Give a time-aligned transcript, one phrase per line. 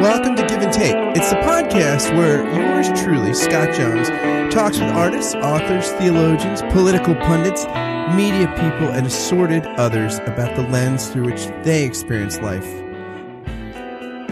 [0.00, 0.94] Welcome to Give and Take.
[1.14, 4.08] It's the podcast where yours truly, Scott Jones,
[4.50, 7.66] talks with artists, authors, theologians, political pundits,
[8.16, 12.66] media people, and assorted others about the lens through which they experience life.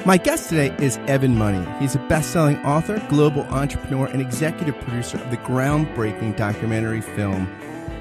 [0.06, 1.66] My guest today is Evan Money.
[1.78, 7.46] He's a best selling author, global entrepreneur, and executive producer of the groundbreaking documentary film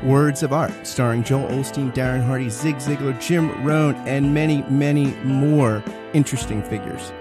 [0.03, 5.07] Words of Art, starring Joel Osteen, Darren Hardy, Zig Ziglar, Jim Rohn, and many, many
[5.25, 7.11] more interesting figures.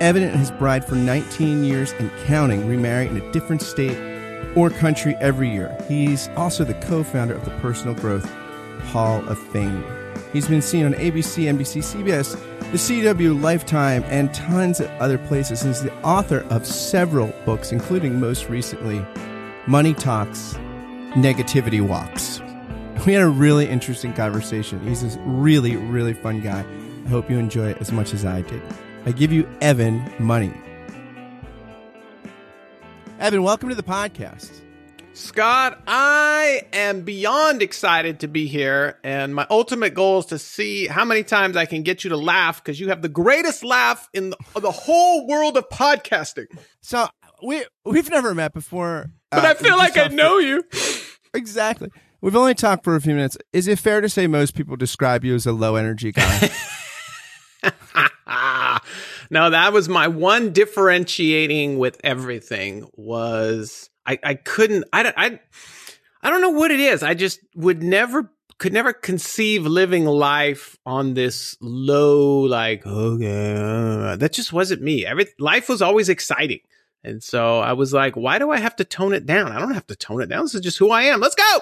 [0.00, 3.96] Evan and his bride for 19 years and counting remarry in a different state
[4.54, 5.76] or country every year.
[5.88, 8.28] He's also the co founder of the Personal Growth
[8.86, 9.84] Hall of Fame.
[10.32, 12.32] He's been seen on ABC, NBC, CBS,
[12.72, 15.62] the CW, Lifetime, and tons of other places.
[15.62, 19.04] He's the author of several books, including most recently
[19.66, 20.54] Money Talks,
[21.14, 22.40] Negativity Walks.
[23.06, 24.80] We had a really interesting conversation.
[24.80, 26.64] He's a really, really fun guy.
[27.04, 28.62] I hope you enjoy it as much as I did.
[29.06, 30.52] I give you Evan money.
[33.20, 34.50] Evan, welcome to the podcast.
[35.12, 38.98] Scott, I am beyond excited to be here.
[39.04, 42.16] And my ultimate goal is to see how many times I can get you to
[42.16, 46.46] laugh because you have the greatest laugh in the, the, whole world of podcasting.
[46.80, 47.06] So
[47.44, 49.12] we, we've never met before.
[49.30, 50.64] But uh, I feel like I know you.
[51.32, 51.90] exactly.
[52.20, 53.38] We've only talked for a few minutes.
[53.52, 56.50] Is it fair to say most people describe you as a low energy guy?
[59.30, 65.40] no, that was my one differentiating with everything was I, I couldn't I, I
[66.22, 67.02] I don't know what it is.
[67.02, 74.16] I just would never could never conceive living life on this low like okay uh,
[74.16, 75.06] that just wasn't me.
[75.06, 76.60] Every life was always exciting.
[77.04, 79.52] And so I was like, why do I have to tone it down?
[79.52, 80.42] I don't have to tone it down.
[80.42, 81.20] This is just who I am.
[81.20, 81.58] Let's go.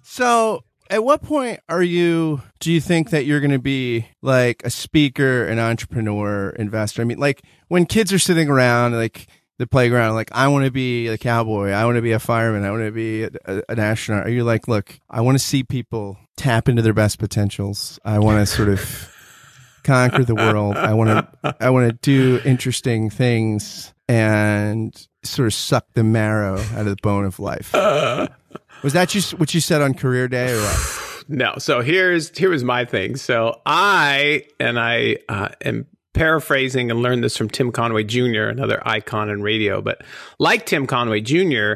[0.00, 4.62] So at what point are you do you think that you're going to be like
[4.64, 7.00] a speaker an entrepreneur investor?
[7.00, 10.70] I mean like when kids are sitting around like the playground like i want to
[10.70, 11.70] be a cowboy.
[11.70, 12.64] I want to be a fireman.
[12.64, 14.26] I want to be a, a, an astronaut.
[14.26, 17.98] Are you like look i want to see people tap into their best potentials.
[18.04, 19.14] I want to sort of
[19.84, 20.76] conquer the world.
[20.76, 26.58] I want to i want to do interesting things and sort of suck the marrow
[26.58, 27.72] out of the bone of life
[28.82, 31.24] was that you, what you said on career day or what?
[31.28, 31.54] no.
[31.58, 33.16] So here's here was my thing.
[33.16, 38.86] So I and I uh, am paraphrasing and learned this from Tim Conway Jr., another
[38.86, 39.80] icon in radio.
[39.80, 40.02] But
[40.38, 41.74] like Tim Conway Jr.,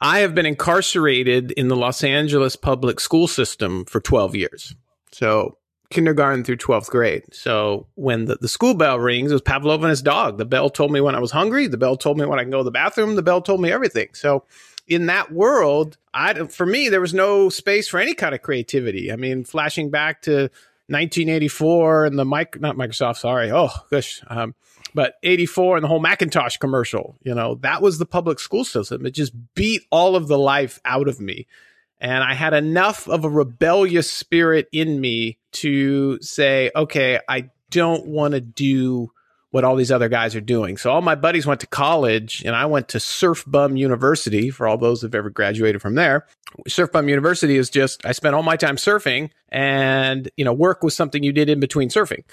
[0.00, 4.74] I have been incarcerated in the Los Angeles public school system for 12 years.
[5.12, 5.58] So
[5.90, 7.22] kindergarten through 12th grade.
[7.32, 10.38] So when the, the school bell rings, it was Pavlov and his dog.
[10.38, 11.68] The bell told me when I was hungry.
[11.68, 13.14] The bell told me when I can go to the bathroom.
[13.14, 14.08] The bell told me everything.
[14.12, 14.44] So
[14.86, 19.12] in that world, I for me there was no space for any kind of creativity.
[19.12, 20.50] I mean, flashing back to
[20.88, 23.50] 1984 and the mic not Microsoft, sorry.
[23.50, 24.22] Oh gosh.
[24.28, 24.54] Um,
[24.94, 29.04] but 84 and the whole Macintosh commercial, you know, that was the public school system.
[29.04, 31.48] It just beat all of the life out of me.
[32.00, 38.06] And I had enough of a rebellious spirit in me to say, okay, I don't
[38.06, 39.10] want to do
[39.54, 40.76] what all these other guys are doing.
[40.76, 44.66] So all my buddies went to college and I went to Surf Bum University for
[44.66, 46.26] all those who've ever graduated from there.
[46.66, 50.82] Surf Bum University is just I spent all my time surfing and you know work
[50.82, 52.24] was something you did in between surfing.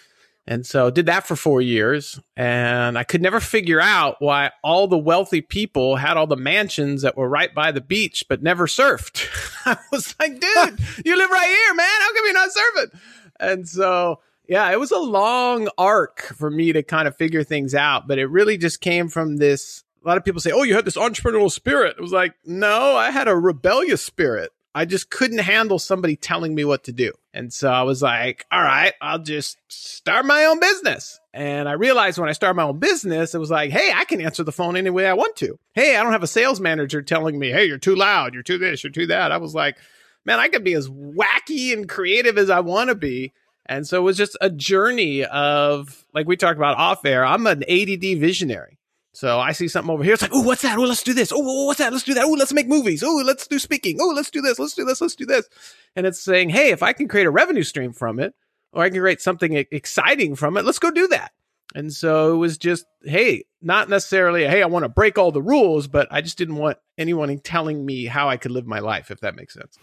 [0.47, 4.87] And so did that for 4 years and I could never figure out why all
[4.87, 8.65] the wealthy people had all the mansions that were right by the beach but never
[8.65, 9.27] surfed.
[9.67, 11.87] I was like, dude, you live right here, man.
[11.87, 12.99] How come you're not surfing?
[13.39, 17.73] And so yeah, it was a long arc for me to kind of figure things
[17.73, 19.83] out, but it really just came from this.
[20.03, 21.95] A lot of people say, Oh, you had this entrepreneurial spirit.
[21.97, 24.51] It was like, No, I had a rebellious spirit.
[24.73, 27.11] I just couldn't handle somebody telling me what to do.
[27.33, 31.19] And so I was like, All right, I'll just start my own business.
[31.33, 34.21] And I realized when I started my own business, it was like, Hey, I can
[34.21, 35.59] answer the phone any way I want to.
[35.73, 38.33] Hey, I don't have a sales manager telling me, Hey, you're too loud.
[38.33, 39.31] You're too this, you're too that.
[39.31, 39.77] I was like,
[40.25, 43.33] Man, I could be as wacky and creative as I want to be
[43.71, 47.47] and so it was just a journey of, like we talked about off air, I'm
[47.47, 48.77] an ADD visionary.
[49.13, 50.13] So I see something over here.
[50.13, 50.77] It's like, oh, what's that?
[50.77, 51.33] Oh, let's do this.
[51.33, 51.91] Oh, what's that?
[51.91, 52.23] Let's do that.
[52.23, 53.03] Oh, let's make movies.
[53.03, 53.97] Oh, let's do speaking.
[53.99, 54.57] Oh, let's do this.
[54.57, 55.01] Let's do this.
[55.01, 55.49] Let's do this.
[55.95, 58.33] And it's saying, hey, if I can create a revenue stream from it,
[58.71, 61.33] or I can create something exciting from it, let's go do that.
[61.75, 65.41] And so it was just, hey, not necessarily, hey, I want to break all the
[65.41, 69.11] rules, but I just didn't want anyone telling me how I could live my life,
[69.11, 69.77] if that makes sense.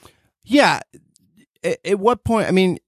[0.44, 0.80] Yeah.
[1.62, 2.48] At what point?
[2.48, 2.78] I mean,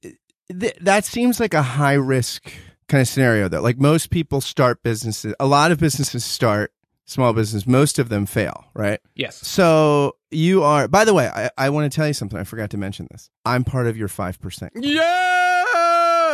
[0.58, 2.52] th- that seems like a high risk
[2.88, 3.61] kind of scenario though.
[3.61, 6.73] Like most people start businesses, a lot of businesses start
[7.11, 9.00] small business, most of them fail, right?
[9.14, 9.37] Yes.
[9.47, 12.38] So you are, by the way, I, I want to tell you something.
[12.38, 13.31] I forgot to mention this.
[13.44, 14.70] I'm part of your 5%.
[14.76, 15.30] Yes.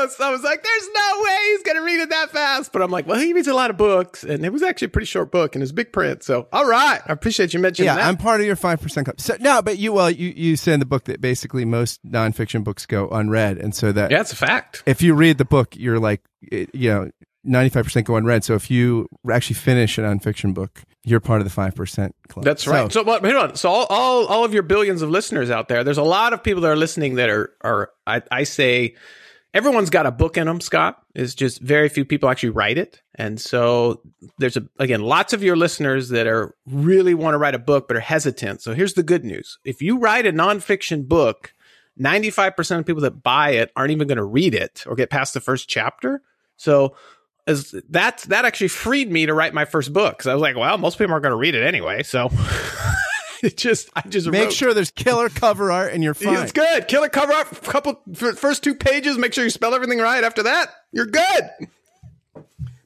[0.07, 0.21] Almost.
[0.21, 3.07] I was like, "There's no way he's gonna read it that fast." But I'm like,
[3.07, 5.55] "Well, he reads a lot of books, and it was actually a pretty short book,
[5.55, 8.07] and it's big print." So, all right, I appreciate you mentioning yeah, that.
[8.07, 9.21] I'm part of your five percent club.
[9.21, 12.65] So no, but you well, you you say in the book that basically most nonfiction
[12.65, 14.83] books go unread, and so that yeah, it's a fact.
[14.87, 17.11] if you read the book, you're like, it- you know,
[17.45, 18.45] ninety five percent go unread.
[18.45, 22.45] So if you actually finish a nonfiction book, you're part of the five percent club.
[22.45, 22.93] That's right.
[22.93, 23.57] So, but hold on.
[23.57, 26.43] So, all, all all of your billions of listeners out there, there's a lot of
[26.43, 28.95] people that are listening that are are I, I say
[29.57, 30.61] everyone's got a book in them.
[30.61, 34.03] Scott is just very few people actually write it, and so
[34.39, 37.89] there's a again lots of your listeners that are really want to write a book
[37.89, 38.61] but are hesitant.
[38.61, 41.53] So here's the good news: if you write a nonfiction book.
[41.99, 45.33] 95% of people that buy it aren't even going to read it or get past
[45.33, 46.21] the first chapter.
[46.59, 46.95] So
[47.47, 50.57] as that that actually freed me to write my first book because I was like,
[50.57, 52.03] well, most people aren't going to read it anyway.
[52.03, 52.29] So
[53.43, 56.43] it just I just make wrote- sure there's killer cover art, and you're fine.
[56.43, 56.89] it's good.
[56.89, 59.19] Kill it, cover up, couple first two pages.
[59.19, 60.23] Make sure you spell everything right.
[60.25, 61.51] After that, you're good.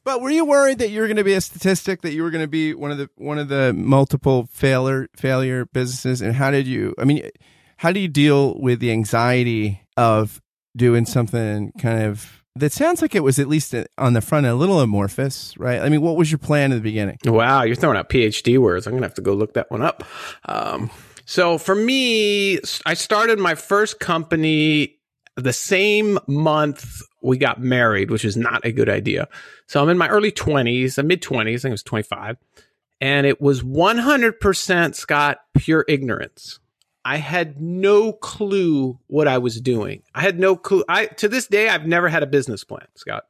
[0.02, 2.31] But were you worried that you were going to be a statistic, that you were
[2.31, 6.23] going to be one of the one of the multiple failure failure businesses?
[6.23, 6.94] And how did you?
[6.99, 7.29] I mean,
[7.76, 10.41] how do you deal with the anxiety of
[10.76, 14.55] doing something kind of that sounds like it was at least on the front a
[14.55, 15.81] little amorphous, right?
[15.81, 17.19] I mean, what was your plan in the beginning?
[17.25, 18.87] Wow, you're throwing out PhD words.
[18.87, 20.05] I'm gonna have to go look that one up.
[20.47, 20.91] Um,
[21.26, 24.99] so for me, I started my first company
[25.37, 29.29] the same month we got married, which is not a good idea.
[29.67, 31.41] So I'm in my early 20s, mid 20s.
[31.41, 32.37] I think it was 25,
[33.00, 36.58] and it was 100% Scott pure ignorance.
[37.05, 40.02] I had no clue what I was doing.
[40.14, 40.85] I had no clue.
[40.88, 43.25] I to this day I've never had a business plan, Scott.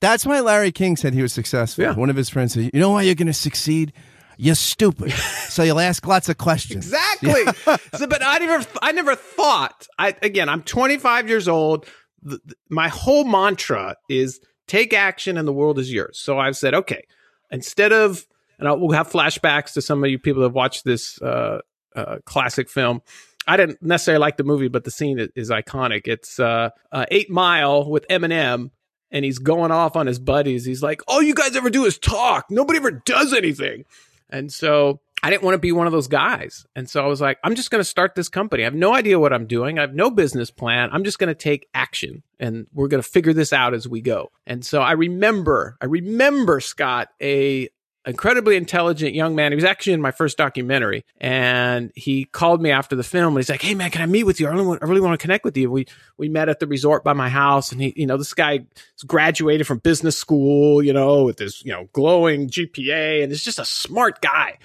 [0.00, 1.84] That's why Larry King said he was successful.
[1.84, 1.94] Yeah.
[1.94, 3.92] One of his friends said, "You know why you're going to succeed?
[4.38, 5.12] You're stupid,
[5.48, 7.44] so you'll ask lots of questions." Exactly.
[7.98, 9.86] so, but I never, I never thought.
[9.98, 11.84] I again, I'm 25 years old.
[12.22, 16.18] The, the- my whole mantra is take action, and the world is yours.
[16.18, 17.04] So I've said, okay,
[17.50, 18.24] instead of,
[18.58, 21.58] and I'll, we'll have flashbacks to some of you people that have watched this uh,
[21.94, 23.02] uh, classic film.
[23.46, 26.06] I didn't necessarily like the movie, but the scene is, is iconic.
[26.06, 28.70] It's uh, uh, Eight Mile with Eminem,
[29.10, 30.64] and he's going off on his buddies.
[30.64, 32.50] He's like, "All you guys ever do is talk.
[32.50, 33.84] Nobody ever does anything."
[34.28, 36.66] And so I didn't want to be one of those guys.
[36.74, 38.62] And so I was like, I'm just going to start this company.
[38.62, 39.78] I have no idea what I'm doing.
[39.78, 40.88] I have no business plan.
[40.92, 44.00] I'm just going to take action and we're going to figure this out as we
[44.00, 44.30] go.
[44.46, 47.68] And so I remember, I remember Scott, a
[48.06, 49.52] incredibly intelligent young man.
[49.52, 53.38] He was actually in my first documentary and he called me after the film and
[53.38, 54.46] he's like, Hey man, can I meet with you?
[54.46, 55.70] I really want, I really want to connect with you.
[55.70, 55.86] We,
[56.16, 58.60] we met at the resort by my house and he, you know, this guy
[59.06, 63.58] graduated from business school, you know, with this, you know, glowing GPA and is just
[63.58, 64.58] a smart guy.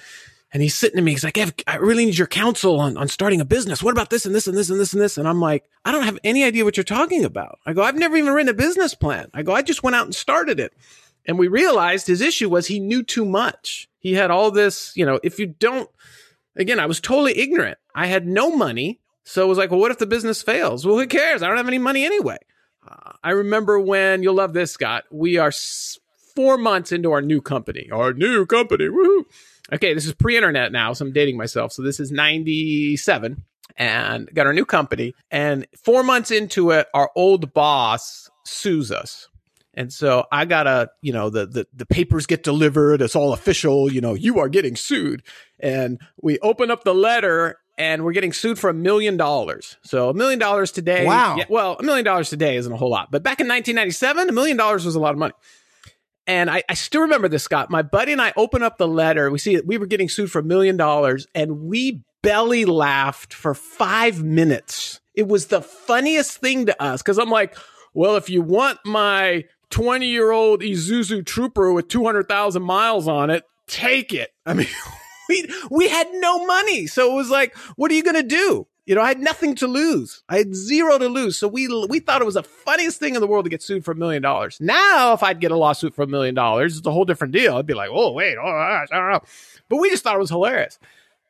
[0.54, 1.12] And he's sitting to me.
[1.12, 1.38] He's like,
[1.68, 3.84] I really need your counsel on, on starting a business.
[3.84, 5.18] What about this and this and this and this and this?
[5.18, 7.60] And I'm like, I don't have any idea what you're talking about.
[7.66, 9.30] I go, I've never even written a business plan.
[9.34, 10.72] I go, I just went out and started it.
[11.28, 13.90] And we realized his issue was he knew too much.
[14.00, 15.90] He had all this, you know, if you don't,
[16.56, 17.78] again, I was totally ignorant.
[17.94, 19.00] I had no money.
[19.24, 20.86] So it was like, well, what if the business fails?
[20.86, 21.42] Well, who cares?
[21.42, 22.38] I don't have any money anyway.
[22.88, 25.52] Uh, I remember when, you'll love this, Scott, we are
[26.36, 28.86] four months into our new company, our new company.
[28.86, 29.26] Woohoo.
[29.74, 31.72] Okay, this is pre internet now, so I'm dating myself.
[31.72, 33.44] So this is 97
[33.78, 35.16] and got our new company.
[35.32, 39.28] And four months into it, our old boss sues us.
[39.76, 43.02] And so I gotta, you know, the, the the papers get delivered.
[43.02, 43.92] It's all official.
[43.92, 45.22] You know, you are getting sued.
[45.60, 49.78] And we open up the letter, and we're getting sued for a million dollars.
[49.84, 51.06] So a million dollars today.
[51.06, 51.36] Wow.
[51.38, 54.32] yeah, well, a million dollars today isn't a whole lot, but back in 1997, a
[54.32, 55.34] million dollars was a lot of money.
[56.28, 57.70] And I, I still remember this, Scott.
[57.70, 59.30] My buddy and I open up the letter.
[59.30, 63.34] We see that we were getting sued for a million dollars, and we belly laughed
[63.34, 65.00] for five minutes.
[65.14, 67.56] It was the funniest thing to us because I'm like,
[67.94, 73.44] well, if you want my 20 year old Isuzu Trooper with 200,000 miles on it,
[73.68, 74.32] take it.
[74.46, 74.68] I mean,
[75.30, 76.88] we, we had no money.
[76.88, 78.68] So it was like, what are you going to do?
[78.86, 80.24] You know, I had nothing to lose.
[80.30, 81.38] I had zero to lose.
[81.38, 83.84] So we we thought it was the funniest thing in the world to get sued
[83.84, 84.62] for a million dollars.
[84.62, 87.58] Now, if I'd get a lawsuit for a million dollars, it's a whole different deal.
[87.58, 89.22] I'd be like, oh wait, oh I don't know.
[89.68, 90.78] But we just thought it was hilarious,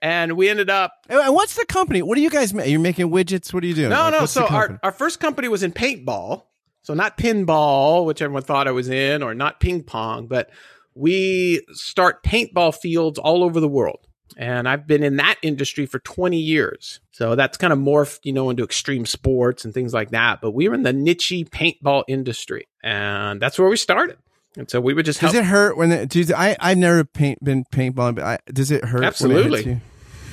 [0.02, 2.02] and we ended up And what's the company?
[2.02, 2.68] What do you guys make?
[2.68, 3.54] You're making widgets?
[3.54, 3.90] What are you doing?
[3.90, 4.26] no, Like, no.
[4.26, 6.44] So our, our first company was in paintball.
[6.86, 10.52] So not pinball, which everyone thought I was in, or not ping pong, but
[10.94, 14.06] we start paintball fields all over the world.
[14.38, 17.00] And I've been in that industry for 20 years.
[17.12, 20.42] So that's kind of morphed, you know, into extreme sports and things like that.
[20.42, 22.68] But we were in the niche paintball industry.
[22.84, 24.18] And that's where we started.
[24.56, 25.44] And so we would just Does help.
[25.44, 28.70] it hurt when it, do you, I I've never paint, been paintballing, but I, does
[28.70, 29.02] it hurt?
[29.20, 29.82] when it hits Absolutely.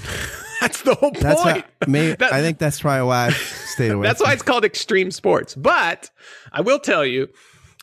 [0.62, 1.22] that's the whole point.
[1.22, 3.30] That's why, may, That- I think that's probably why I
[3.74, 4.06] stayed away.
[4.06, 5.54] That's why it's called extreme sports.
[5.54, 6.10] But
[6.52, 7.28] I will tell you,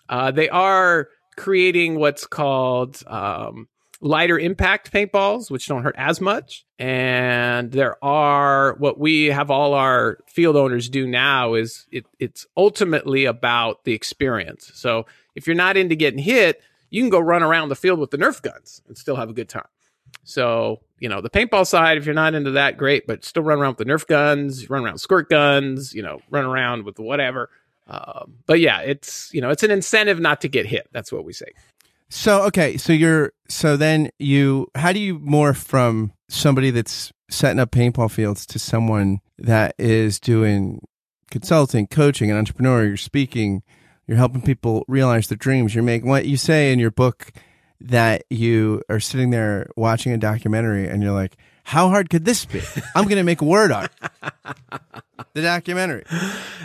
[0.07, 3.67] uh, they are creating what's called um,
[4.01, 6.65] lighter impact paintballs, which don't hurt as much.
[6.77, 12.45] And there are what we have all our field owners do now is it, it's
[12.57, 14.71] ultimately about the experience.
[14.73, 15.05] So
[15.35, 18.17] if you're not into getting hit, you can go run around the field with the
[18.17, 19.67] Nerf guns and still have a good time.
[20.23, 23.59] So, you know, the paintball side, if you're not into that, great, but still run
[23.59, 27.49] around with the Nerf guns, run around squirt guns, you know, run around with whatever.
[27.87, 30.87] Um, but yeah, it's, you know, it's an incentive not to get hit.
[30.91, 31.47] That's what we say.
[32.09, 37.59] So okay, so you're so then you how do you morph from somebody that's setting
[37.59, 40.81] up paintball fields to someone that is doing
[41.29, 42.83] consulting, coaching, and entrepreneur?
[42.83, 43.61] You're speaking,
[44.07, 45.75] you're helping people realize their dreams.
[45.75, 47.31] You're making what you say in your book
[47.81, 52.45] that you are sitting there watching a documentary and you're like, how hard could this
[52.45, 52.61] be?
[52.95, 53.91] I'm going to make word art.
[55.33, 56.03] the documentary.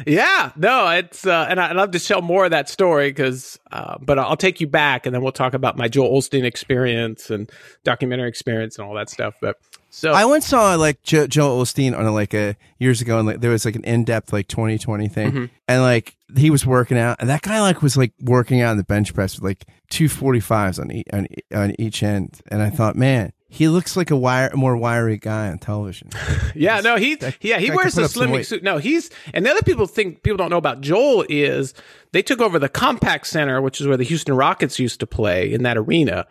[0.06, 3.98] Yeah, no, it's, uh, and I'd love to tell more of that story because, uh,
[4.00, 7.50] but I'll take you back and then we'll talk about my Joel Osteen experience and
[7.84, 9.34] documentary experience and all that stuff.
[9.40, 9.58] But
[9.94, 13.40] so I once saw like Joe, Joe Osteen on like a years ago, and like
[13.40, 15.44] there was like an in depth like 2020 thing, Mm-hmm.
[15.68, 18.76] and like he was working out, and that guy like was like working out on
[18.76, 22.60] the bench press with like two 45s on each on, e- on each end, and
[22.60, 26.10] I thought, man, he looks like a wire more wiry guy on television.
[26.56, 28.62] Yeah, no, he That yeah he wears can the put up some slimming suit.
[28.62, 31.74] No, he's and the other people think people don't know about Joel is
[32.12, 35.52] they took over the Compaq Center, which is where the Houston Rockets used to play
[35.52, 36.26] in that arena.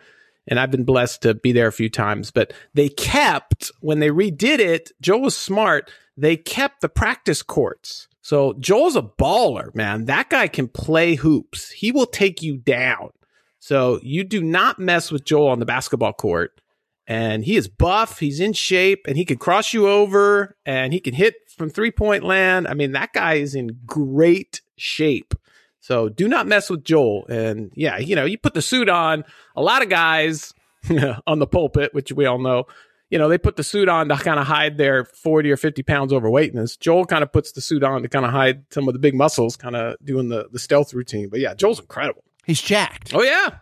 [0.48, 4.10] And I've been blessed to be there a few times, but they kept when they
[4.10, 4.92] redid it.
[5.02, 5.90] Joel was smart.
[6.18, 8.08] They kept the practice courts.
[8.22, 10.06] So Joel's a baller, man.
[10.06, 11.72] That guy can play hoops.
[11.72, 13.12] He will take you down.
[13.60, 16.60] So you do not mess with Joel on the basketball court
[17.08, 18.20] and he is buff.
[18.20, 21.92] He's in shape, and he can cross you over, and he can hit from three
[21.92, 22.68] point land.
[22.68, 25.34] I mean, that guy is in great shape.
[25.84, 27.26] So do not mess with Joel.
[27.28, 29.26] And yeah, you know, you put the suit on.
[29.54, 30.54] A lot of guys
[31.28, 32.68] on the pulpit, which we all know,
[33.10, 35.84] you know, they put the suit on to kind of hide their 40 or 50
[35.84, 36.78] pounds overweightness.
[36.78, 39.14] Joel kind of puts the suit on to kind of hide some of the big
[39.14, 41.28] muscles, kind of doing the, the stealth routine.
[41.28, 42.24] But yeah, Joel's incredible.
[42.46, 43.14] He's jacked.
[43.14, 43.58] Oh yeah.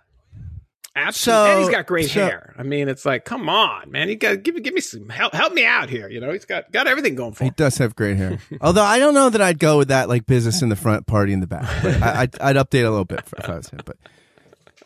[0.95, 1.45] Absolutely.
[1.45, 2.53] So- and he's got gray so- hair.
[2.57, 4.09] I mean, it's like, come on, man.
[4.09, 6.09] You got give me give me some help help me out here.
[6.09, 7.51] You know, he's got got everything going for him.
[7.51, 8.39] He does have great hair.
[8.61, 11.31] Although I don't know that I'd go with that like business in the front, party
[11.33, 11.69] in the back.
[11.81, 13.79] But I, I'd, I'd update a little bit if I was him.
[13.85, 13.97] But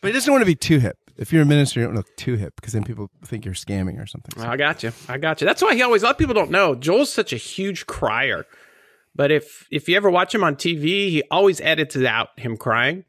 [0.01, 0.97] but he doesn't want to be too hip.
[1.17, 4.01] If you're a minister, you don't look too hip because then people think you're scamming
[4.01, 4.39] or something.
[4.39, 4.91] So- I got you.
[5.07, 5.47] I got you.
[5.47, 6.75] That's why he always a lot of people don't know.
[6.75, 8.45] Joel's such a huge crier.
[9.15, 12.57] But if if you ever watch him on TV, he always edits it out him
[12.57, 13.05] crying.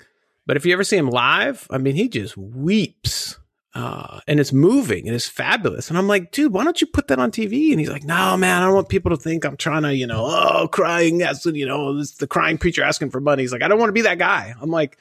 [0.46, 3.38] But if you ever see him live, I mean, he just weeps.
[3.74, 5.90] Uh, and it's moving and it's fabulous.
[5.90, 7.72] And I'm like, dude, why don't you put that on TV?
[7.72, 10.06] And he's like, no, man, I don't want people to think I'm trying to, you
[10.06, 11.18] know, oh, crying.
[11.18, 13.42] That's, you know, this the crying preacher asking for money.
[13.42, 14.54] He's like, I don't want to be that guy.
[14.62, 14.96] I'm like,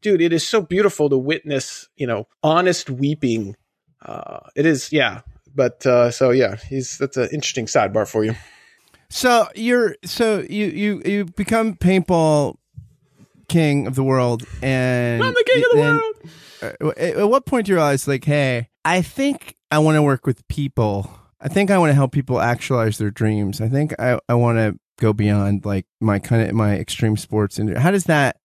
[0.00, 3.54] dude, it is so beautiful to witness, you know, honest weeping.
[4.00, 5.20] Uh, it is, yeah.
[5.54, 8.34] But, uh, so yeah, he's, that's an interesting sidebar for you.
[9.10, 12.56] So you're so you you you become paintball
[13.50, 16.02] king of the world, and I'm the king of the world.
[16.62, 20.02] uh, At at what point do you realize, like, hey, I think I want to
[20.02, 21.10] work with people.
[21.40, 23.60] I think I want to help people actualize their dreams.
[23.60, 27.58] I think I, I want to go beyond like my kind of my extreme sports.
[27.58, 28.36] And how does that?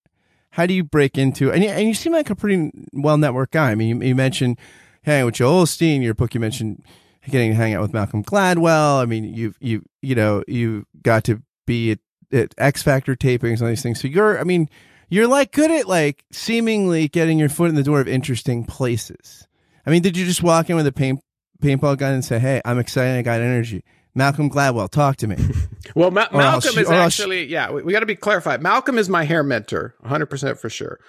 [0.52, 1.52] How do you break into?
[1.52, 3.72] And you, and you seem like a pretty well networked guy.
[3.72, 4.58] I mean, you, you mentioned
[5.04, 6.02] hanging with Joel Osteen.
[6.02, 6.86] Your book, you mentioned
[7.30, 9.02] getting to hang out with Malcolm Gladwell.
[9.02, 12.00] I mean, you've you you know you got to be at,
[12.32, 14.00] at X Factor tapings and all these things.
[14.00, 14.70] So you're, I mean,
[15.10, 19.48] you're like good at like seemingly getting your foot in the door of interesting places.
[19.86, 21.22] I mean, did you just walk in with a paint
[21.62, 23.18] paintball gun and say, "Hey, I'm excited.
[23.18, 23.84] I got energy."
[24.16, 25.36] Malcolm Gladwell, talk to me.
[25.94, 28.62] Well, Ma- Malcolm you- is else- actually, yeah, we, we got to be clarified.
[28.62, 31.00] Malcolm is my hair mentor, 100% for sure.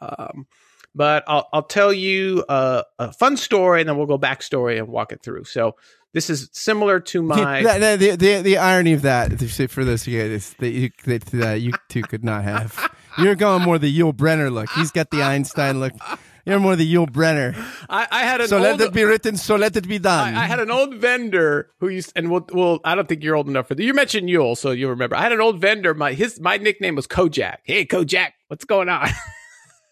[0.00, 0.46] Um,
[0.94, 4.88] but I'll, I'll tell you a, a fun story and then we'll go backstory and
[4.88, 5.44] walk it through.
[5.44, 5.74] So
[6.12, 7.62] this is similar to my.
[7.62, 11.52] the, the, the, the, irony of that, for this, yeah, is that you, that uh,
[11.52, 12.94] you two could not have.
[13.18, 14.70] You're going more the Yul Brynner look.
[14.70, 15.92] He's got the Einstein look.
[16.46, 17.54] You're more the Yul Brynner.
[17.88, 19.36] I, I had an So let old, it be written.
[19.36, 20.34] So let it be done.
[20.34, 23.36] I, I had an old vendor who used, and we'll, well, I don't think you're
[23.36, 23.82] old enough for that.
[23.82, 25.16] You mentioned Yul, so you'll remember.
[25.16, 25.92] I had an old vendor.
[25.92, 27.56] My his my nickname was Kojak.
[27.64, 29.08] Hey, Kojak, what's going on?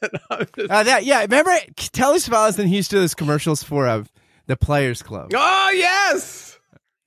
[0.01, 3.01] And I was just- Uh, that yeah, remember Telly Savalas and he used to do
[3.01, 4.05] those commercials for uh,
[4.47, 5.33] the Players Club.
[5.35, 6.57] oh yes,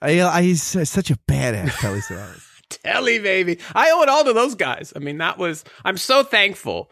[0.01, 2.43] I, I, he's such a badass, Telly Savalas.
[2.71, 3.59] Telly baby.
[3.75, 4.93] I owe it all to those guys.
[4.95, 5.63] I mean, that was.
[5.85, 6.91] I'm so thankful.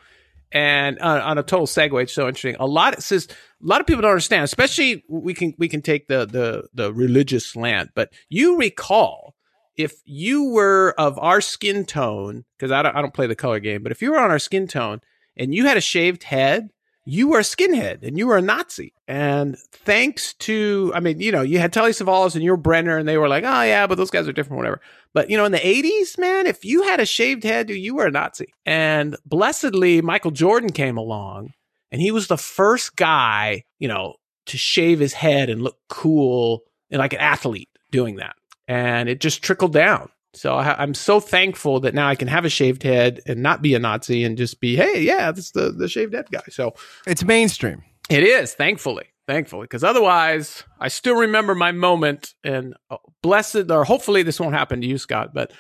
[0.52, 2.56] And uh, on a total segue, it's so interesting.
[2.60, 5.82] A lot it says a lot of people don't understand, especially we can we can
[5.82, 9.36] take the the the religious slant, but you recall
[9.80, 13.62] if you were of our skin tone, because I don't, I don't play the color
[13.62, 15.00] game, but if you were on our skin tone
[15.38, 16.70] and you had a shaved head,
[17.10, 18.94] you were a skinhead and you were a Nazi.
[19.08, 23.08] And thanks to, I mean, you know, you had Telly Savalas and Yul Brynner and
[23.08, 24.82] they were like, oh yeah, but those guys are different, whatever.
[25.14, 28.08] But you know, in the 80s, man, if you had a shaved head, you were
[28.08, 28.54] a Nazi.
[28.66, 31.54] And blessedly, Michael Jordan came along
[31.92, 34.16] and he was the first guy, you know,
[34.48, 38.36] to shave his head and look cool and like an athlete doing that
[38.70, 40.10] and it just trickled down.
[40.34, 43.62] So I, am so thankful that now I can have a shaved head and not
[43.62, 46.44] be a Nazi and just be, hey, yeah, that's the the shaved head guy.
[46.50, 46.76] So
[47.08, 47.84] it's mainstream.
[48.10, 52.36] It is, thankfully, thankfully, because otherwise, I still remember my moment.
[52.44, 55.34] And oh, blessed, or hopefully, this won't happen to you, Scott.
[55.34, 55.52] But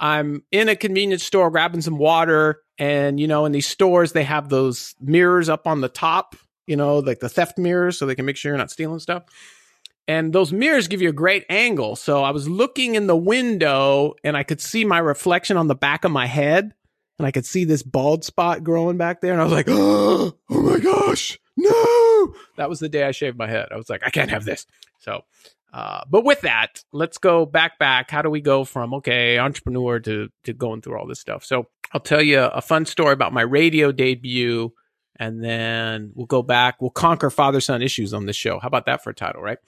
[0.00, 4.24] I'm in a convenience store grabbing some water, and you know, in these stores, they
[4.24, 6.34] have those mirrors up on the top,
[6.66, 9.24] you know, like the theft mirrors, so they can make sure you're not stealing stuff
[10.08, 11.94] and those mirrors give you a great angle.
[11.94, 15.74] So I was looking in the window and I could see my reflection on the
[15.74, 16.72] back of my head
[17.18, 19.32] and I could see this bald spot growing back there.
[19.32, 22.34] And I was like, oh, oh my gosh, no.
[22.56, 23.68] That was the day I shaved my head.
[23.70, 24.66] I was like, I can't have this.
[24.98, 25.24] So,
[25.74, 28.10] uh, but with that, let's go back, back.
[28.10, 31.44] How do we go from, okay, entrepreneur to, to going through all this stuff?
[31.44, 34.72] So I'll tell you a fun story about my radio debut
[35.16, 36.80] and then we'll go back.
[36.80, 38.58] We'll conquer father son issues on this show.
[38.58, 39.58] How about that for a title, right?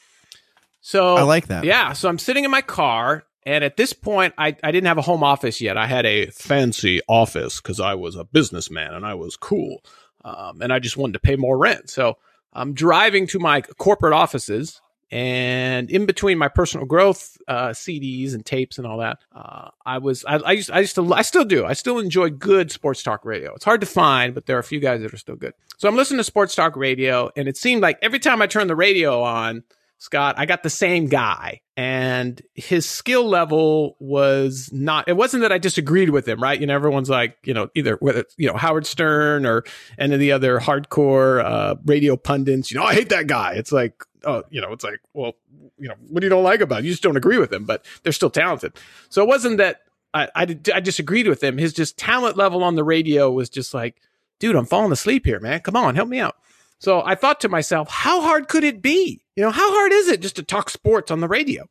[0.81, 1.65] So I like that.
[1.65, 1.93] Yeah.
[1.93, 3.25] So I'm sitting in my car.
[3.47, 5.79] And at this point, I, I didn't have a home office yet.
[5.79, 9.83] I had a fancy office because I was a businessman and I was cool.
[10.25, 11.89] Um, and I just wanted to pay more rent.
[11.89, 12.19] So
[12.53, 14.83] I'm driving to my corporate offices.
[15.11, 19.99] And in between my personal growth uh, CDs and tapes and all that, uh, I
[19.99, 23.03] was I, I used I used to I still do I still enjoy good sports
[23.03, 23.53] talk radio.
[23.55, 25.55] It's hard to find, but there are a few guys that are still good.
[25.79, 28.71] So I'm listening to sports talk radio, and it seemed like every time I turned
[28.71, 29.65] the radio on,
[30.01, 35.53] Scott, I got the same guy and his skill level was not, it wasn't that
[35.53, 36.59] I disagreed with him, right?
[36.59, 39.63] You know, everyone's like, you know, either whether you know, Howard Stern or
[39.99, 43.53] any of the other hardcore, uh, radio pundits, you know, I hate that guy.
[43.57, 45.35] It's like, oh, you know, it's like, well,
[45.79, 46.85] you know, what do you don't like about it?
[46.87, 48.73] You just don't agree with him, but they're still talented.
[49.11, 49.83] So it wasn't that
[50.15, 51.59] I, I, I disagreed with him.
[51.59, 54.01] His just talent level on the radio was just like,
[54.39, 55.61] dude, I'm falling asleep here, man.
[55.61, 56.37] Come on, help me out.
[56.79, 59.23] So I thought to myself, how hard could it be?
[59.41, 61.67] You know, how hard is it just to talk sports on the radio?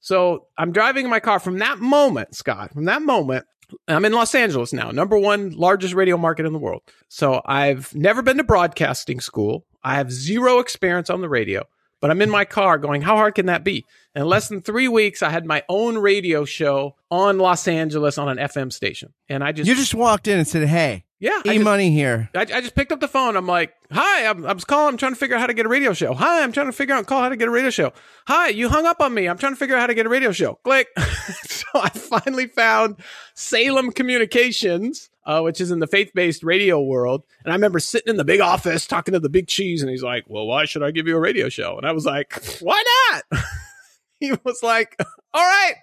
[0.00, 3.44] So I'm driving in my car from that moment, Scott, from that moment.
[3.86, 6.80] I'm in Los Angeles now, number one largest radio market in the world.
[7.08, 9.66] So I've never been to broadcasting school.
[9.84, 11.64] I have zero experience on the radio,
[12.00, 13.84] but I'm in my car going, how hard can that be?
[14.14, 18.30] In less than three weeks, I had my own radio show on Los Angeles on
[18.30, 19.12] an FM station.
[19.28, 19.68] And I just.
[19.68, 22.30] You just walked in and said, hey, yeah, e money here.
[22.34, 23.36] I, I, just picked up the phone.
[23.36, 24.94] I'm like, "Hi, I'm, I was calling.
[24.94, 26.14] I'm trying to figure out how to get a radio show.
[26.14, 27.92] Hi, I'm trying to figure out call how to get a radio show.
[28.26, 29.28] Hi, you hung up on me.
[29.28, 30.54] I'm trying to figure out how to get a radio show.
[30.64, 30.88] Click.
[31.44, 32.96] so I finally found
[33.34, 37.24] Salem Communications, uh, which is in the faith based radio world.
[37.44, 40.02] And I remember sitting in the big office talking to the big cheese, and he's
[40.02, 42.82] like, "Well, why should I give you a radio show?" And I was like, "Why
[43.12, 43.42] not?"
[44.20, 44.96] he was like,
[45.34, 45.74] "All right."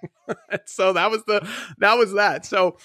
[0.66, 1.48] so that was the
[1.78, 2.44] that was that.
[2.44, 2.76] So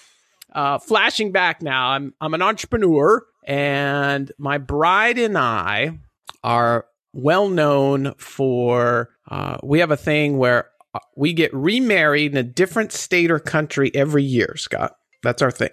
[0.54, 6.00] uh, flashing back now, I'm I'm an entrepreneur, and my bride and I
[6.44, 9.10] are well known for.
[9.30, 13.40] Uh, we have a thing where uh, we get remarried in a different state or
[13.40, 14.56] country every year.
[14.58, 15.72] Scott, that's our thing.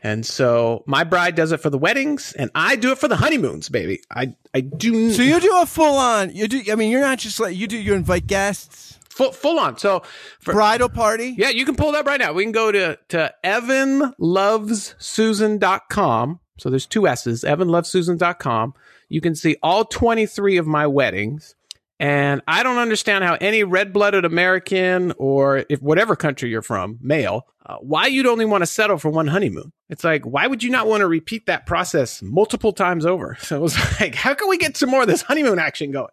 [0.00, 3.16] And so my bride does it for the weddings, and I do it for the
[3.16, 4.00] honeymoons, baby.
[4.10, 5.10] I I do.
[5.12, 6.34] So you do a full on.
[6.34, 6.62] You do.
[6.70, 7.76] I mean, you're not just like you do.
[7.76, 9.76] You invite guests full full on.
[9.76, 10.02] So
[10.40, 11.34] for, bridal party.
[11.36, 12.32] Yeah, you can pull that right now.
[12.32, 16.40] We can go to to evanlovessusan.com.
[16.58, 18.74] So there's two S's, evanlovessusan.com.
[19.08, 21.54] You can see all 23 of my weddings.
[22.00, 26.96] And I don't understand how any red blooded American or if whatever country you're from,
[27.00, 29.72] male, uh, why you'd only want to settle for one honeymoon.
[29.88, 33.36] It's like, why would you not want to repeat that process multiple times over?
[33.48, 36.12] So it was like, how can we get some more of this honeymoon action going?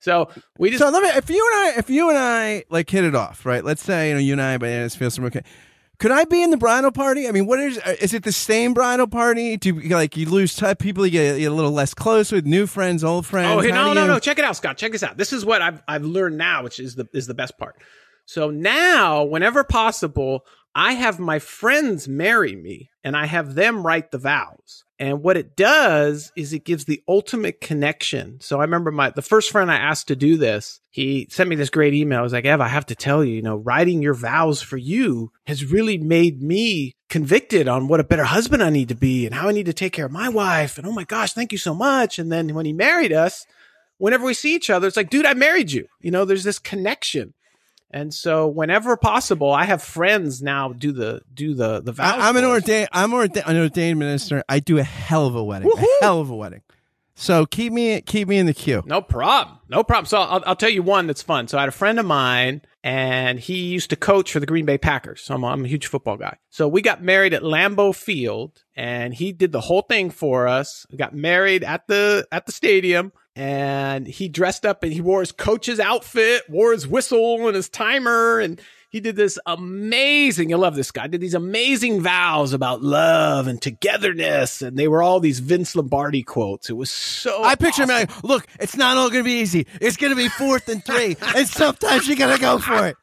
[0.00, 2.88] So we just so let me if you and I if you and I like
[2.88, 3.64] hit it off right.
[3.64, 5.42] Let's say you know you and I but it feels some okay.
[5.98, 7.26] Could I be in the bridal party?
[7.26, 9.56] I mean, what is uh, is it the same bridal party?
[9.56, 11.04] Do you, like you lose touch people?
[11.04, 13.50] You get, you get, a little less close with new friends, old friends.
[13.50, 14.08] Oh, hey, no, no, you...
[14.08, 14.18] no!
[14.20, 14.76] Check it out, Scott.
[14.76, 15.16] Check this out.
[15.16, 17.74] This is what I've I've learned now, which is the is the best part.
[18.26, 24.12] So now, whenever possible, I have my friends marry me and I have them write
[24.12, 24.84] the vows.
[25.00, 28.40] And what it does is it gives the ultimate connection.
[28.40, 31.54] So I remember my the first friend I asked to do this, he sent me
[31.54, 32.18] this great email.
[32.18, 34.76] I was like, Ev, I have to tell you, you know, writing your vows for
[34.76, 39.24] you has really made me convicted on what a better husband I need to be
[39.24, 40.78] and how I need to take care of my wife.
[40.78, 42.18] And oh my gosh, thank you so much.
[42.18, 43.46] And then when he married us,
[43.98, 45.86] whenever we see each other, it's like, dude, I married you.
[46.00, 47.34] You know, there's this connection.
[47.90, 52.20] And so whenever possible, I have friends now do the do the the vows.
[52.20, 52.88] I, am an ordained.
[52.92, 54.44] I'm ordained, an ordained minister.
[54.48, 55.70] I do a hell of a wedding.
[55.70, 55.84] Woohoo!
[56.00, 56.62] A hell of a wedding.
[57.20, 58.84] So keep me keep me in the queue.
[58.86, 59.58] No problem.
[59.68, 60.06] No problem.
[60.06, 61.48] So I'll, I'll tell you one that's fun.
[61.48, 64.64] So I had a friend of mine and he used to coach for the Green
[64.64, 65.22] Bay Packers.
[65.22, 66.36] So I'm, I'm a huge football guy.
[66.50, 70.86] So we got married at Lambeau Field and he did the whole thing for us.
[70.92, 75.20] We got married at the, at the stadium and he dressed up and he wore
[75.20, 80.56] his coach's outfit, wore his whistle and his timer and he did this amazing, you
[80.56, 84.60] love this guy, did these amazing vows about love and togetherness.
[84.60, 86.68] And they were all these Vince Lombardi quotes.
[86.68, 87.94] It was so I picture awesome.
[87.94, 89.68] him like, look, it's not all going to be easy.
[89.80, 92.96] It's going to be fourth and three, and sometimes you got to go for it.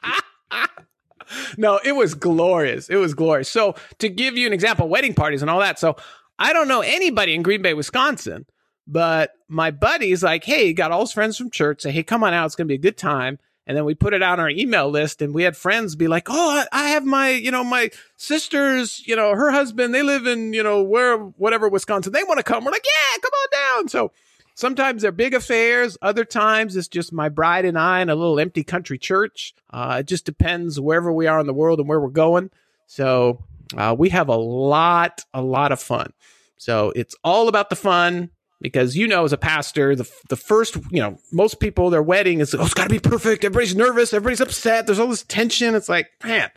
[1.56, 2.90] no, it was glorious.
[2.90, 3.50] It was glorious.
[3.50, 5.78] So to give you an example, wedding parties and all that.
[5.78, 5.96] So
[6.38, 8.44] I don't know anybody in Green Bay, Wisconsin,
[8.86, 11.82] but my buddy's like, hey, he got all his friends from church.
[11.82, 12.46] Say, hey, come on out.
[12.46, 13.38] It's going to be a good time.
[13.66, 16.06] And then we put it out on our email list and we had friends be
[16.06, 20.04] like, Oh, I, I have my, you know, my sister's, you know, her husband, they
[20.04, 22.12] live in, you know, where, whatever, Wisconsin.
[22.12, 22.64] They want to come.
[22.64, 23.88] We're like, yeah, come on down.
[23.88, 24.12] So
[24.54, 25.98] sometimes they're big affairs.
[26.00, 29.52] Other times it's just my bride and I in a little empty country church.
[29.70, 32.50] Uh, it just depends wherever we are in the world and where we're going.
[32.86, 33.42] So,
[33.76, 36.12] uh, we have a lot, a lot of fun.
[36.56, 40.76] So it's all about the fun because you know as a pastor the the first
[40.90, 43.44] you know most people their wedding is oh it's got to be perfect.
[43.44, 44.12] Everybody's nervous.
[44.12, 44.86] Everybody's upset.
[44.86, 45.74] There's all this tension.
[45.74, 46.50] It's like man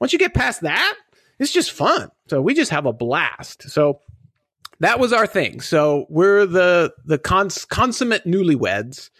[0.00, 0.94] once you get past that
[1.38, 2.10] it's just fun.
[2.28, 3.70] So we just have a blast.
[3.70, 4.00] So
[4.80, 5.60] that was our thing.
[5.60, 9.10] So we're the the cons- consummate newlyweds.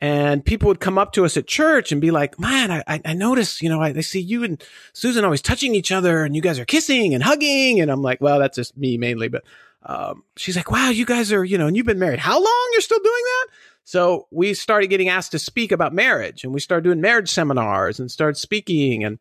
[0.00, 3.14] And people would come up to us at church and be like, man, I, I
[3.14, 6.42] notice, you know, I, I see you and Susan always touching each other and you
[6.42, 7.80] guys are kissing and hugging.
[7.80, 9.42] And I'm like, well, that's just me mainly, but
[9.82, 12.68] um, she's like, wow, you guys are, you know, and you've been married how long?
[12.72, 13.46] You're still doing that?
[13.84, 17.98] So we started getting asked to speak about marriage and we started doing marriage seminars
[17.98, 19.02] and started speaking.
[19.02, 19.18] And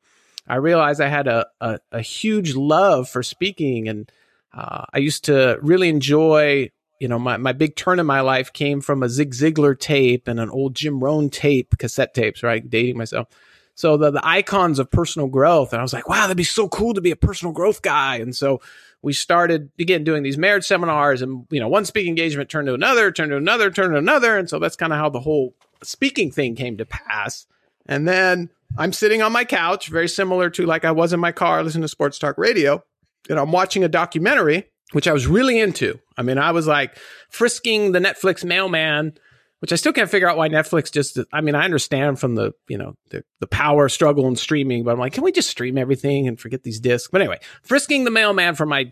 [0.47, 3.87] I realized I had a, a, a huge love for speaking.
[3.87, 4.11] And
[4.53, 8.51] uh, I used to really enjoy, you know, my, my big turn in my life
[8.51, 12.69] came from a Zig Ziglar tape and an old Jim Rohn tape, cassette tapes, right?
[12.69, 13.27] Dating myself.
[13.75, 15.71] So the, the icons of personal growth.
[15.71, 18.17] And I was like, wow, that'd be so cool to be a personal growth guy.
[18.17, 18.59] And so
[19.01, 22.73] we started again doing these marriage seminars and you know one speaking engagement turned to
[22.73, 24.37] another turned to another turned to another.
[24.37, 27.45] And so that's kind of how the whole speaking thing came to pass.
[27.85, 31.31] And then i'm sitting on my couch very similar to like i was in my
[31.31, 32.83] car listening to sports talk radio.
[33.29, 35.99] And i'm watching a documentary which i was really into.
[36.17, 36.97] I mean i was like
[37.29, 39.17] frisking the netflix mailman
[39.59, 42.53] which I still can't figure out why Netflix just, I mean, I understand from the,
[42.67, 45.77] you know, the, the power struggle and streaming, but I'm like, can we just stream
[45.77, 47.09] everything and forget these discs?
[47.11, 48.91] But anyway, frisking the mailman for my,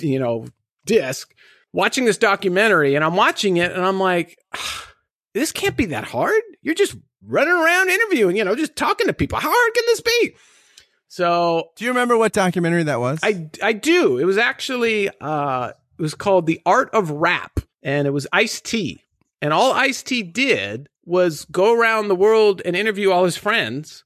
[0.00, 0.46] you know,
[0.86, 1.34] disc,
[1.72, 4.38] watching this documentary and I'm watching it and I'm like,
[5.34, 6.42] this can't be that hard.
[6.62, 6.96] You're just
[7.26, 9.40] running around interviewing, you know, just talking to people.
[9.40, 10.36] How hard can this be?
[11.08, 13.20] So, do you remember what documentary that was?
[13.22, 14.18] I, I do.
[14.18, 18.60] It was actually, uh, it was called The Art of Rap and it was Ice
[18.60, 19.03] T
[19.44, 24.02] and all Ice T did was go around the world and interview all his friends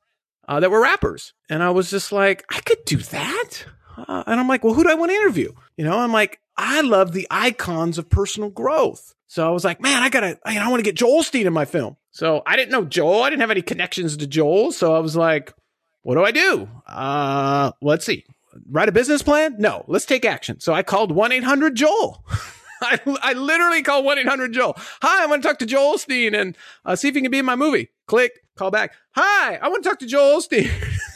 [0.49, 1.33] uh, that were rappers.
[1.49, 3.65] And I was just like, I could do that.
[3.97, 5.53] Uh, and I'm like, well, who do I want to interview?
[5.77, 9.15] You know, I'm like, I love the icons of personal growth.
[9.29, 11.53] So I was like, man, I gotta, I, I want to get Joel Osteen in
[11.53, 11.97] my film.
[12.11, 13.23] So I didn't know Joel.
[13.23, 14.73] I didn't have any connections to Joel.
[14.73, 15.55] So I was like,
[16.03, 16.69] what do I do?
[16.85, 18.25] Uh, let's see.
[18.69, 19.55] Write a business plan?
[19.61, 20.59] No, let's take action.
[20.59, 22.25] So I called 1 800 Joel.
[22.83, 24.75] I, I literally call 1 800 Joel.
[25.03, 27.39] Hi, I want to talk to Joel Osteen and uh, see if he can be
[27.39, 27.89] in my movie.
[28.07, 28.95] Click, call back.
[29.13, 30.71] Hi, I want to talk to Joel Osteen.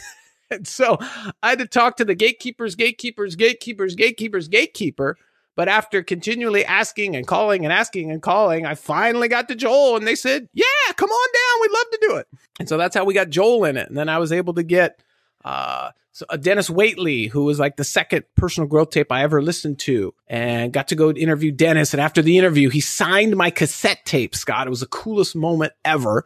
[0.51, 0.97] and so
[1.41, 5.17] I had to talk to the gatekeepers, gatekeepers, gatekeepers, gatekeepers, gatekeeper.
[5.55, 9.97] But after continually asking and calling and asking and calling, I finally got to Joel
[9.97, 11.61] and they said, Yeah, come on down.
[11.61, 12.27] We'd love to do it.
[12.59, 13.87] And so that's how we got Joel in it.
[13.87, 14.99] And then I was able to get
[15.43, 19.41] uh, so uh, Dennis Waitley, who was like the second personal growth tape I ever
[19.41, 21.93] listened to, and got to go interview Dennis.
[21.93, 24.35] And after the interview, he signed my cassette tape.
[24.35, 26.25] Scott, it was the coolest moment ever.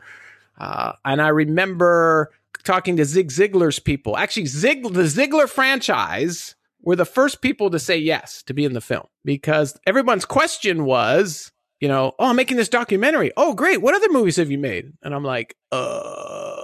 [0.58, 2.32] Uh, and I remember
[2.64, 4.18] talking to Zig Ziglar's people.
[4.18, 8.74] Actually, Zig the Ziglar franchise were the first people to say yes to be in
[8.74, 13.32] the film because everyone's question was, you know, oh, I'm making this documentary.
[13.38, 13.82] Oh, great.
[13.82, 14.92] What other movies have you made?
[15.02, 16.58] And I'm like, uh,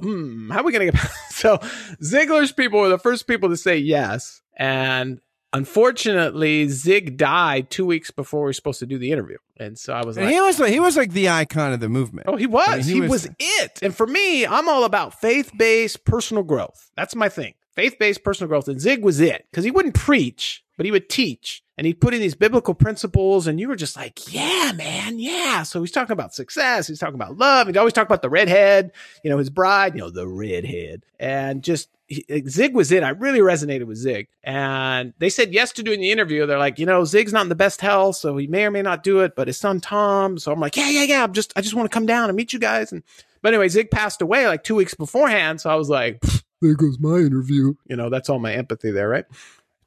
[0.00, 1.58] hmm, how are we going to get so
[2.02, 4.42] Ziglar's people were the first people to say yes.
[4.56, 5.20] And
[5.52, 9.38] unfortunately, Zig died two weeks before we were supposed to do the interview.
[9.56, 11.80] And so I was And like, he was like he was like the icon of
[11.80, 12.28] the movement.
[12.28, 12.68] Oh, he was.
[12.68, 13.78] I mean, he, was, it.
[13.82, 16.90] And for me, I'm all about faith based personal growth.
[16.96, 17.54] That's my thing.
[17.74, 18.68] Faith based personal growth.
[18.68, 22.12] And Zig was it because he wouldn't preach, but he would teach and he'd put
[22.12, 23.46] in these biblical principles.
[23.46, 25.62] And you were just like, yeah, man, yeah.
[25.62, 26.86] So he's talking about success.
[26.86, 27.68] He's talking about love.
[27.68, 28.92] He'd always talk about the redhead,
[29.24, 31.06] you know, his bride, you know, the redhead.
[31.18, 33.02] And just he- Zig was in.
[33.02, 34.28] I really resonated with Zig.
[34.44, 36.44] And they said yes to doing the interview.
[36.44, 38.82] They're like, you know, Zig's not in the best health, so he may or may
[38.82, 40.36] not do it, but his son Tom.
[40.36, 41.24] So I'm like, yeah, yeah, yeah.
[41.24, 42.92] I'm just, I just want to come down and meet you guys.
[42.92, 43.02] And,
[43.40, 45.62] but anyway, Zig passed away like two weeks beforehand.
[45.62, 46.22] So I was like,
[46.60, 47.72] there goes my interview.
[47.88, 49.24] You know, that's all my empathy there, right?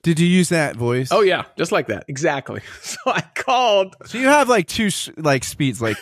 [0.03, 1.09] Did you use that voice?
[1.11, 2.05] Oh, yeah, just like that.
[2.07, 2.61] Exactly.
[2.81, 3.95] So I called.
[4.05, 5.97] So you have like two like speeds, like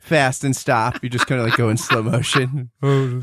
[0.00, 1.02] fast and stop.
[1.02, 2.70] You just kind of like go in slow motion.
[2.82, 3.20] so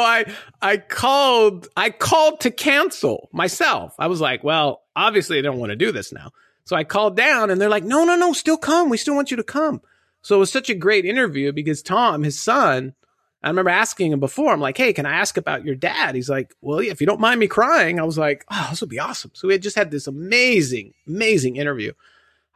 [0.00, 0.24] I
[0.62, 3.94] I called I called to cancel myself.
[3.98, 6.30] I was like, well, obviously I don't want to do this now.
[6.64, 8.90] So I called down and they're like, no, no, no, still come.
[8.90, 9.80] We still want you to come.
[10.22, 12.94] So it was such a great interview because Tom, his son,
[13.42, 16.14] I remember asking him before, I'm like, hey, can I ask about your dad?
[16.14, 18.00] He's like, well, yeah, if you don't mind me crying.
[18.00, 19.30] I was like, oh, this would be awesome.
[19.34, 21.92] So we had just had this amazing, amazing interview.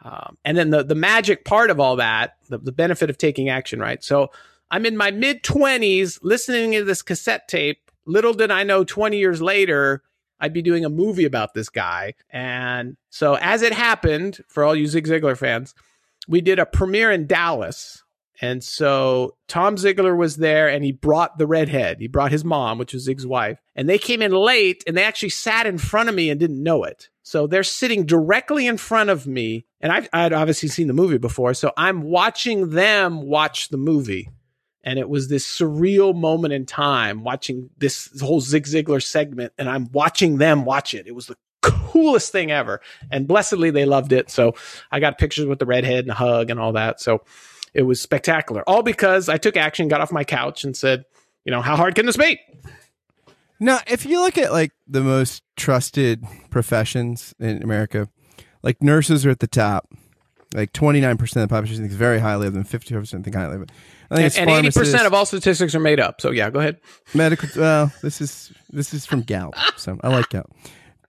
[0.05, 3.49] Um, and then the, the magic part of all that, the, the benefit of taking
[3.49, 4.03] action, right?
[4.03, 4.31] So
[4.71, 7.91] I'm in my mid 20s listening to this cassette tape.
[8.05, 10.03] Little did I know 20 years later,
[10.41, 12.15] I'd be doing a movie about this guy.
[12.29, 15.73] And so, as it happened, for all you Zig Ziglar fans,
[16.27, 18.03] we did a premiere in Dallas.
[18.43, 22.01] And so Tom Ziglar was there and he brought the redhead.
[22.01, 23.61] He brought his mom, which was Zig's wife.
[23.77, 26.61] And they came in late and they actually sat in front of me and didn't
[26.61, 27.09] know it.
[27.23, 29.65] So they're sitting directly in front of me.
[29.81, 31.55] And I've, I'd obviously seen the movie before.
[31.55, 34.29] So I'm watching them watch the movie.
[34.83, 39.53] And it was this surreal moment in time watching this whole Zig Ziglar segment.
[39.57, 41.07] And I'm watching them watch it.
[41.07, 42.81] It was the coolest thing ever.
[43.09, 44.31] And blessedly, they loved it.
[44.31, 44.57] So
[44.91, 47.01] I got pictures with the redhead and a hug and all that.
[47.01, 47.23] So
[47.75, 48.63] it was spectacular.
[48.69, 51.05] All because I took action, got off my couch, and said,
[51.45, 52.39] you know, how hard can this be?
[53.59, 58.09] Now, if you look at like the most trusted professions in America,
[58.63, 59.89] like nurses are at the top.
[60.55, 63.69] Like 29% of the population thinks very highly of them, 54% think highly of them.
[64.11, 66.21] I think And, 80% of all statistics are made up.
[66.21, 66.79] So yeah, go ahead.
[67.15, 67.49] medical.
[67.57, 70.53] Well, this is this is from Gallup, so I like Gallup.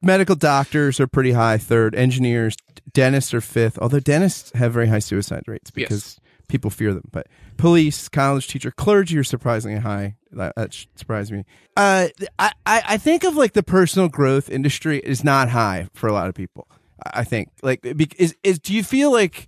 [0.01, 1.95] Medical doctors are pretty high, third.
[1.95, 2.55] Engineers,
[2.93, 3.77] dentists are fifth.
[3.79, 7.03] Although dentists have very high suicide rates because people fear them.
[7.11, 7.27] But
[7.57, 10.15] police, college teacher, clergy are surprisingly high.
[10.31, 11.45] That, that surprised me.
[11.77, 12.07] Uh,
[12.39, 16.27] I, I think of like the personal growth industry is not high for a lot
[16.29, 16.67] of people.
[17.13, 17.85] I think like
[18.17, 19.47] is is do you feel like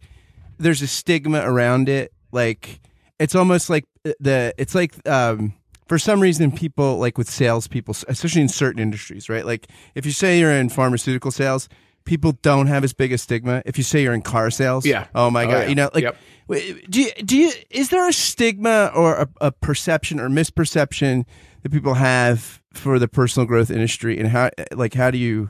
[0.58, 2.12] there's a stigma around it?
[2.32, 2.82] Like
[3.20, 3.86] it's almost like
[4.20, 5.54] the it's like um
[5.88, 9.46] for some reason people like with salespeople, especially in certain industries, right?
[9.46, 11.70] Like if you say you're in pharmaceutical sales,
[12.04, 13.62] people don't have as big a stigma.
[13.66, 15.08] If you say you're in car sales, Yeah.
[15.16, 15.68] oh my Oh, god, yeah.
[15.68, 16.18] you know, like Yep.
[16.48, 21.26] Do you, do you is there a stigma or a, a perception or misperception
[21.64, 25.50] that people have for the personal growth industry, and how like how do you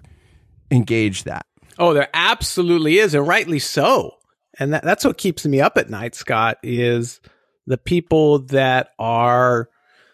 [0.71, 1.45] engage that?
[1.77, 4.15] Oh, there absolutely is, and rightly so.
[4.57, 7.19] And that, that's what keeps me up at night, Scott, is
[7.67, 9.69] the people that are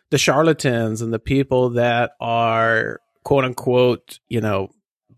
[0.09, 4.69] the charlatans and the people that are quote unquote, you know,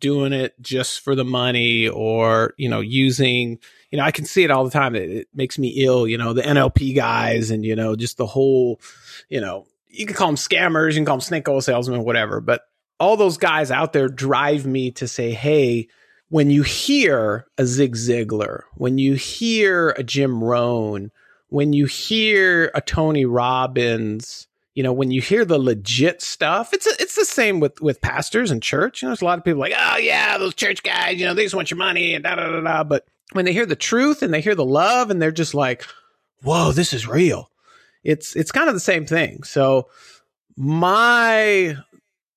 [0.04, 3.58] doing it just for the money or, you know, using,
[3.90, 4.96] you know, I can see it all the time.
[4.96, 8.26] It, it makes me ill, you know, the NLP guys and, you know, just the
[8.26, 8.82] whole,
[9.30, 12.42] you know, you can call them scammers, you can call them snake oil salesmen, whatever.
[12.42, 12.64] But
[13.00, 15.88] all those guys out there drive me to say, hey,
[16.28, 21.12] when you hear a Zig Ziglar, when you hear a Jim Rohn,
[21.48, 26.88] when you hear a Tony Robbins, you know, when you hear the legit stuff, it's
[26.88, 29.02] it's the same with with pastors and church.
[29.02, 31.34] You know, there's a lot of people like, oh yeah, those church guys, you know,
[31.34, 32.84] they just want your money and da da da da.
[32.84, 35.86] But when they hear the truth and they hear the love and they're just like,
[36.42, 37.52] whoa, this is real.
[38.04, 39.44] It's it's kind of the same thing.
[39.44, 39.90] So
[40.58, 41.78] my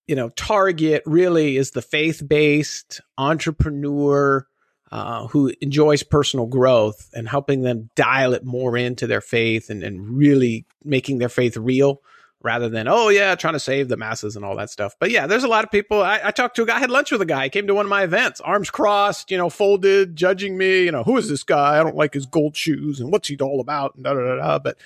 [0.07, 4.46] you know target really is the faith-based entrepreneur
[4.92, 9.83] uh, who enjoys personal growth and helping them dial it more into their faith and,
[9.83, 12.03] and really making their faith real
[12.42, 14.94] rather than oh yeah trying to save the masses and all that stuff.
[14.99, 16.03] But yeah there's a lot of people.
[16.03, 17.44] I, I talked to a guy I had lunch with a guy.
[17.44, 20.92] He came to one of my events arms crossed you know folded judging me you
[20.92, 21.79] know who is this guy?
[21.79, 24.37] I don't like his gold shoes and what's he all about and da da da
[24.37, 24.59] da.
[24.59, 24.77] But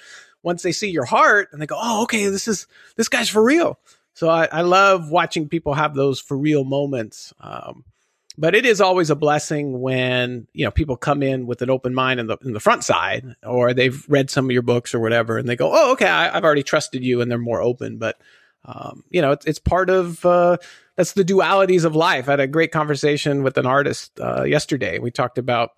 [0.42, 3.42] once they see your heart and they go oh okay this is this guy's for
[3.42, 3.78] real.
[4.14, 7.32] So I, I love watching people have those for real moments.
[7.40, 7.84] Um,
[8.38, 11.94] but it is always a blessing when you know people come in with an open
[11.94, 15.00] mind in the in the front side, or they've read some of your books or
[15.00, 17.98] whatever, and they go, "Oh, okay, I, I've already trusted you," and they're more open.
[17.98, 18.16] But
[18.62, 20.58] Um, you know, it's, it's part of uh,
[20.94, 22.28] that's the dualities of life.
[22.28, 24.98] I had a great conversation with an artist uh, yesterday.
[24.98, 25.70] We talked about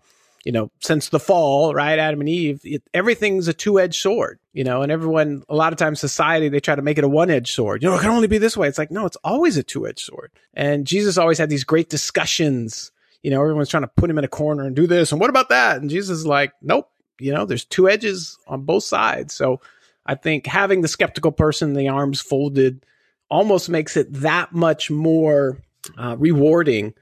[0.44, 4.40] you know, since the fall, right, Adam and Eve, it, everything's a two edged sword,
[4.52, 7.08] you know, and everyone, a lot of times society, they try to make it a
[7.08, 7.82] one edged sword.
[7.82, 8.68] You know, it can only be this way.
[8.68, 10.32] It's like, no, it's always a two edged sword.
[10.54, 12.90] And Jesus always had these great discussions.
[13.22, 15.12] You know, everyone's trying to put him in a corner and do this.
[15.12, 15.80] And what about that?
[15.80, 19.32] And Jesus is like, nope, you know, there's two edges on both sides.
[19.32, 19.60] So
[20.06, 22.84] I think having the skeptical person, the arms folded,
[23.30, 25.58] almost makes it that much more
[25.96, 26.94] uh, rewarding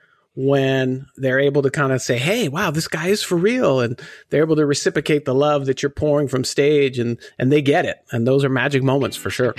[0.47, 3.81] when they're able to kind of say, Hey, wow, this guy is for real.
[3.81, 4.01] And
[4.31, 7.85] they're able to reciprocate the love that you're pouring from stage and, and they get
[7.85, 7.99] it.
[8.11, 9.55] And those are magic moments for sure.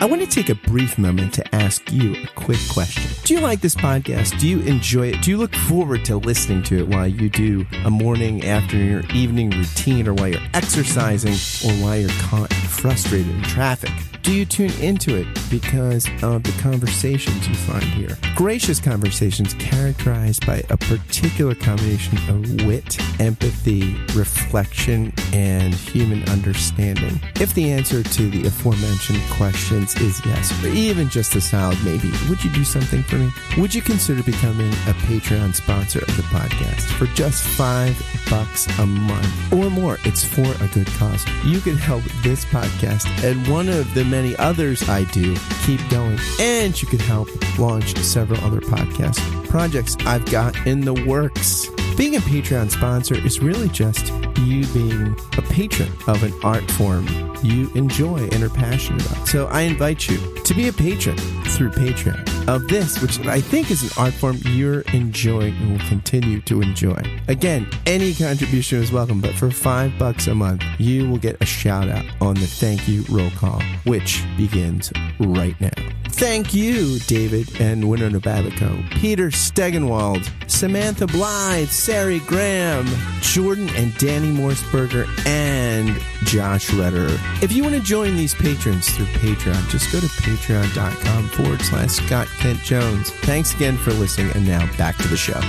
[0.00, 3.08] I want to take a brief moment to ask you a quick question.
[3.22, 4.38] Do you like this podcast?
[4.40, 5.22] Do you enjoy it?
[5.22, 9.12] Do you look forward to listening to it while you do a morning, afternoon, or
[9.12, 11.34] evening routine, or while you're exercising,
[11.64, 13.92] or while you're caught frustrated in traffic?
[14.22, 18.16] Do you tune into it because of the conversations you find here?
[18.36, 27.20] Gracious conversations characterized by a particular combination of wit, empathy, reflection, and human understanding.
[27.40, 32.12] If the answer to the aforementioned questions is yes, or even just a solid maybe,
[32.28, 33.28] would you do something for me?
[33.58, 38.86] Would you consider becoming a Patreon sponsor of the podcast for just five bucks a
[38.86, 39.98] month or more?
[40.04, 41.26] It's for a good cause.
[41.44, 46.18] You can help this podcast and one of the many others I do keep going.
[46.38, 51.66] And you can help launch several other podcast projects I've got in the works.
[51.96, 57.06] Being a Patreon sponsor is really just you being a patron of an art form
[57.42, 59.26] you enjoy and are passionate about.
[59.26, 63.70] So I invite you to be a patron through Patreon of this, which I think
[63.70, 67.02] is an art form you're enjoying and will continue to enjoy.
[67.28, 71.46] Again, any contribution is welcome, but for five bucks a month, you will get a
[71.46, 75.70] shout out on the thank you roll call, which begins right now.
[76.14, 82.86] Thank you, David and Winona Babico, Peter Stegenwald, Samantha Blythe, Sari Graham,
[83.20, 87.08] Jordan and Danny Morseberger, and Josh Redder.
[87.42, 91.90] If you want to join these patrons through Patreon, just go to patreon.com forward slash
[91.90, 93.10] Scott Kent Jones.
[93.10, 95.40] Thanks again for listening, and now back to the show.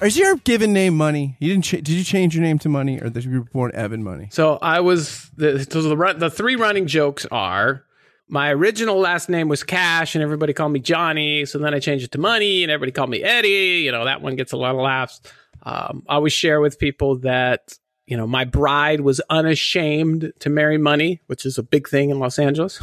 [0.00, 1.36] Is your given name Money?
[1.40, 1.64] You didn't.
[1.64, 4.28] Ch- did you change your name to Money, or did you were born Evan Money?
[4.32, 7.84] So I was the so the the three running jokes are
[8.32, 11.44] my original last name was Cash, and everybody called me Johnny.
[11.44, 13.82] So then I changed it to Money, and everybody called me Eddie.
[13.84, 15.20] You know that one gets a lot of laughs.
[15.64, 20.78] Um, I always share with people that you know my bride was unashamed to marry
[20.78, 22.80] money, which is a big thing in Los Angeles.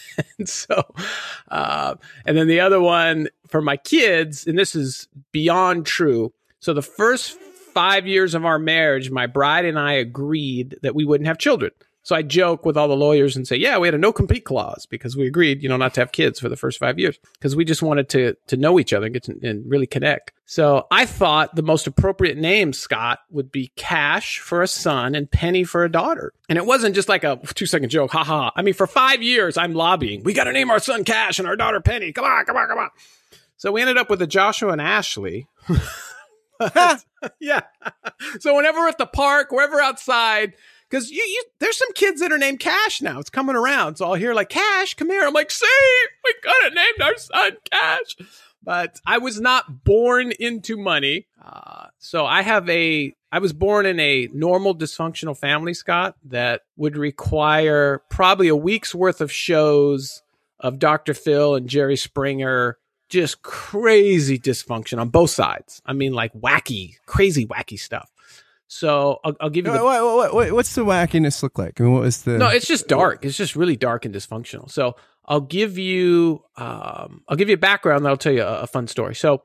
[0.38, 0.82] and so,
[1.48, 1.94] uh,
[2.26, 6.32] and then the other one for my kids, and this is beyond true.
[6.58, 7.38] So the first
[7.72, 11.70] five years of our marriage, my bride and I agreed that we wouldn't have children.
[12.04, 14.44] So I joke with all the lawyers and say, yeah, we had a no compete
[14.44, 17.18] clause because we agreed, you know, not to have kids for the first five years
[17.34, 20.32] because we just wanted to to know each other and get to and really connect.
[20.44, 25.30] So I thought the most appropriate name, Scott, would be Cash for a son and
[25.30, 26.32] Penny for a daughter.
[26.48, 28.50] And it wasn't just like a two second joke, haha.
[28.56, 30.24] I mean, for five years, I'm lobbying.
[30.24, 32.12] We got to name our son Cash and our daughter Penny.
[32.12, 32.90] Come on, come on, come on.
[33.56, 35.46] So we ended up with a Joshua and Ashley.
[37.40, 37.62] yeah.
[38.40, 40.54] So whenever we're at the park, wherever outside,
[40.92, 43.18] because you, you, there's some kids that are named Cash now.
[43.18, 45.24] It's coming around, so I'll hear like Cash, come here.
[45.24, 45.66] I'm like, see,
[46.22, 48.16] we could have named our son Cash,
[48.62, 51.26] but I was not born into money.
[51.42, 53.14] Uh, so I have a.
[53.34, 58.94] I was born in a normal dysfunctional family, Scott, that would require probably a week's
[58.94, 60.22] worth of shows
[60.60, 61.14] of Dr.
[61.14, 62.76] Phil and Jerry Springer
[63.08, 65.80] just crazy dysfunction on both sides.
[65.84, 68.11] I mean, like wacky, crazy, wacky stuff.
[68.72, 69.72] So I'll, I'll give you.
[69.72, 71.78] The, wait, wait, wait, what's the wackiness look like?
[71.78, 72.38] I mean, what was the?
[72.38, 73.22] No, it's just dark.
[73.22, 74.70] It's just really dark and dysfunctional.
[74.70, 76.42] So I'll give you.
[76.56, 78.02] Um, I'll give you a background.
[78.02, 79.14] That'll tell you a, a fun story.
[79.14, 79.42] So,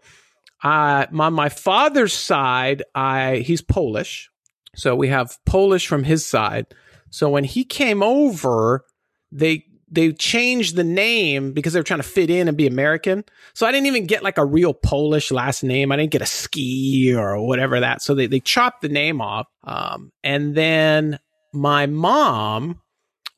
[0.64, 4.32] uh, my my father's side, I he's Polish.
[4.78, 6.68] So we have Polish from his side.
[7.10, 8.86] So when he came over,
[9.34, 13.24] they they changed the name because they were trying to fit in and be American.
[13.54, 15.92] So I didn't even get like a real Polish last name.
[15.92, 18.02] I didn't get a ski or whatever that.
[18.02, 19.48] So they, they chopped the name off.
[19.64, 21.20] Um, and then
[21.54, 22.82] my mom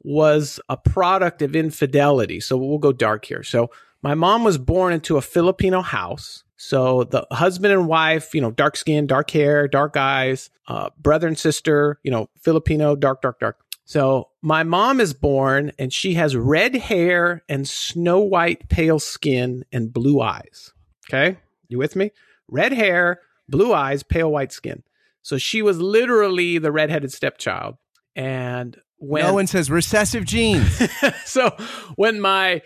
[0.01, 2.39] was a product of infidelity.
[2.39, 3.43] So we'll go dark here.
[3.43, 3.69] So
[4.01, 6.43] my mom was born into a Filipino house.
[6.57, 11.27] So the husband and wife, you know, dark skin, dark hair, dark eyes, uh, brother
[11.27, 13.57] and sister, you know, Filipino, dark, dark, dark.
[13.89, 19.65] So my mom is born and she has red hair and snow white pale skin
[19.71, 20.71] and blue eyes.
[21.09, 21.39] Okay.
[21.69, 22.11] You with me?
[22.47, 24.83] Red hair, blue eyes, pale white skin.
[25.23, 27.77] So she was literally the redheaded stepchild.
[28.15, 30.79] And when no one says recessive genes.
[31.25, 31.49] so
[31.95, 32.61] when my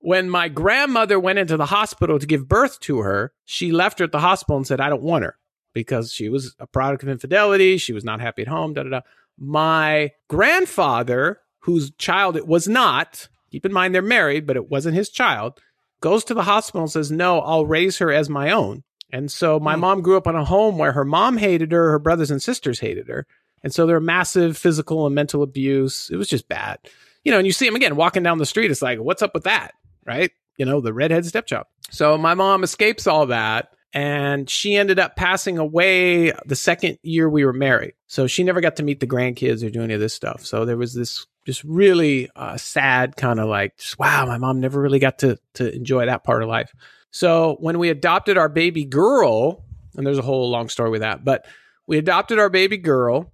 [0.00, 4.06] when my grandmother went into the hospital to give birth to her, she left her
[4.06, 5.38] at the hospital and said, I don't want her
[5.72, 7.78] because she was a product of infidelity.
[7.78, 8.74] She was not happy at home.
[8.74, 9.00] Da, da, da.
[9.38, 14.96] My grandfather, whose child it was not, keep in mind they're married, but it wasn't
[14.96, 15.60] his child,
[16.00, 18.82] goes to the hospital and says, No, I'll raise her as my own.
[19.12, 19.80] And so my mm.
[19.80, 22.80] mom grew up in a home where her mom hated her, her brothers and sisters
[22.80, 23.26] hated her.
[23.62, 26.10] And so there were massive physical and mental abuse.
[26.10, 26.78] It was just bad.
[27.22, 28.70] You know, and you see him again walking down the street.
[28.70, 29.72] It's like, what's up with that?
[30.06, 30.30] right?
[30.56, 31.66] You know, the redhead stepchild.
[31.90, 37.30] So my mom escapes all that and she ended up passing away the second year
[37.30, 37.94] we were married.
[38.08, 40.44] So she never got to meet the grandkids or do any of this stuff.
[40.44, 44.60] So there was this just really uh, sad kind of like, just, wow, my mom
[44.60, 46.74] never really got to to enjoy that part of life.
[47.12, 49.64] So when we adopted our baby girl,
[49.96, 51.46] and there's a whole long story with that, but
[51.86, 53.32] we adopted our baby girl,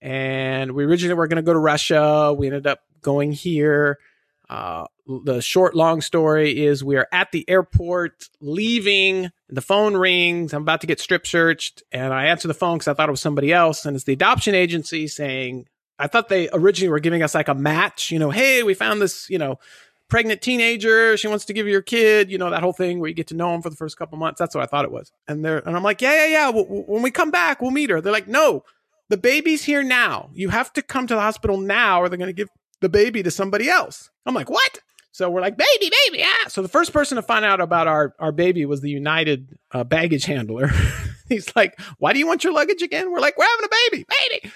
[0.00, 2.32] and we originally were going to go to Russia.
[2.32, 3.98] We ended up going here.
[4.48, 4.86] Uh,
[5.24, 9.30] the short long story is we are at the airport leaving.
[9.48, 10.52] The phone rings.
[10.52, 13.12] I'm about to get strip searched and i answer the phone because i thought it
[13.12, 15.66] was somebody else and it's the adoption agency saying
[15.98, 19.00] i thought they originally were giving us like a match you know hey we found
[19.00, 19.58] this you know
[20.08, 21.16] pregnant teenager.
[21.16, 23.28] She wants to give you your kid you know that whole thing where you get
[23.28, 24.38] to know him for the first couple months.
[24.38, 25.12] That's what i thought it was.
[25.28, 26.62] And they're and i'm like yeah yeah yeah.
[26.62, 28.00] When we come back we'll meet her.
[28.00, 28.64] They're like no.
[29.08, 30.30] The baby's here now.
[30.34, 32.48] You have to come to the hospital now or they're going to give
[32.80, 34.80] the baby to somebody else i'm like what
[35.16, 36.48] so we're like, baby, baby, yeah.
[36.48, 39.82] So the first person to find out about our, our baby was the United uh,
[39.82, 40.68] baggage handler.
[41.30, 43.10] He's like, why do you want your luggage again?
[43.10, 44.52] We're like, we're having a baby, baby.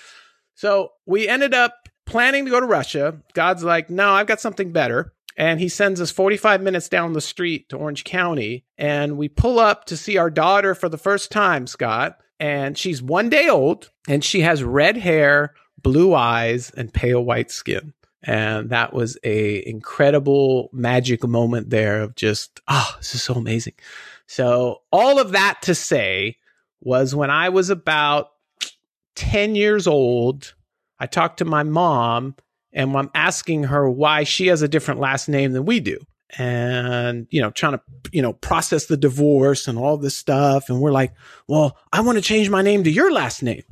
[0.57, 3.23] So we ended up planning to go to Russia.
[3.33, 5.15] God's like, no, I've got something better.
[5.35, 8.67] And he sends us 45 minutes down the street to Orange County.
[8.77, 12.19] And we pull up to see our daughter for the first time, Scott.
[12.39, 17.51] And she's one day old and she has red hair, blue eyes, and pale white
[17.51, 23.35] skin and that was a incredible magic moment there of just oh this is so
[23.35, 23.75] amazing.
[24.27, 26.37] So all of that to say
[26.81, 28.31] was when i was about
[29.17, 30.55] 10 years old
[30.99, 32.35] i talked to my mom
[32.73, 35.99] and i'm asking her why she has a different last name than we do.
[36.39, 37.81] And you know trying to
[38.13, 40.69] you know process the divorce and all this stuff.
[40.69, 41.13] And we're like
[41.49, 43.65] well i want to change my name to your last name.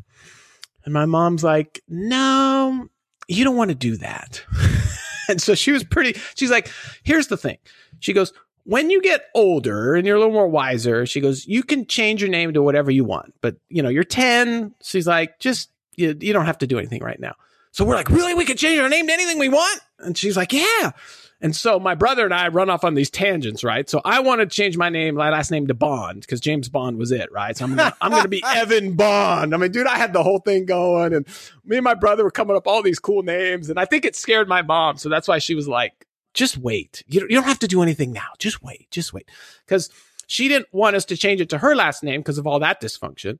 [0.84, 2.88] And my mom's like no
[3.28, 4.42] you don't want to do that.
[5.28, 6.70] and so she was pretty, she's like,
[7.04, 7.58] here's the thing.
[8.00, 8.32] She goes,
[8.64, 12.20] when you get older and you're a little more wiser, she goes, you can change
[12.20, 13.34] your name to whatever you want.
[13.40, 14.74] But, you know, you're 10.
[14.82, 17.34] She's like, just, you, you don't have to do anything right now.
[17.72, 18.34] So we're like, really?
[18.34, 19.80] We can change our name to anything we want?
[20.00, 20.92] And she's like, yeah.
[21.40, 23.88] And so my brother and I run off on these tangents, right?
[23.88, 26.98] So I want to change my name, my last name to Bond because James Bond
[26.98, 27.56] was it, right?
[27.56, 29.54] So I'm gonna, I'm gonna be Evan Bond.
[29.54, 31.26] I mean, dude, I had the whole thing going, and
[31.64, 34.16] me and my brother were coming up all these cool names, and I think it
[34.16, 37.04] scared my mom, so that's why she was like, "Just wait.
[37.06, 38.30] You don't, you don't have to do anything now.
[38.38, 38.90] Just wait.
[38.90, 39.30] Just wait,"
[39.64, 39.90] because
[40.26, 42.80] she didn't want us to change it to her last name because of all that
[42.80, 43.38] dysfunction.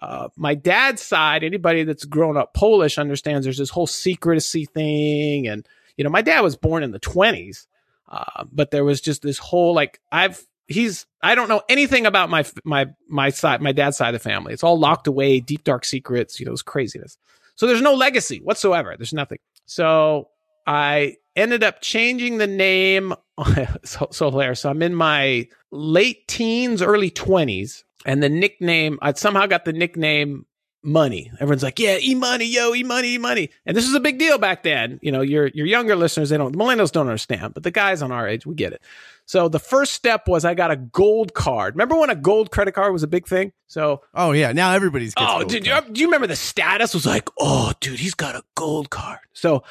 [0.00, 5.48] Uh, my dad's side, anybody that's grown up Polish understands there's this whole secrecy thing
[5.48, 5.66] and
[6.00, 7.66] you know, my dad was born in the 20s,
[8.08, 12.30] uh, but there was just this whole like I've he's I don't know anything about
[12.30, 14.54] my my my side my dad's side of the family.
[14.54, 17.18] It's all locked away, deep dark secrets, you know, it's craziness.
[17.54, 18.94] So there's no legacy whatsoever.
[18.96, 19.40] There's nothing.
[19.66, 20.30] So
[20.66, 23.12] I ended up changing the name.
[23.84, 24.60] so, so hilarious.
[24.60, 29.74] So I'm in my late teens, early 20s, and the nickname I somehow got the
[29.74, 30.46] nickname
[30.82, 31.30] money.
[31.34, 33.50] Everyone's like, yeah, e money, yo, e money, e money.
[33.66, 34.98] And this is a big deal back then.
[35.02, 38.02] You know, your your younger listeners, they don't, the millennials don't understand, but the guys
[38.02, 38.82] on our age, we get it.
[39.26, 41.74] So the first step was I got a gold card.
[41.74, 43.52] Remember when a gold credit card was a big thing?
[43.66, 45.14] So oh yeah, now everybody's.
[45.16, 48.42] Oh, did you, do you remember the status was like, oh, dude, he's got a
[48.56, 49.20] gold card.
[49.32, 49.62] So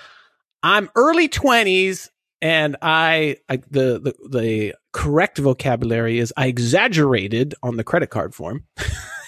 [0.64, 2.10] I'm early twenties,
[2.42, 8.34] and I, I the the the correct vocabulary is I exaggerated on the credit card
[8.34, 8.64] form.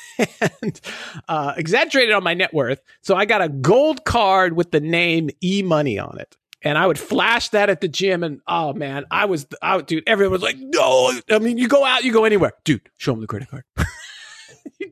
[0.62, 0.82] and
[1.28, 2.82] uh, exaggerated on my net worth.
[3.02, 6.38] So I got a gold card with the name E Money on it.
[6.64, 10.04] And I would flash that at the gym, and oh man, I was out, dude.
[10.06, 12.88] Everyone was like, "No!" I mean, you go out, you go anywhere, dude.
[12.98, 13.64] Show them the credit card.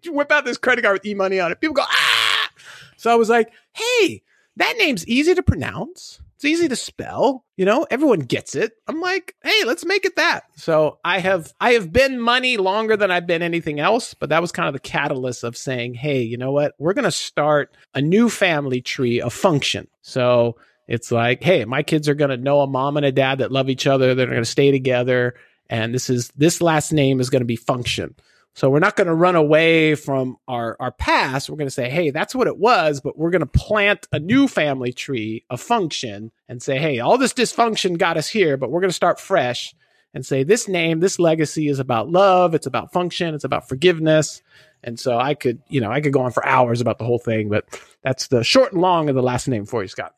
[0.03, 1.61] you whip out this credit card with e money on it.
[1.61, 2.49] People go, "Ah!"
[2.97, 4.23] So I was like, "Hey,
[4.55, 6.19] that name's easy to pronounce.
[6.39, 7.43] It's easy to spell.
[7.57, 8.71] You know, everyone gets it.
[8.87, 10.45] I'm like, hey, let's make it that.
[10.55, 14.41] So I have I have been money longer than I've been anything else, but that
[14.41, 16.75] was kind of the catalyst of saying, hey, you know what?
[16.79, 19.89] We're gonna start a new family tree of function.
[20.01, 20.55] So
[20.87, 23.69] it's like, hey, my kids are gonna know a mom and a dad that love
[23.69, 24.15] each other.
[24.15, 25.35] They're gonna stay together,
[25.69, 28.15] and this is this last name is gonna be function.
[28.59, 31.49] So we're not going to run away from our, our past.
[31.49, 34.19] We're going to say, hey, that's what it was, but we're going to plant a
[34.19, 38.69] new family tree a function and say, hey, all this dysfunction got us here, but
[38.69, 39.73] we're going to start fresh
[40.13, 44.41] and say, this name, this legacy is about love, it's about function, it's about forgiveness.
[44.83, 47.17] And so I could, you know, I could go on for hours about the whole
[47.17, 47.63] thing, but
[48.03, 50.15] that's the short and long of the last name for you, Scott.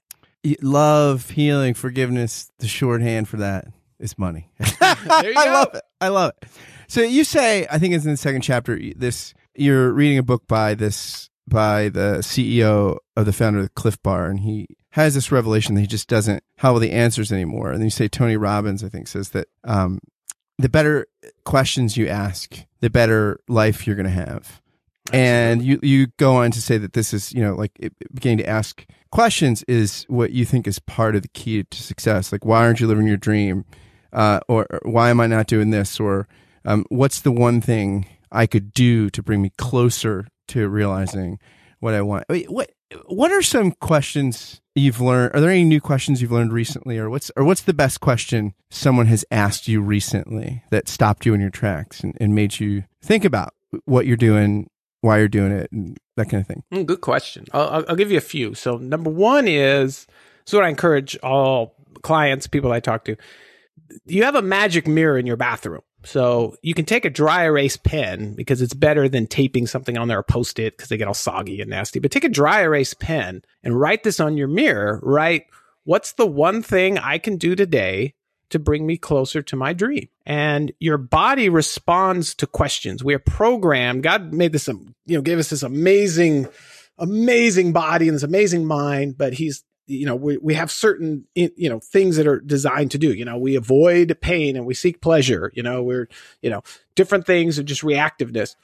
[0.64, 2.52] Love, healing, forgiveness.
[2.58, 3.68] The shorthand for that
[4.02, 4.50] is money.
[4.82, 5.52] I go.
[5.52, 5.84] love it.
[6.00, 6.50] I love it.
[6.88, 8.80] So you say, I think it's in the second chapter.
[8.96, 14.02] This you're reading a book by this by the CEO of the founder of Clif
[14.02, 17.72] Bar, and he has this revelation that he just doesn't have all the answers anymore.
[17.72, 20.00] And then you say Tony Robbins, I think, says that um,
[20.58, 21.08] the better
[21.44, 24.62] questions you ask, the better life you're going to have.
[25.12, 28.38] And you you go on to say that this is you know like it, beginning
[28.40, 32.32] to ask questions is what you think is part of the key to success.
[32.32, 33.66] Like why aren't you living your dream,
[34.14, 36.28] uh, or, or why am I not doing this, or
[36.66, 41.40] um, what's the one thing I could do to bring me closer to realizing
[41.80, 42.26] what I want?
[42.30, 42.72] Wait, what
[43.06, 45.34] what are some questions you've learned?
[45.34, 48.54] Are there any new questions you've learned recently, or what's or what's the best question
[48.70, 52.84] someone has asked you recently that stopped you in your tracks and, and made you
[53.02, 53.54] think about
[53.86, 54.70] what you're doing,
[55.02, 56.64] why you're doing it, and that kind of thing?
[56.72, 57.46] Mm, good question.
[57.54, 58.54] I'll, I'll give you a few.
[58.54, 60.08] So number one is
[60.46, 63.16] so what I encourage all clients, people I talk to.
[64.06, 65.82] You have a magic mirror in your bathroom.
[66.04, 70.08] So you can take a dry erase pen because it's better than taping something on
[70.08, 72.00] there or post it because they get all soggy and nasty.
[72.00, 75.00] But take a dry erase pen and write this on your mirror.
[75.04, 75.46] Write,
[75.84, 78.16] what's the one thing I can do today
[78.50, 80.10] to bring me closer to my dream?
[80.26, 83.04] And your body responds to questions.
[83.04, 84.04] We are programmed.
[84.04, 86.48] God made this, you know, gave us this amazing,
[86.98, 91.70] amazing body and this amazing mind, but he's you know we, we have certain you
[91.70, 95.02] know things that are designed to do you know we avoid pain and we seek
[95.02, 96.08] pleasure you know we're
[96.42, 96.64] you know
[96.96, 98.56] different things of just reactiveness.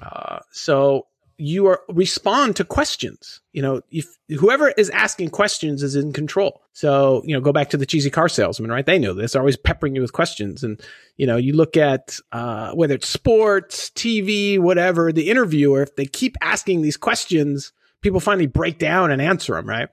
[0.00, 1.06] Uh, so
[1.36, 6.62] you are respond to questions you know if whoever is asking questions is in control.
[6.72, 8.86] So you know go back to the cheesy car salesman right?
[8.86, 10.62] They know this always peppering you with questions.
[10.64, 10.80] And
[11.16, 16.06] you know you look at uh, whether it's sports tv whatever the interviewer if they
[16.06, 19.88] keep asking these questions people finally break down and answer them right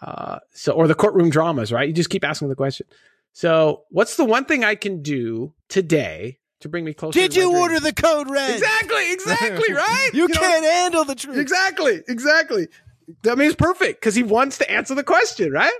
[0.00, 1.86] uh, so, or the courtroom dramas, right?
[1.86, 2.86] You just keep asking the question.
[3.32, 7.18] So, what's the one thing I can do today to bring me closer?
[7.18, 8.54] Did you order the code red?
[8.54, 10.10] Exactly, exactly, right?
[10.12, 10.70] you, you can't know?
[10.70, 11.38] handle the truth.
[11.38, 12.68] Exactly, exactly.
[13.22, 15.72] That means perfect because he wants to answer the question, right?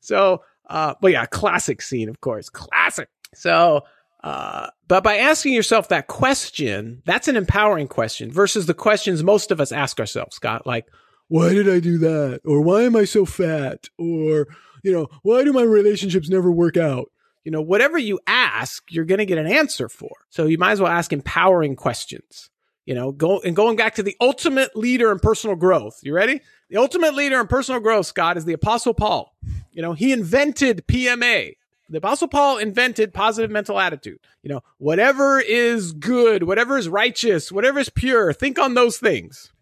[0.00, 3.08] So, uh, but yeah, classic scene, of course, classic.
[3.34, 3.84] So,
[4.22, 9.50] uh, but by asking yourself that question, that's an empowering question versus the questions most
[9.50, 10.86] of us ask ourselves, Scott, like,
[11.30, 12.40] why did I do that?
[12.44, 13.88] Or why am I so fat?
[13.96, 14.48] Or,
[14.82, 17.10] you know, why do my relationships never work out?
[17.44, 20.10] You know, whatever you ask, you're going to get an answer for.
[20.28, 22.50] So you might as well ask empowering questions.
[22.84, 26.00] You know, go and going back to the ultimate leader in personal growth.
[26.02, 26.40] You ready?
[26.68, 29.32] The ultimate leader in personal growth, Scott, is the Apostle Paul.
[29.70, 31.54] You know, he invented PMA.
[31.88, 34.18] The Apostle Paul invented positive mental attitude.
[34.42, 39.52] You know, whatever is good, whatever is righteous, whatever is pure, think on those things.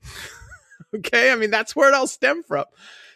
[0.97, 1.31] okay.
[1.31, 2.65] I mean, that's where it all stemmed from.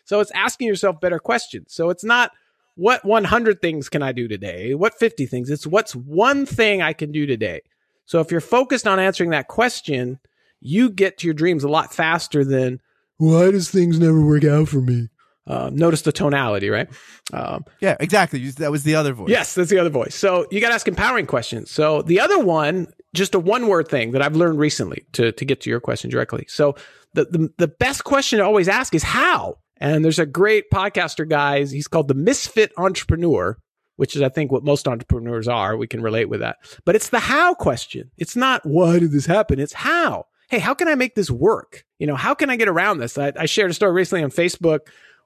[0.05, 1.73] So it's asking yourself better questions.
[1.75, 2.33] So it's not
[2.75, 4.75] what 100 things can I do today?
[4.75, 5.51] What 50 things?
[5.51, 7.63] It's what's one thing I can do today.
[8.07, 10.19] So if you're focused on answering that question,
[10.61, 12.81] you get to your dreams a lot faster than
[13.19, 15.09] why does things never work out for me?
[15.47, 16.89] Uh, notice the tonality, right?
[17.33, 18.49] Um, yeah, exactly.
[18.51, 19.29] That was the other voice.
[19.29, 20.15] Yes, that's the other voice.
[20.15, 21.71] So you got to ask empowering questions.
[21.71, 25.45] So the other one, just a one word thing that I've learned recently to, to
[25.45, 26.45] get to your question directly.
[26.49, 26.77] So
[27.15, 29.57] the, the, the best question to always ask is how?
[29.79, 31.73] And there's a great podcaster, guys.
[31.73, 33.59] He's called the Misfit Entrepreneur,
[33.97, 35.77] which is, I think, what most entrepreneurs are.
[35.77, 36.59] We can relate with that.
[36.85, 38.13] But it's the how question.
[38.17, 39.59] It's not why did this happen?
[39.59, 40.27] It's how.
[40.51, 41.83] Hey, how can I make this work?
[41.99, 43.19] You know, how can I get around this?
[43.19, 44.81] I, I shared a story recently on Facebook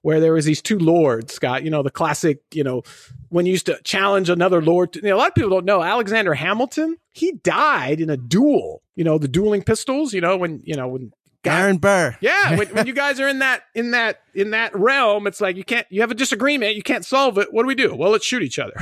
[0.07, 2.85] where there was these two lords, Scott, you know, the classic, you know,
[3.31, 4.93] when you used to challenge another lord.
[4.93, 8.17] To, you know, a lot of people don't know Alexander Hamilton, he died in a
[8.17, 11.13] duel, you know, the dueling pistols, you know, when, you know, when
[11.45, 12.17] Aaron Burr.
[12.21, 15.57] Yeah, when, when, you guys are in that in that in that realm, it's like
[15.57, 15.89] you can't.
[15.91, 17.53] You have a disagreement, you can't solve it.
[17.53, 17.93] What do we do?
[17.93, 18.75] Well, let's shoot each other.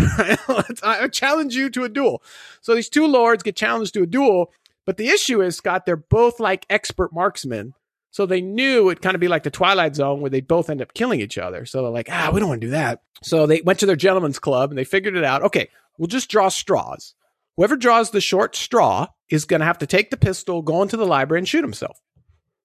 [0.83, 2.23] I challenge you to a duel.
[2.61, 4.53] So these two lords get challenged to a duel,
[4.85, 7.73] but the issue is, Scott, they're both like expert marksmen.
[8.15, 10.81] So they knew it'd kind of be like the Twilight Zone where they both end
[10.81, 11.67] up killing each other.
[11.67, 13.03] So they're like, ah, we don't want to do that.
[13.25, 15.43] So they went to their gentleman's club and they figured it out.
[15.43, 17.17] Okay, we'll just draw straws.
[17.57, 20.97] Whoever draws the short straw is going to have to take the pistol, go into
[20.97, 22.01] the library, and shoot himself.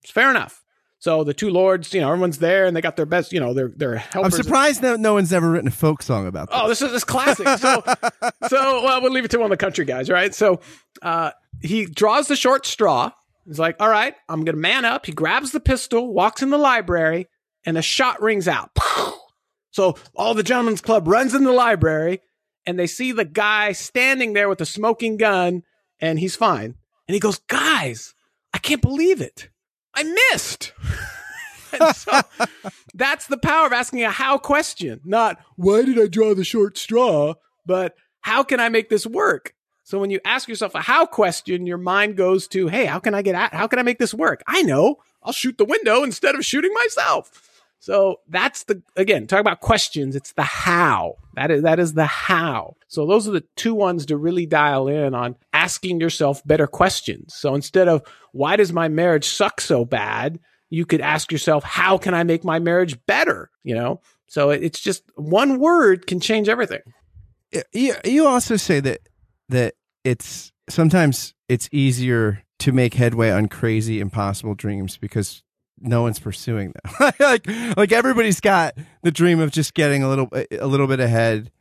[0.04, 0.64] It's fair enough.
[1.00, 3.56] So the two lords, you know, everyone's there and they got their best, you know,
[3.56, 4.36] their their helpers.
[4.36, 6.60] I'm surprised that no one's ever written a folk song about this.
[6.62, 7.48] Oh, this is this classic.
[7.58, 7.84] So,
[8.50, 10.36] so well, we'll leave it to one of the country guys, right?
[10.36, 10.60] So,
[11.02, 13.14] uh, he draws the short straw.
[13.50, 16.58] He's like, "All right, I'm gonna man up." He grabs the pistol, walks in the
[16.58, 17.28] library,
[17.66, 18.72] and a shot rings out.
[19.72, 22.22] So all the gentlemen's club runs in the library,
[22.66, 25.62] and they see the guy standing there with a smoking gun,
[26.02, 26.74] and he's fine.
[27.08, 28.16] And he goes, "Guys,
[28.52, 29.50] I can't believe it."
[29.94, 30.74] I missed.
[31.80, 32.22] and so
[32.94, 36.78] that's the power of asking a how question, not why did I draw the short
[36.78, 37.36] straw,
[37.66, 39.54] but how can I make this work?
[39.90, 43.16] So when you ask yourself a how question, your mind goes to, hey, how can
[43.16, 44.44] I get at, how can I make this work?
[44.46, 44.98] I know.
[45.24, 47.50] I'll shoot the window instead of shooting myself.
[47.80, 51.16] So that's the again, talk about questions, it's the how.
[51.34, 52.76] That is that is the how.
[52.88, 57.34] So those are the two ones to really dial in on asking yourself better questions.
[57.34, 61.98] So instead of why does my marriage suck so bad, you could ask yourself how
[61.98, 64.02] can I make my marriage better, you know?
[64.28, 66.82] So it's just one word can change everything.
[67.74, 69.10] You, you also say that
[69.50, 69.74] that
[70.04, 75.44] it's sometimes it's easier to make headway on crazy impossible dreams because
[75.80, 77.12] no one's pursuing them.
[77.20, 77.48] like
[77.78, 81.52] like everybody's got the dream of just getting a little a little bit ahead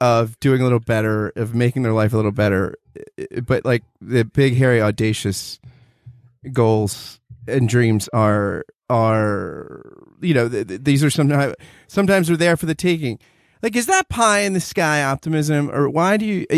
[0.00, 2.74] of doing a little better, of making their life a little better.
[3.46, 5.60] But like the big hairy audacious
[6.52, 11.54] goals and dreams are are you know th- th- these are sometimes
[11.86, 13.18] sometimes they're there for the taking
[13.64, 16.56] like is that pie in the sky optimism or why do you uh,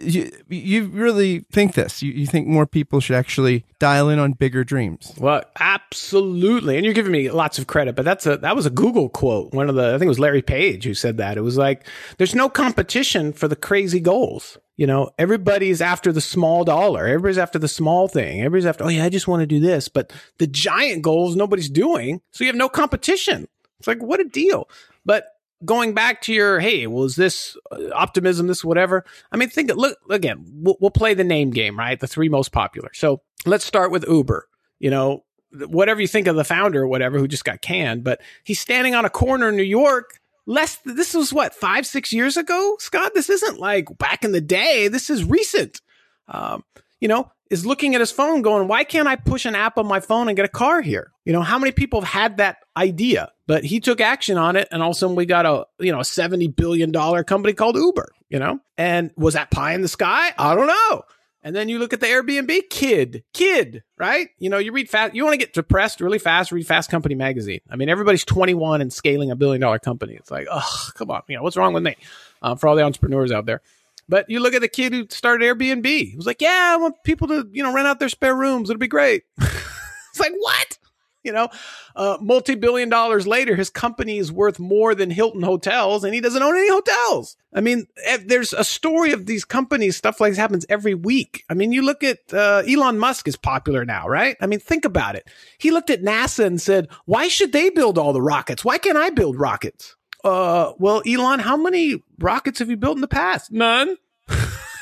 [0.00, 2.02] you, you really think this?
[2.02, 5.12] You, you think more people should actually dial in on bigger dreams?
[5.18, 6.76] Well absolutely.
[6.76, 9.52] And you're giving me lots of credit but that's a that was a google quote.
[9.52, 11.36] One of the i think it was larry page who said that.
[11.36, 11.86] It was like
[12.16, 14.56] there's no competition for the crazy goals.
[14.76, 17.06] You know everybody's after the small dollar.
[17.06, 18.40] Everybody's after the small thing.
[18.40, 19.88] Everybody's after oh yeah i just want to do this.
[19.88, 23.48] But the giant goals nobody's doing so you have no competition.
[23.80, 24.68] It's like what a deal.
[25.04, 29.04] But going back to your hey was this uh, optimism this whatever?
[29.32, 31.98] I mean think look again we'll, we'll, play the name game right?
[31.98, 32.90] The three most popular.
[32.92, 34.48] So let's start with uber
[34.78, 38.20] you know whatever you think of the founder or whatever who just got canned but
[38.44, 42.36] he's standing on a corner in new york less this was what five six years
[42.36, 43.12] ago scott?
[43.14, 44.88] This isn't like back in the day.
[44.88, 45.80] This is recent.
[46.28, 46.64] Um,
[47.00, 49.86] you know is looking at his phone going why can't i push an app on
[49.86, 51.12] my phone and get a car here?
[51.24, 54.68] You know how many people have had that idea but he took action on it,
[54.70, 57.54] and all of a sudden we got a you know a seventy billion dollar company
[57.54, 58.08] called Uber.
[58.28, 60.32] You know, and was that pie in the sky?
[60.36, 61.02] I don't know.
[61.42, 64.30] And then you look at the Airbnb kid, kid, right?
[64.40, 67.14] You know, you read fast, you want to get depressed really fast, read Fast Company
[67.14, 67.60] magazine.
[67.70, 70.14] I mean, everybody's 21 and scaling a billion dollar company.
[70.14, 71.22] It's like, oh, come on.
[71.28, 71.94] You know, what's wrong with me?
[72.42, 73.62] Uh, for all the entrepreneurs out there.
[74.08, 75.86] But you look at the kid who started Airbnb.
[75.86, 78.68] He was like, yeah, I want people to, you know, rent out their spare rooms.
[78.68, 79.22] It'll be great.
[79.40, 80.78] it's like, what?
[81.26, 81.48] You know,
[81.94, 86.20] uh, multi billion dollars later, his company is worth more than Hilton Hotels and he
[86.20, 87.36] doesn't own any hotels.
[87.52, 91.44] I mean, eh, there's a story of these companies, stuff like this happens every week.
[91.50, 94.36] I mean, you look at uh, Elon Musk is popular now, right?
[94.40, 95.28] I mean, think about it.
[95.58, 98.64] He looked at NASA and said, why should they build all the rockets?
[98.64, 99.96] Why can't I build rockets?
[100.24, 103.52] Uh, well, Elon, how many rockets have you built in the past?
[103.52, 103.96] None.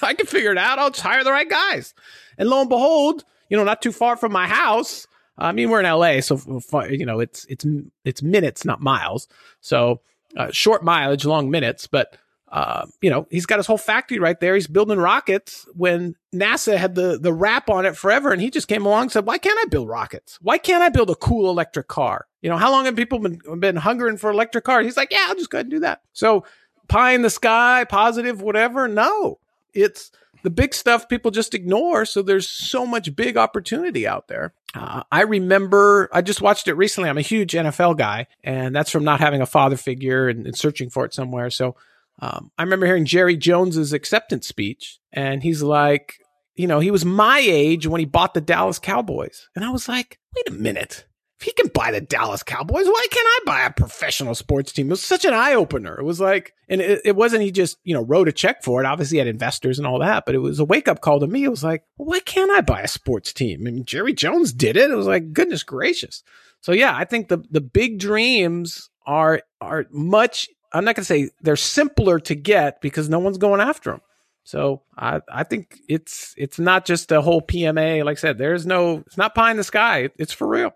[0.03, 0.79] I can figure it out.
[0.79, 1.95] I'll just hire the right guys.
[2.39, 5.07] And lo and behold, you know, not too far from my house,
[5.37, 6.41] I mean, we're in LA, so
[6.89, 7.67] you know it's it's
[8.05, 9.29] it's minutes, not miles.
[9.61, 10.01] So
[10.37, 11.87] uh, short mileage, long minutes.
[11.87, 12.17] But
[12.55, 14.55] uh, you know, he's got his whole factory right there.
[14.55, 18.69] He's building rockets when NASA had the the wrap on it forever, and he just
[18.69, 20.39] came along and said, "Why can't I build rockets?
[20.41, 22.27] Why can't I build a cool electric car?
[22.43, 25.27] You know, how long have people been been hungering for electric cars?" He's like, "Yeah,
[25.29, 26.45] I'll just go ahead and do that." So
[26.87, 28.87] pie in the sky, positive, whatever.
[28.87, 29.41] No,
[29.73, 30.13] it's
[30.45, 32.05] the big stuff people just ignore.
[32.05, 34.53] So there's so much big opportunity out there.
[34.75, 37.09] Uh, I remember, I just watched it recently.
[37.09, 40.57] I'm a huge NFL guy, and that's from not having a father figure and, and
[40.57, 41.49] searching for it somewhere.
[41.49, 41.77] So
[42.21, 46.19] um, I remember hearing Jerry Jones's acceptance speech, and he's like,
[46.55, 49.49] you know, he was my age when he bought the Dallas Cowboys.
[49.57, 51.07] And I was like, wait a minute
[51.43, 54.87] he can buy the Dallas Cowboys, why can't I buy a professional sports team?
[54.87, 55.99] It was such an eye opener.
[55.99, 58.81] It was like, and it, it, wasn't he just, you know, wrote a check for
[58.81, 58.87] it.
[58.87, 61.27] Obviously, he had investors and all that, but it was a wake up call to
[61.27, 61.45] me.
[61.45, 63.61] It was like, well, why can't I buy a sports team?
[63.67, 64.91] I mean, Jerry Jones did it.
[64.91, 66.23] It was like, goodness gracious.
[66.61, 70.49] So yeah, I think the the big dreams are are much.
[70.73, 74.01] I'm not going to say they're simpler to get because no one's going after them.
[74.45, 78.03] So I I think it's it's not just a whole PMA.
[78.03, 80.09] Like I said, there's no it's not pie in the sky.
[80.19, 80.73] It's for real.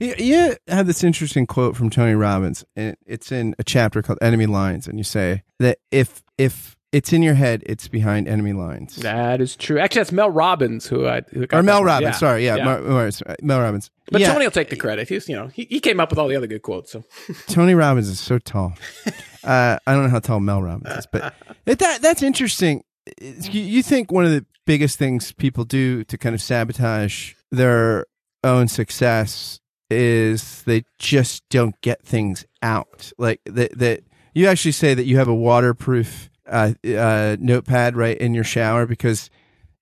[0.00, 4.46] You, have this interesting quote from Tony Robbins, and it's in a chapter called "Enemy
[4.46, 7.62] Lines," and you say that if if it's in your head.
[7.66, 8.96] It's behind enemy lines.
[8.96, 9.78] That is true.
[9.78, 11.84] Actually, that's Mel Robbins who I who or Mel.
[11.84, 12.14] Robbins.
[12.14, 12.18] Yeah.
[12.18, 12.64] Sorry, yeah, Yeah.
[12.64, 13.10] Mar- Mar-
[13.42, 13.90] Mel Robbins.
[14.10, 15.08] But yeah, Tony will take the credit.
[15.08, 16.92] He's you know he, he came up with all the other good quotes.
[16.92, 17.04] So
[17.46, 18.72] Tony Robbins is so tall.
[19.44, 21.34] uh, I don't know how tall Mel Robbins is, but
[21.66, 22.82] it, that that's interesting.
[23.20, 28.06] You think one of the biggest things people do to kind of sabotage their
[28.42, 29.59] own success
[29.90, 33.12] is they just don't get things out.
[33.18, 34.02] Like that that
[34.34, 38.86] you actually say that you have a waterproof uh, uh, notepad right in your shower
[38.86, 39.30] because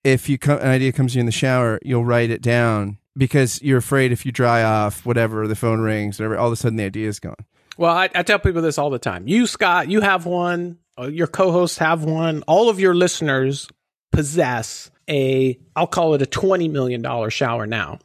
[0.03, 2.97] if you co- an idea comes to you in the shower, you'll write it down
[3.17, 6.55] because you're afraid if you dry off, whatever, the phone rings, whatever, all of a
[6.55, 7.35] sudden the idea is gone.
[7.77, 9.27] Well, I, I tell people this all the time.
[9.27, 10.77] You, Scott, you have one.
[10.97, 12.43] uh, Your co-hosts have one.
[12.47, 13.67] All of your listeners
[14.11, 17.99] possess a, I'll call it a twenty million dollar shower now.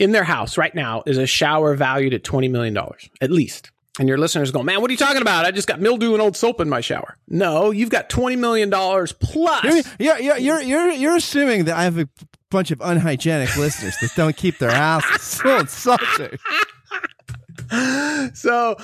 [0.00, 3.70] In their house right now is a shower valued at twenty million dollars at least.
[3.98, 5.44] And your listeners go, man, what are you talking about?
[5.44, 7.18] I just got mildew and old soap in my shower.
[7.28, 9.84] No, you've got twenty million dollars plus.
[9.98, 12.08] You're, you're, you're, you're, you're assuming that I have a
[12.50, 16.38] bunch of unhygienic listeners that don't keep their houses so insulting.
[18.34, 18.76] so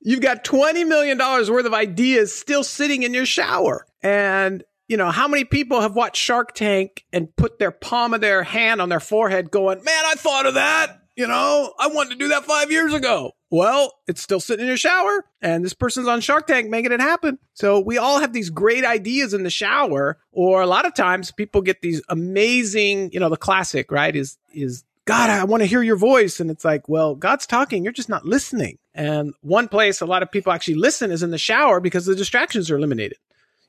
[0.00, 3.86] you've got $20 million worth of ideas still sitting in your shower.
[4.02, 8.20] And, you know, how many people have watched Shark Tank and put their palm of
[8.20, 11.00] their hand on their forehead going, man, I thought of that.
[11.16, 13.32] You know, I wanted to do that five years ago.
[13.48, 16.98] Well, it's still sitting in your shower, and this person's on Shark Tank making it
[16.98, 17.38] happen.
[17.52, 21.30] So we all have these great ideas in the shower, or a lot of times
[21.30, 24.14] people get these amazing, you know, the classic, right?
[24.14, 26.40] Is is God, I want to hear your voice.
[26.40, 27.84] And it's like, well, God's talking.
[27.84, 28.78] You're just not listening.
[28.94, 32.16] And one place a lot of people actually listen is in the shower because the
[32.16, 33.18] distractions are eliminated.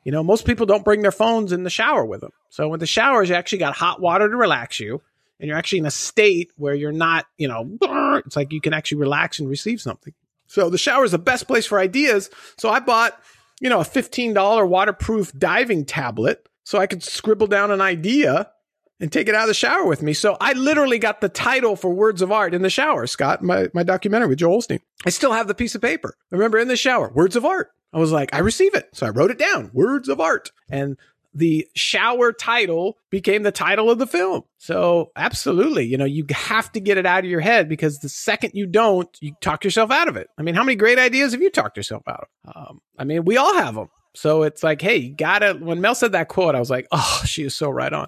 [0.06, 2.32] You know, most people don't bring their phones in the shower with them.
[2.50, 5.02] So with the showers, you actually got hot water to relax you.
[5.40, 7.78] And you're actually in a state where you're not, you know,
[8.26, 10.14] it's like you can actually relax and receive something.
[10.48, 12.30] So the shower is the best place for ideas.
[12.58, 13.20] So I bought,
[13.60, 18.52] you know, a $15 waterproof diving tablet so I could scribble down an idea
[19.00, 20.14] and take it out of the shower with me.
[20.14, 23.70] So I literally got the title for Words of Art in the shower, Scott, my,
[23.74, 24.82] my documentary with Joel Osteen.
[25.06, 26.16] I still have the piece of paper.
[26.32, 27.72] I remember in the shower, Words of Art.
[27.96, 28.90] I was like, I receive it.
[28.92, 30.52] So I wrote it down, Words of Art.
[30.70, 30.98] And
[31.34, 34.44] the shower title became the title of the film.
[34.58, 38.10] So absolutely, you know, you have to get it out of your head because the
[38.10, 40.28] second you don't, you talk yourself out of it.
[40.38, 42.56] I mean, how many great ideas have you talked yourself out of?
[42.56, 43.88] Um, I mean, we all have them.
[44.14, 47.24] So it's like, hey, you gotta, when Mel said that quote, I was like, oh,
[47.26, 48.08] she is so right on.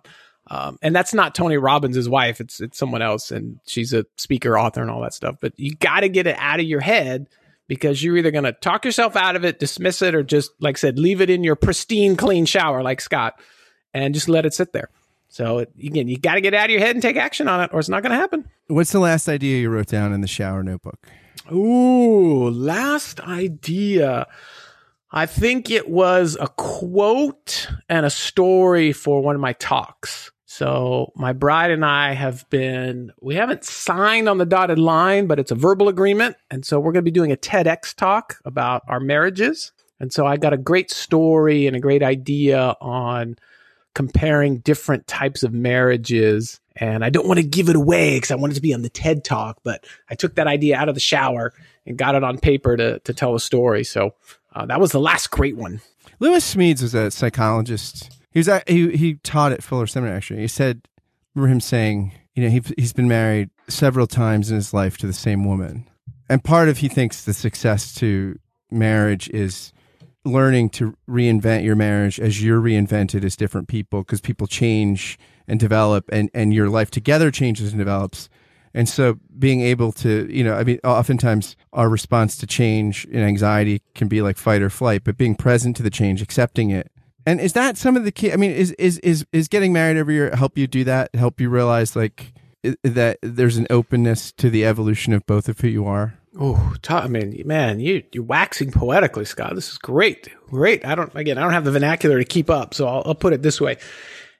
[0.49, 2.39] Um, and that's not Tony Robbins' wife.
[2.39, 5.35] It's it's someone else, and she's a speaker, author, and all that stuff.
[5.41, 7.27] But you got to get it out of your head
[7.68, 10.78] because you're either going to talk yourself out of it, dismiss it, or just like
[10.78, 13.39] I said, leave it in your pristine, clean shower, like Scott,
[13.93, 14.89] and just let it sit there.
[15.30, 17.72] So again, you got to get out of your head and take action on it,
[17.74, 18.47] or it's not going to happen.
[18.68, 21.07] What's the last idea you wrote down in the shower notebook?
[21.51, 24.28] Ooh, last idea.
[25.11, 30.32] I think it was a quote and a story for one of my talks.
[30.58, 35.38] So my bride and I have been, we haven't signed on the dotted line, but
[35.38, 36.36] it's a verbal agreement.
[36.49, 39.72] And so we're going to be doing a TEDx talk about our marriages.
[39.99, 43.38] And so I got a great story and a great idea on
[43.93, 46.60] comparing different types of marriages.
[46.76, 48.82] And I don't want to give it away because I want it to be on
[48.82, 51.53] the TED talk, but I took that idea out of the shower
[51.86, 53.84] and got it on paper to, to tell a story.
[53.84, 54.16] So
[54.55, 55.82] uh, that was the last great one.
[56.20, 58.16] Lewis Smedes was a psychologist.
[58.32, 60.15] He was at, he he taught at Fuller Seminary.
[60.15, 60.88] Actually, he said,
[61.34, 65.07] remember him saying, you know, he he's been married several times in his life to
[65.07, 65.88] the same woman,
[66.30, 68.38] and part of he thinks the success to
[68.69, 69.73] marriage is
[70.25, 75.17] learning to reinvent your marriage as you're reinvented as different people because people change
[75.47, 78.30] and develop, and and your life together changes and develops.
[78.73, 83.23] And so being able to, you know, I mean, oftentimes our response to change and
[83.23, 86.91] anxiety can be like fight or flight, but being present to the change, accepting it.
[87.28, 88.32] And is that some of the key?
[88.32, 91.13] I mean, is, is, is, is getting married every year help you do that?
[91.13, 92.34] Help you realize like
[92.84, 96.17] that there's an openness to the evolution of both of who you are?
[96.39, 99.55] Oh, I mean, man, you you're waxing poetically, Scott.
[99.55, 100.86] This is great, great.
[100.86, 103.34] I don't again, I don't have the vernacular to keep up, so I'll, I'll put
[103.34, 103.78] it this way.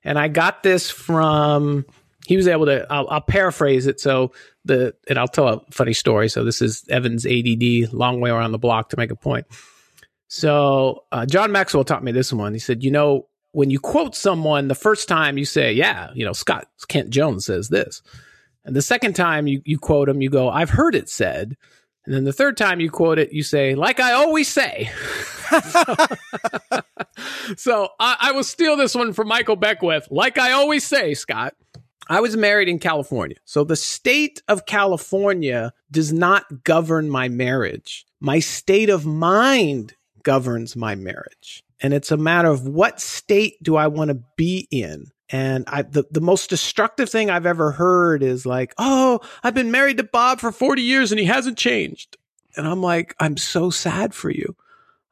[0.06, 1.86] And I got this from.
[2.26, 2.86] He was able to.
[2.90, 4.00] I'll, I'll paraphrase it.
[4.00, 4.32] So
[4.64, 6.30] the and I'll tell a funny story.
[6.30, 9.46] So this is Evan's ADD, long way around the block to make a point.
[10.28, 12.54] So uh, John Maxwell taught me this one.
[12.54, 16.26] He said, you know, when you quote someone the first time, you say, "Yeah, you
[16.26, 18.02] know, Scott Kent Jones says this,"
[18.66, 21.58] and the second time you you quote him, you go, "I've heard it said."
[22.06, 24.90] And then the third time you quote it, you say, like I always say.
[27.58, 30.08] so I, I will steal this one from Michael Beckwith.
[30.10, 31.54] Like I always say, Scott,
[32.08, 33.36] I was married in California.
[33.44, 38.06] So the state of California does not govern my marriage.
[38.22, 41.64] My state of mind governs my marriage.
[41.80, 45.12] and it's a matter of what state do I want to be in.
[45.30, 49.72] And I, the, the most destructive thing I've ever heard is like, oh, I've been
[49.72, 52.18] married to Bob for 40 years and he hasn't changed.
[52.56, 54.56] And I'm like, I'm so sad for you.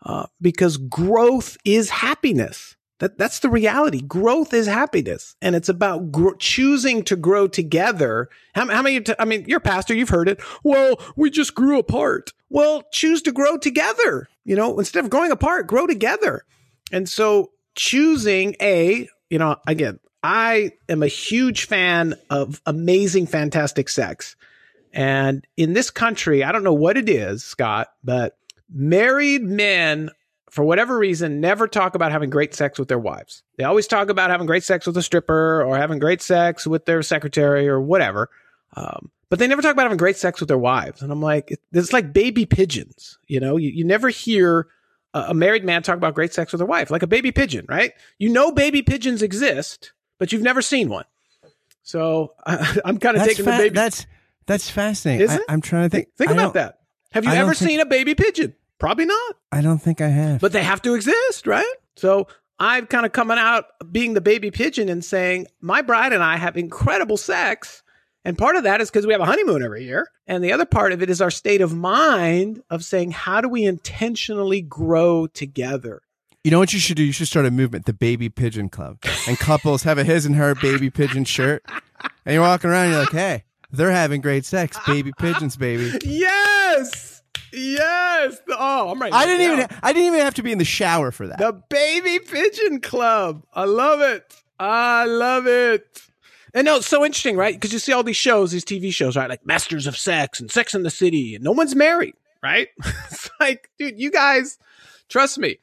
[0.04, 2.76] Uh, because growth is happiness.
[3.00, 4.02] That that's the reality.
[4.02, 8.30] Growth is happiness, and it's about choosing to grow together.
[8.54, 9.02] How, how many?
[9.02, 9.94] T- I mean, you're a pastor.
[9.94, 10.40] You've heard it.
[10.64, 12.32] Well, we just grew apart.
[12.50, 14.30] Well, choose to grow together.
[14.46, 16.46] You know, instead of growing apart, grow together.
[16.94, 23.90] And so, choosing a, you know, again, I am a huge fan of amazing, fantastic
[23.90, 24.38] sex.
[24.94, 28.38] And in this country, I don't know what it is, Scott, but
[28.74, 30.10] married men
[30.56, 33.44] for whatever reason, never talk about having great sex with their wives.
[33.58, 36.86] They always talk about having great sex with a stripper or having great sex with
[36.86, 38.30] their secretary or whatever.
[38.78, 41.02] Um, but they never talk about having great sex with their wives.
[41.02, 43.18] And I'm like, it's like baby pigeons.
[43.28, 44.68] You know, you, you never hear
[45.14, 47.92] a, married man talk about great sex with their wife, like a baby pigeon, right?
[48.18, 51.06] You know, baby pigeons exist, but you've never seen one.
[51.84, 53.76] So I, am kind of taking fa- the baby.
[53.76, 54.08] That's
[54.46, 55.30] that's fascinating.
[55.30, 56.16] I, am trying to think.
[56.16, 56.80] Think about that.
[57.12, 58.56] Have you ever think- seen a baby pigeon?
[58.80, 59.36] Probably not.
[59.52, 60.42] I don't think I have.
[60.42, 61.66] But they have to exist, right?
[61.96, 62.28] So
[62.60, 66.38] I'm kind of coming out being the baby pigeon and saying, my bride and I
[66.38, 67.84] have incredible sex.
[68.24, 70.10] And part of that is because we have a honeymoon every year.
[70.26, 73.48] And the other part of it is our state of mind of saying, how do
[73.48, 76.02] we intentionally grow together?
[76.44, 77.04] You know what you should do?
[77.04, 78.98] You should start a movement, the Baby Pigeon Club.
[79.28, 81.64] And couples have a his and her baby pigeon shirt.
[82.26, 84.78] And you're walking around, and you're like, hey, they're having great sex.
[84.86, 85.92] Baby pigeons, baby.
[86.04, 87.15] Yes.
[87.54, 88.40] Yes.
[88.50, 89.14] Oh, I'm right.
[89.14, 89.68] I didn't even.
[89.84, 91.40] I didn't even have to be in the shower for that.
[91.40, 93.44] The Baby Pigeon Club.
[93.54, 94.34] I love it.
[94.60, 96.02] I love it.
[96.54, 97.54] And no, it's so interesting, right?
[97.54, 99.30] Because you see all these shows, these TV shows, right?
[99.30, 102.70] Like Masters of Sex and Sex in the City, and no one's married, right?
[102.86, 104.58] it's like, dude, you guys,
[105.10, 105.58] trust me.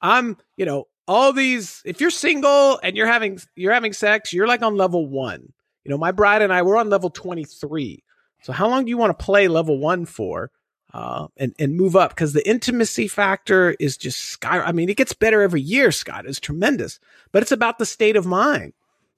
[0.00, 1.82] I'm, you know, all these.
[1.84, 5.52] If you're single and you're having you're having sex, you're like on level one.
[5.84, 8.04] You know, my bride and I we're on level twenty three.
[8.42, 10.52] So how long do you want to play level one for?
[10.92, 14.60] Uh, and and move up because the intimacy factor is just sky.
[14.60, 15.92] I mean, it gets better every year.
[15.92, 16.98] Scott is tremendous,
[17.32, 18.72] but it's about the state of mind.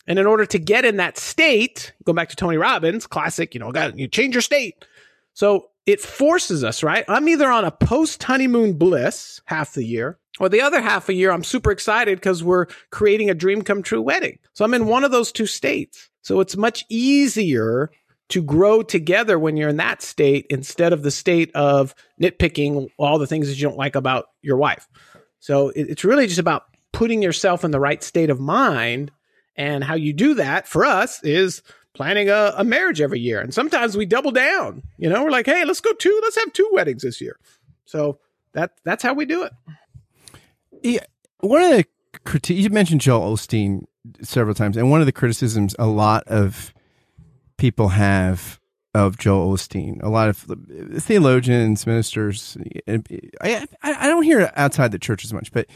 [0.07, 3.55] And in order to get in that state, go back to Tony Robbins, classic.
[3.55, 4.85] You know, got you change your state.
[5.35, 7.05] So it forces us, right?
[7.09, 11.15] I'm either on a post honeymoon bliss half the year, or the other half a
[11.15, 14.39] year, I'm super excited because we're creating a dream come true wedding.
[14.53, 16.11] So I'm in one of those two states.
[16.23, 17.91] So it's much easier
[18.29, 23.19] to grow together when you're in that state instead of the state of nitpicking all
[23.19, 24.87] the things that you don't like about your wife.
[25.41, 29.11] So it, it's really just about putting yourself in the right state of mind.
[29.57, 31.63] And how you do that for us is
[31.95, 33.41] planning a, a marriage every year.
[33.41, 34.83] And sometimes we double down.
[34.99, 37.39] You know, we're like, hey, let's go two, let's have two weddings this year.
[37.85, 38.21] So
[38.53, 39.53] that that's how we do it.
[40.83, 41.05] Yeah.
[41.41, 41.87] One of the
[42.25, 43.85] critiques you mentioned Joel Osteen
[44.23, 46.73] several times, and one of the criticisms a lot of
[47.59, 48.59] people have
[48.95, 50.03] of Joel Osteen.
[50.03, 50.47] A lot of
[51.03, 52.57] theologians, ministers.
[52.89, 55.67] I I don't hear it outside the church as much, but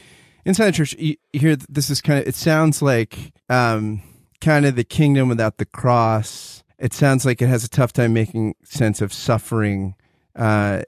[0.45, 2.27] inside the church, you hear this is kind of.
[2.27, 4.03] It sounds like um,
[4.41, 6.65] kind of the kingdom without the cross.
[6.79, 9.95] It sounds like it has a tough time making sense of suffering,
[10.35, 10.83] uh,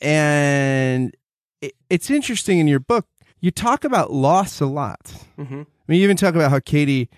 [0.00, 1.16] and
[1.88, 3.06] it's interesting in your book.
[3.40, 5.12] You talk about loss a lot.
[5.38, 5.60] Mm-hmm.
[5.60, 7.08] I mean, you even talk about how Katy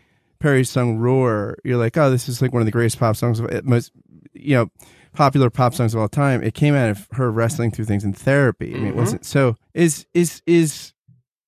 [0.41, 3.41] Perry's song "Roar," you're like, oh, this is like one of the greatest pop songs
[3.41, 3.93] of most,
[4.33, 4.71] you know,
[5.13, 6.43] popular pop songs of all time.
[6.43, 8.71] It came out of her wrestling through things in therapy.
[8.71, 8.91] I mean, mm-hmm.
[8.91, 9.57] it wasn't so.
[9.75, 10.93] Is is is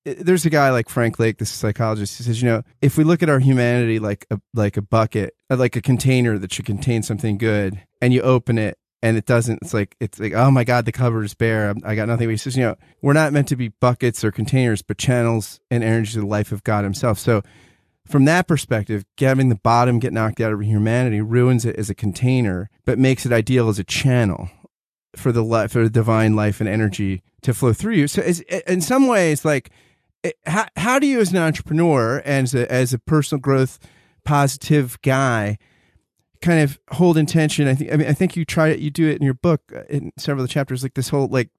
[0.04, 2.18] there's a guy like Frank Lake, this psychologist.
[2.18, 5.34] He says, you know, if we look at our humanity like a like a bucket,
[5.50, 9.26] uh, like a container that should contain something good, and you open it and it
[9.26, 11.74] doesn't, it's like it's like, oh my god, the cover is bare.
[11.84, 12.26] I got nothing.
[12.26, 15.60] But he says, you know, we're not meant to be buckets or containers, but channels
[15.70, 17.18] and energy to the life of God Himself.
[17.18, 17.42] So
[18.10, 21.94] from that perspective, having the bottom get knocked out of humanity ruins it as a
[21.94, 24.50] container, but makes it ideal as a channel
[25.14, 28.08] for the life, for the divine life and energy to flow through you.
[28.08, 28.22] So,
[28.66, 29.70] in some ways, like,
[30.44, 33.78] how, how do you, as an entrepreneur and as a, as a personal growth
[34.24, 35.56] positive guy,
[36.42, 37.68] kind of hold intention?
[37.68, 39.62] I think, I mean, I think you try it, you do it in your book
[39.74, 41.50] uh, in several of the chapters, like this whole, like,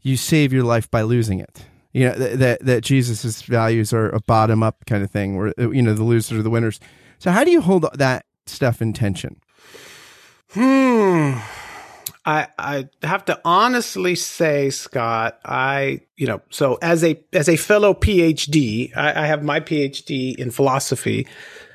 [0.00, 4.10] you save your life by losing it you know th- that that Jesus's values are
[4.10, 6.80] a bottom up kind of thing, where you know the losers are the winners.
[7.18, 9.40] So how do you hold that stuff in tension?
[10.52, 11.34] Hmm.
[12.24, 17.56] I I have to honestly say, Scott, I you know so as a as a
[17.56, 21.26] fellow PhD, I, I have my PhD in philosophy.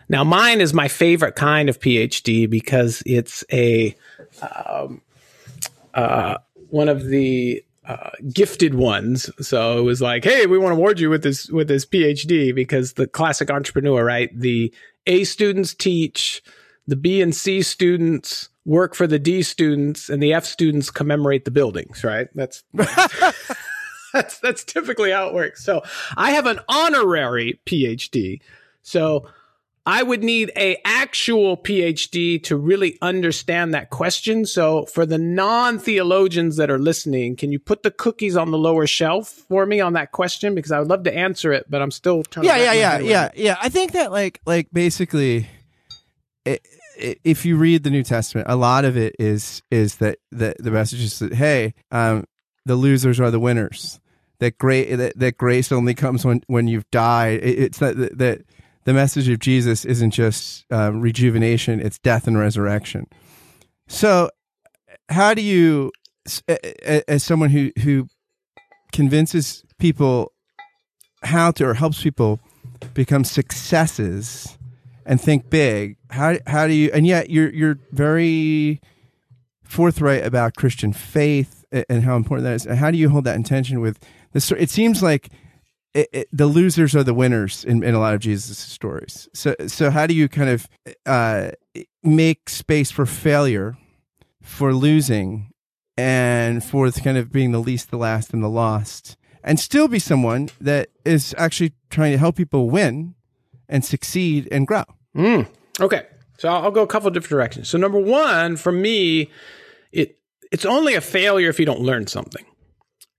[0.09, 3.95] Now, mine is my favorite kind of PhD because it's a
[4.41, 5.01] um,
[5.93, 6.37] uh,
[6.69, 9.29] one of the uh, gifted ones.
[9.45, 12.53] So it was like, hey, we want to award you with this with this PhD
[12.53, 14.29] because the classic entrepreneur, right?
[14.37, 14.73] The
[15.07, 16.41] A students teach,
[16.87, 21.45] the B and C students work for the D students, and the F students commemorate
[21.45, 22.27] the buildings, right?
[22.35, 25.63] That's that's that's typically how it works.
[25.63, 25.81] So
[26.15, 28.39] I have an honorary PhD.
[28.81, 29.27] So
[29.85, 34.45] I would need a actual PhD to really understand that question.
[34.45, 38.87] So for the non-theologians that are listening, can you put the cookies on the lower
[38.87, 40.55] shelf for me on that question?
[40.55, 42.55] Because I would love to answer it, but I'm still trying yeah.
[42.55, 43.57] Yeah, yeah, yeah, yeah.
[43.61, 45.49] I think that like like basically
[46.45, 46.65] it,
[46.97, 50.55] it, if you read the New Testament, a lot of it is is that the
[50.59, 52.23] the message is that hey, um,
[52.65, 53.99] the losers are the winners.
[54.39, 57.41] That great that, that grace only comes when when you've died.
[57.43, 58.43] It, it's that that
[58.85, 63.07] the message of Jesus isn't just um, rejuvenation, it's death and resurrection.
[63.87, 64.29] So,
[65.09, 65.91] how do you,
[67.07, 68.07] as someone who, who
[68.91, 70.31] convinces people
[71.23, 72.39] how to, or helps people
[72.93, 74.57] become successes
[75.05, 78.81] and think big, how, how do you, and yet you're, you're very
[79.63, 82.65] forthright about Christian faith and how important that is.
[82.65, 83.99] And how do you hold that intention with
[84.31, 84.51] this?
[84.51, 85.29] It seems like
[85.93, 89.27] it, it, the losers are the winners in, in a lot of Jesus' stories.
[89.33, 90.67] So, so how do you kind of
[91.05, 91.51] uh,
[92.03, 93.77] make space for failure,
[94.41, 95.51] for losing,
[95.97, 99.99] and for kind of being the least, the last, and the lost, and still be
[99.99, 103.13] someone that is actually trying to help people win
[103.69, 104.83] and succeed and grow?
[105.15, 105.47] Mm,
[105.79, 106.07] okay,
[106.39, 107.69] so I'll, go a couple of different directions.
[107.69, 109.29] So, number one, for me,
[109.91, 110.17] it
[110.51, 112.45] it's only a failure if you don't learn something.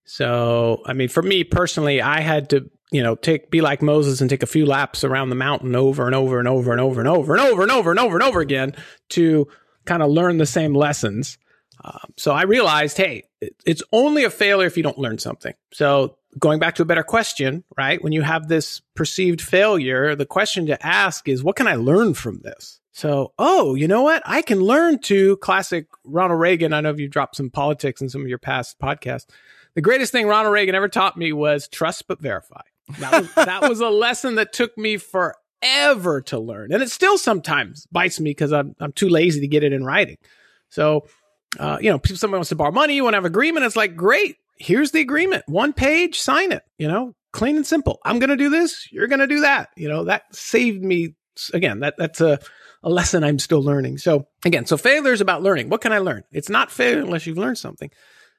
[0.05, 4.21] So, I mean, for me personally, I had to, you know, take be like Moses
[4.21, 7.01] and take a few laps around the mountain over and over and over and over
[7.01, 8.75] and over and over and over and over and over again
[9.11, 9.49] to
[9.85, 11.39] kind of learn the same lessons.
[11.83, 13.25] Um, so I realized, hey,
[13.67, 15.55] it's only a failure if you don't learn something.
[15.73, 18.03] So going back to a better question, right?
[18.03, 22.15] When you have this perceived failure, the question to ask is, what can I learn
[22.15, 22.81] from this?
[22.93, 24.23] So, oh, you know what?
[24.25, 26.73] I can learn to classic Ronald Reagan.
[26.73, 29.27] I know you've dropped some politics in some of your past podcasts
[29.75, 32.62] the greatest thing Ronald Reagan ever taught me was trust but verify.
[32.99, 36.72] That was, that was a lesson that took me forever to learn.
[36.72, 39.85] And it still sometimes bites me because I'm, I'm too lazy to get it in
[39.85, 40.18] writing.
[40.68, 41.07] So,
[41.59, 43.64] uh, you know, if somebody wants to borrow money, you want to have agreement.
[43.64, 45.45] It's like, great, here's the agreement.
[45.47, 48.01] One page, sign it, you know, clean and simple.
[48.05, 48.89] I'm going to do this.
[48.93, 49.70] You're going to do that.
[49.77, 51.14] You know, that saved me.
[51.53, 52.39] Again, that that's a,
[52.85, 53.99] a lesson I'm still learning.
[53.99, 55.68] So again, so failure is about learning.
[55.68, 56.22] What can I learn?
[56.31, 57.91] It's not failure unless you've learned something.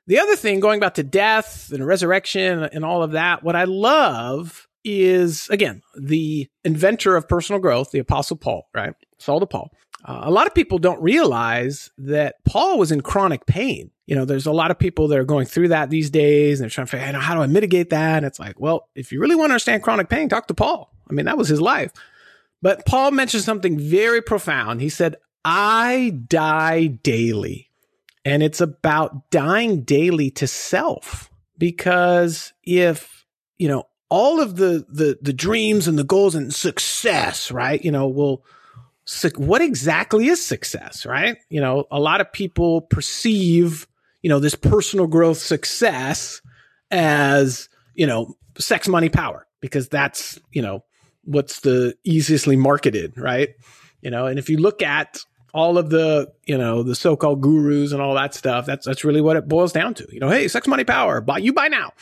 [0.07, 3.63] The other thing, going back to death and resurrection and all of that, what I
[3.63, 8.93] love is, again, the inventor of personal growth, the Apostle Paul, right?
[9.17, 9.71] Saul to Paul.
[10.03, 13.89] Uh, a lot of people don't realize that Paul was in chronic pain.
[14.05, 16.65] You know, there's a lot of people that are going through that these days and
[16.65, 18.17] they're trying to figure out how do I mitigate that?
[18.17, 20.93] And it's like, well, if you really want to understand chronic pain, talk to Paul.
[21.09, 21.91] I mean, that was his life.
[22.61, 24.81] But Paul mentioned something very profound.
[24.81, 27.64] He said, I die daily.
[28.26, 31.30] And it's about dying daily to self.
[31.57, 33.26] Because if,
[33.57, 37.84] you know, all of the, the, the dreams and the goals and success, right?
[37.84, 38.43] You know, will,
[39.38, 41.38] what exactly is success, right?
[41.49, 43.88] You know, a lot of people perceive,
[44.21, 46.41] you know, this personal growth success
[46.91, 50.84] as, you know, sex, money, power, because that's, you know,
[51.23, 53.49] what's the easiestly marketed, right?
[54.01, 55.19] You know, and if you look at
[55.55, 59.21] all of the you know the so-called gurus and all that stuff that's that's really
[59.21, 60.05] what it boils down to.
[60.11, 61.93] You know hey sex money power buy you buy now.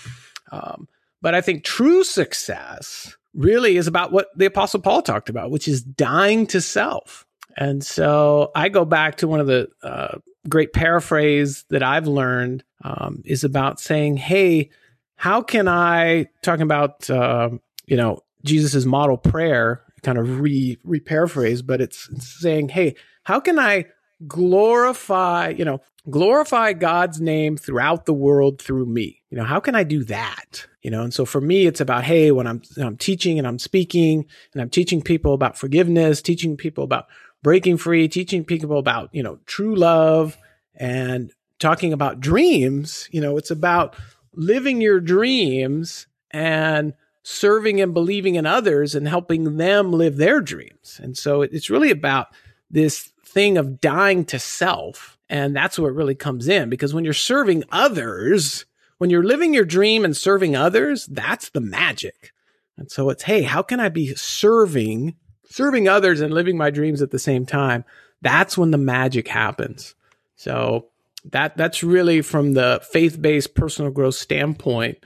[0.52, 0.88] Um,
[1.22, 5.68] but i think true success really is about what the apostle paul talked about which
[5.68, 7.26] is dying to self.
[7.56, 10.18] And so i go back to one of the uh,
[10.50, 14.72] great paraphrase that i've learned um, is about saying hey
[15.16, 17.52] how can i talking about uh,
[17.86, 22.96] you know jesus's model prayer kind of re re paraphrase but it's, it's saying hey
[23.24, 23.86] how can I
[24.28, 29.22] glorify, you know, glorify God's name throughout the world through me?
[29.30, 30.66] You know, how can I do that?
[30.82, 33.60] You know, and so for me, it's about, hey, when I'm, I'm teaching and I'm
[33.60, 37.08] speaking and I'm teaching people about forgiveness, teaching people about
[37.42, 40.38] breaking free, teaching people about, you know, true love
[40.76, 43.96] and talking about dreams, you know, it's about
[44.34, 46.94] living your dreams and
[47.24, 51.00] serving and believing in others and helping them live their dreams.
[51.02, 52.28] And so it's really about
[52.70, 55.18] this thing of dying to self.
[55.30, 58.66] And that's where it really comes in because when you're serving others,
[59.00, 62.32] when you're living your dream and serving others, that's the magic.
[62.78, 65.16] And so it's, hey, how can I be serving,
[65.46, 67.84] serving others and living my dreams at the same time?
[68.22, 69.96] That's when the magic happens.
[70.36, 70.88] So
[71.32, 74.98] that that's really from the faith-based personal growth standpoint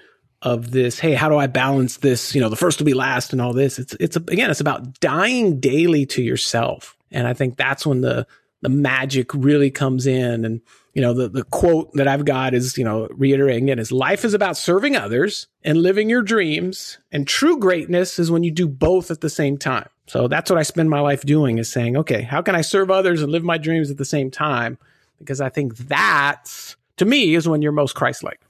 [0.41, 3.33] of this hey how do i balance this you know the first will be last
[3.33, 7.57] and all this it's it's again it's about dying daily to yourself and i think
[7.57, 8.25] that's when the
[8.61, 10.45] the magic really comes in.
[10.45, 10.61] And
[10.93, 14.25] you know the the quote that i've got is you know reiterating it is life
[14.25, 16.97] is about serving others and living your dreams.
[17.11, 19.89] And true greatness is when you do both at the same time.
[20.07, 22.89] So that's what i spend my life doing is saying okay how can i serve
[22.89, 24.77] others and live my dreams at the same time?
[25.19, 28.41] Because i think that's to me is when you're most christ-like.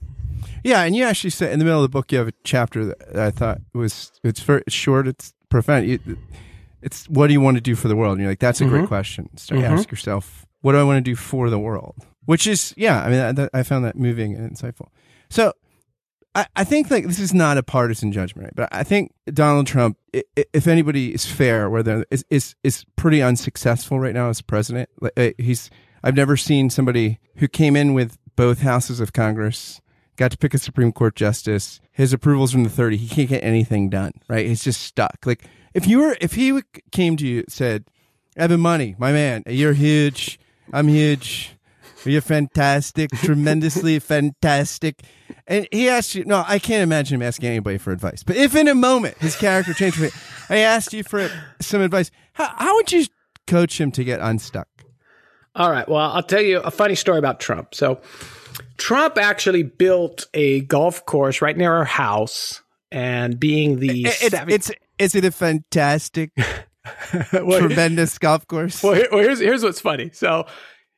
[0.64, 2.86] Yeah, and you actually said in the middle of the book you have a chapter
[2.86, 6.00] that I thought was it's very short, it's profound.
[6.82, 8.12] It's what do you want to do for the world?
[8.12, 8.72] And you're like, that's a mm-hmm.
[8.72, 9.36] great question.
[9.36, 9.74] Start mm-hmm.
[9.74, 11.96] ask yourself, what do I want to do for the world?
[12.24, 14.88] Which is, yeah, I mean, I, I found that moving and insightful.
[15.30, 15.52] So
[16.34, 18.56] I, I think like this is not a partisan judgment, right?
[18.56, 23.98] but I think Donald Trump, if anybody is fair, whether is is is pretty unsuccessful
[23.98, 24.88] right now as president.
[25.16, 25.70] Uh, he's
[26.04, 29.80] I've never seen somebody who came in with both houses of Congress
[30.18, 31.80] got to pick a Supreme Court justice.
[31.92, 32.96] His approval's from the 30.
[32.96, 34.46] He can't get anything done, right?
[34.46, 35.18] He's just stuck.
[35.24, 35.44] Like
[35.74, 36.62] if you were, if he
[36.92, 37.84] came to you, said,
[38.36, 40.38] Evan Money, my man, you're huge.
[40.72, 41.54] I'm huge.
[42.04, 45.02] You're fantastic, tremendously fantastic.
[45.46, 48.22] And he asked you, no, I can't imagine him asking anybody for advice.
[48.22, 50.00] But if in a moment his character changed,
[50.48, 51.28] I asked you for
[51.60, 53.06] some advice, how, how would you
[53.46, 54.68] coach him to get unstuck?
[55.54, 55.88] All right.
[55.88, 57.74] Well, I'll tell you a funny story about Trump.
[57.74, 58.00] So,
[58.76, 62.62] Trump actually built a golf course right near our house,
[62.92, 66.32] and being the it, it, it's is it a fantastic,
[67.32, 68.82] well, tremendous golf course?
[68.82, 70.10] Well, here, well, here's here's what's funny.
[70.12, 70.46] So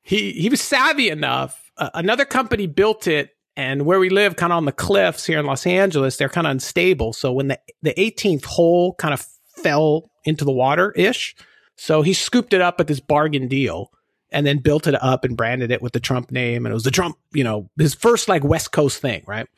[0.02, 1.70] he he was savvy enough.
[1.76, 5.38] Uh, another company built it, and where we live, kind of on the cliffs here
[5.38, 7.12] in Los Angeles, they're kind of unstable.
[7.12, 9.26] So when the the 18th hole kind of
[9.56, 11.34] fell into the water ish,
[11.76, 13.90] so he scooped it up at this bargain deal
[14.32, 16.66] and then built it up and branded it with the Trump name.
[16.66, 19.48] And it was the Trump, you know, his first like West Coast thing, right?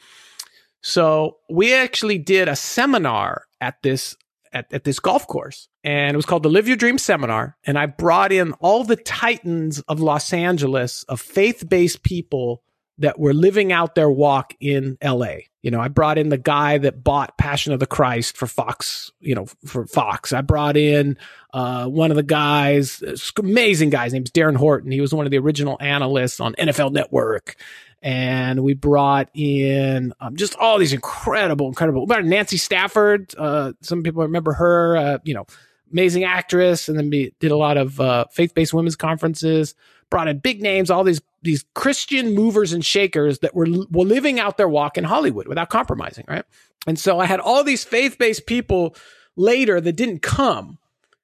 [0.83, 4.17] So we actually did a seminar at this
[4.53, 7.57] at, at this golf course and it was called the Live Your Dream Seminar.
[7.65, 12.63] And I brought in all the titans of Los Angeles of faith-based people
[12.99, 15.35] that were living out their walk in LA.
[15.63, 19.11] You know, I brought in the guy that bought Passion of the Christ for Fox,
[19.19, 20.33] you know, for Fox.
[20.33, 21.17] I brought in
[21.53, 23.03] uh, one of the guys,
[23.39, 24.93] amazing guys, named Darren Horton.
[24.93, 27.57] He was one of the original analysts on NFL Network.
[28.03, 32.05] And we brought in um, just all these incredible, incredible.
[32.07, 33.33] Brought Nancy Stafford.
[33.39, 35.47] Uh, some people remember her, uh, you know,
[35.93, 36.89] amazing actress.
[36.89, 39.75] And then we did a lot of uh, faith based women's conferences
[40.13, 44.39] brought in big names, all these these Christian movers and shakers that were, were living
[44.39, 46.45] out their walk in Hollywood without compromising, right?
[46.87, 48.95] And so I had all these faith based people
[49.35, 50.79] later that didn't come.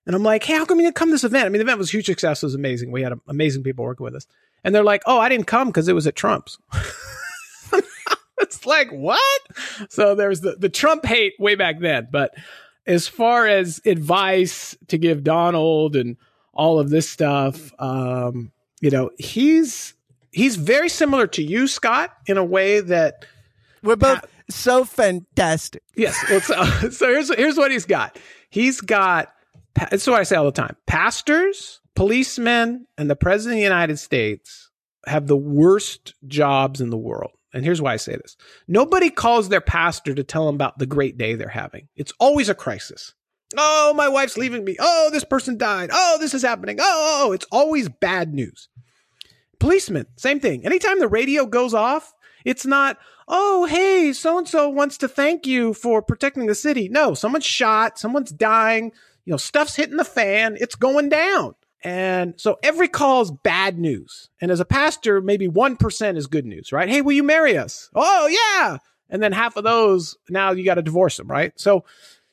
[0.07, 1.47] And I'm like, hey, how come you didn't come to this event?
[1.47, 2.43] I mean, the event was huge success.
[2.43, 2.91] It was amazing.
[2.91, 4.27] We had amazing people working with us.
[4.65, 6.59] And they're like, oh, I didn't come because it was at Trump's.
[8.39, 9.43] it's like, what?
[9.89, 12.09] So there's the, the Trump hate way back then.
[12.11, 12.35] But
[12.87, 16.17] as far as advice to give Donald and
[16.53, 19.95] all of this stuff, um, you know, he's
[20.33, 23.25] he's very similar to you, Scott, in a way that
[23.83, 25.83] we're both so fantastic.
[25.95, 26.17] Yes.
[26.29, 28.19] Well, so, so here's here's what he's got.
[28.51, 29.33] He's got.
[29.75, 30.77] That's what I say all the time.
[30.87, 34.71] Pastors, policemen, and the president of the United States
[35.07, 37.33] have the worst jobs in the world.
[37.53, 38.37] And here's why I say this.
[38.69, 41.89] Nobody calls their pastor to tell them about the great day they're having.
[41.97, 43.15] It's always a crisis.
[43.57, 44.77] Oh, my wife's leaving me.
[44.79, 45.91] Oh, this person died.
[45.93, 46.79] Oh, this is happening.
[46.81, 48.69] Oh, oh, oh, it's always bad news.
[49.59, 50.65] Policemen, same thing.
[50.65, 55.47] Anytime the radio goes off, it's not, oh, hey, so and so wants to thank
[55.47, 56.89] you for protecting the city.
[56.89, 58.93] No, someone's shot, someone's dying,
[59.25, 61.55] you know, stuff's hitting the fan, it's going down.
[61.85, 64.31] And so every call is bad news.
[64.41, 66.89] And as a pastor, maybe 1% is good news, right?
[66.89, 67.89] Hey, will you marry us?
[67.95, 68.79] Oh, yeah.
[69.11, 71.53] And then half of those, now you got to divorce them, right?
[71.57, 71.85] So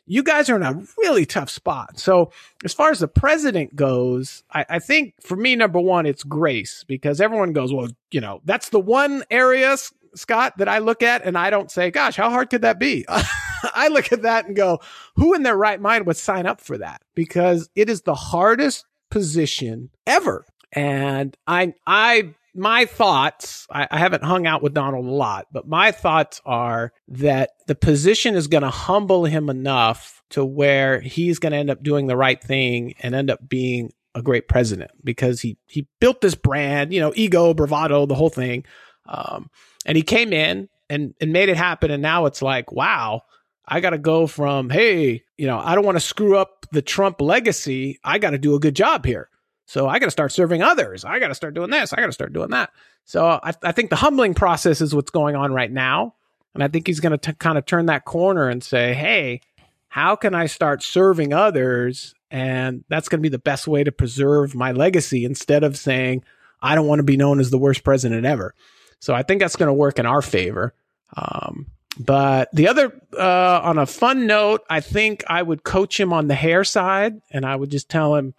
[0.08, 2.00] you guys are in a really tough spot.
[2.00, 2.32] So,
[2.64, 6.84] as far as the president goes, I, I, think for me, number one, it's grace
[6.88, 9.76] because everyone goes, well, you know, that's the one area,
[10.16, 13.06] Scott, that I look at and I don't say, gosh, how hard could that be?
[13.10, 14.80] I look at that and go,
[15.16, 17.02] who in their right mind would sign up for that?
[17.16, 18.86] Because it is the hardest
[19.16, 20.45] position ever.
[20.74, 25.66] And I, I my thoughts, I, I, haven't hung out with Donald a lot, but
[25.66, 31.39] my thoughts are that the position is going to humble him enough to where he's
[31.39, 34.92] going to end up doing the right thing and end up being a great president
[35.01, 38.66] because he, he built this brand, you know, ego, bravado, the whole thing.
[39.05, 39.50] Um,
[39.86, 41.89] and he came in and, and made it happen.
[41.89, 43.21] And now it's like, wow,
[43.67, 46.82] I got to go from, hey, you know, I don't want to screw up the
[46.82, 48.00] Trump legacy.
[48.04, 49.29] I got to do a good job here.
[49.66, 51.04] So I got to start serving others.
[51.04, 51.92] I got to start doing this.
[51.92, 52.71] I got to start doing that.
[53.05, 56.13] So I, I, think the humbling process is what's going on right now.
[56.54, 59.42] And I think he's going to kind of turn that corner and say, hey,
[59.87, 62.13] how can I start serving others?
[62.29, 66.24] And that's going to be the best way to preserve my legacy instead of saying,
[66.62, 68.54] I don't want to be known as the worst president ever.
[69.00, 70.74] So I think that's going to work in our favor.
[71.16, 71.67] Um,
[72.00, 76.28] but the other, uh, on a fun note, I think I would coach him on
[76.28, 78.34] the hair side and I would just tell him,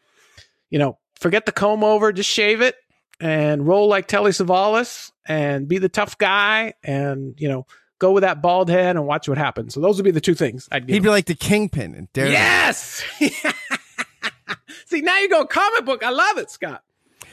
[0.71, 2.77] you know, forget the comb over, just shave it
[3.21, 7.67] and roll like Telly Savalas and be the tough guy and, you know,
[7.99, 9.75] go with that bald head and watch what happens.
[9.75, 12.33] So those would be the two things I'd He'd be like the kingpin and Daredevil.
[12.33, 13.03] Yes.
[14.87, 16.05] See, now you go comic book.
[16.05, 16.83] I love it, Scott.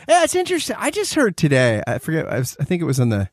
[0.07, 0.75] Yeah, it's interesting.
[0.79, 1.81] I just heard today.
[1.85, 2.27] I forget.
[2.27, 3.29] I, was, I think it was on the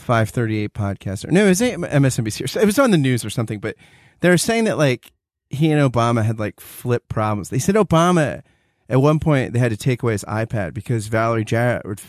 [0.00, 1.28] 538 podcast.
[1.28, 2.56] Or, no, it was MSNBC.
[2.56, 3.60] It was on the news or something.
[3.60, 3.76] But
[4.20, 5.12] they were saying that like
[5.48, 7.50] he and Obama had like flip problems.
[7.50, 8.42] They said Obama
[8.88, 12.00] at one point they had to take away his iPad because Valerie Jarrett would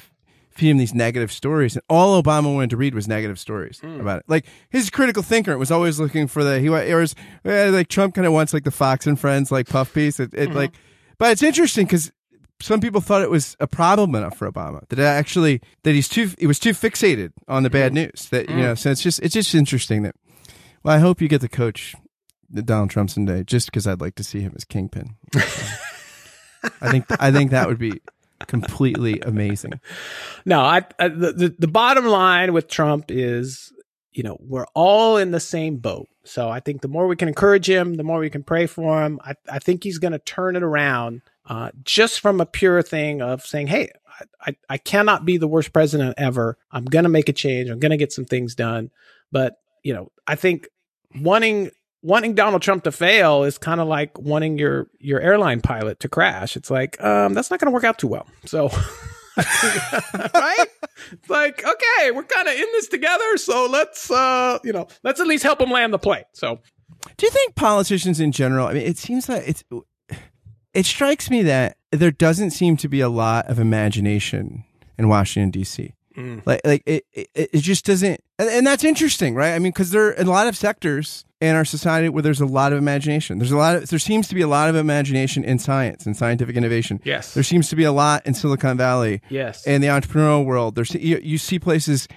[0.50, 4.00] feed him these negative stories, and all Obama wanted to read was negative stories mm.
[4.00, 4.26] about it.
[4.28, 8.28] Like his critical thinker It was always looking for the he was like Trump kind
[8.28, 10.20] of wants like the Fox and Friends like puff piece.
[10.20, 10.58] It, it mm-hmm.
[10.58, 10.72] like,
[11.18, 12.12] but it's interesting because
[12.62, 16.30] some people thought it was a problem enough for Obama that actually that he's too
[16.38, 17.96] he was too fixated on the bad mm.
[17.96, 18.62] news that you mm.
[18.62, 18.76] know.
[18.76, 20.16] So it's just it's just interesting that.
[20.84, 21.96] Well, I hope you get to coach
[22.54, 25.16] Donald Trump someday, just because I'd like to see him as kingpin.
[26.82, 28.02] I think I think that would be
[28.48, 29.80] completely amazing.
[30.44, 33.72] No, I, I the, the the bottom line with Trump is,
[34.12, 36.08] you know, we're all in the same boat.
[36.24, 39.04] So I think the more we can encourage him, the more we can pray for
[39.04, 39.20] him.
[39.24, 41.22] I, I think he's going to turn it around,
[41.52, 43.92] uh, just from a pure thing of saying, "Hey,
[44.40, 46.58] I, I cannot be the worst president ever.
[46.72, 47.70] I'm going to make a change.
[47.70, 48.90] I'm going to get some things done."
[49.34, 50.70] But you know, I think
[51.14, 51.72] wanting
[52.02, 56.08] wanting Donald Trump to fail is kind of like wanting your your airline pilot to
[56.08, 56.56] crash.
[56.56, 58.28] It's like um, that's not going to work out too well.
[58.46, 58.70] So,
[59.38, 60.68] right?
[61.12, 65.20] It's like okay, we're kind of in this together, so let's uh, you know let's
[65.20, 66.24] at least help him land the plane.
[66.32, 66.60] So,
[67.18, 68.68] do you think politicians in general?
[68.68, 69.66] I mean, it seems like it's
[70.74, 74.64] it strikes me that there doesn't seem to be a lot of imagination
[74.98, 75.94] in Washington D.C.
[76.16, 76.42] Mm.
[76.46, 79.54] Like, like it, it, it just doesn't, and, and that's interesting, right?
[79.54, 82.46] I mean, because there are a lot of sectors in our society where there's a
[82.46, 83.40] lot of imagination.
[83.40, 86.16] There's a lot of, there seems to be a lot of imagination in science and
[86.16, 87.02] scientific innovation.
[87.04, 87.34] Yes.
[87.34, 89.22] There seems to be a lot in Silicon Valley.
[89.30, 89.66] Yes.
[89.66, 92.08] In the entrepreneurial world, there's, you, you see places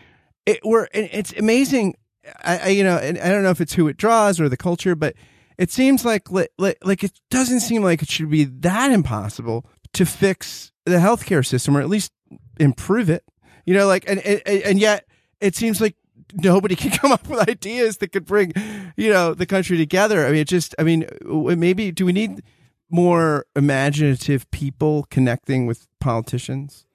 [0.44, 1.94] it, where it's amazing.
[2.42, 4.56] I, I, you know, and I don't know if it's who it draws or the
[4.56, 5.14] culture, but
[5.58, 10.04] it seems like, like, like it doesn't seem like it should be that impossible to
[10.04, 12.12] fix the healthcare system or at least
[12.58, 13.24] improve it.
[13.64, 15.06] You know, like, and, and, and yet
[15.40, 15.96] it seems like
[16.34, 18.52] nobody can come up with ideas that could bring,
[18.96, 20.26] you know, the country together.
[20.26, 22.42] I mean, it just, I mean, maybe do we need
[22.90, 26.86] more imaginative people connecting with politicians?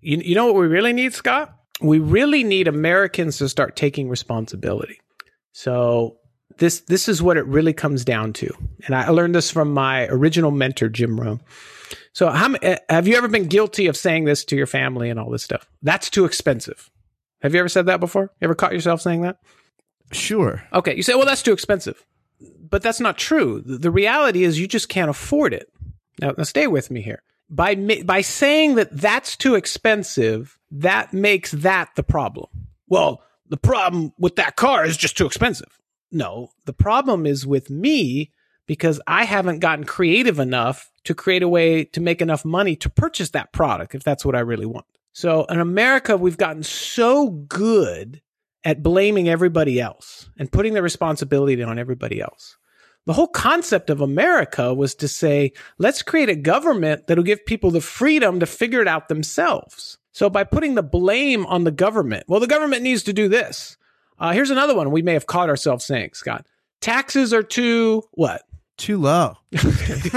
[0.00, 1.54] You, you know what we really need, Scott?
[1.80, 5.00] We really need Americans to start taking responsibility.
[5.52, 6.19] So
[6.60, 8.54] this this is what it really comes down to.
[8.86, 11.40] And I learned this from my original mentor, Jim Rohn.
[12.12, 15.18] So how, eh, have you ever been guilty of saying this to your family and
[15.18, 15.68] all this stuff?
[15.82, 16.90] That's too expensive.
[17.42, 18.24] Have you ever said that before?
[18.40, 19.38] You ever caught yourself saying that?
[20.12, 20.62] Sure.
[20.72, 20.94] Okay.
[20.94, 22.04] You say, well, that's too expensive.
[22.68, 23.62] But that's not true.
[23.64, 25.72] The reality is you just can't afford it.
[26.20, 27.22] Now, now stay with me here.
[27.48, 27.74] By,
[28.04, 32.46] by saying that that's too expensive, that makes that the problem.
[32.88, 35.79] Well, the problem with that car is just too expensive.
[36.12, 38.32] No, the problem is with me
[38.66, 42.90] because I haven't gotten creative enough to create a way to make enough money to
[42.90, 44.86] purchase that product if that's what I really want.
[45.12, 48.20] So in America, we've gotten so good
[48.64, 52.56] at blaming everybody else and putting the responsibility on everybody else.
[53.06, 57.70] The whole concept of America was to say, let's create a government that'll give people
[57.70, 59.98] the freedom to figure it out themselves.
[60.12, 63.78] So by putting the blame on the government, well, the government needs to do this.
[64.20, 66.46] Uh, here's another one we may have caught ourselves saying, Scott.
[66.80, 68.42] Taxes are too what?
[68.80, 69.36] too low.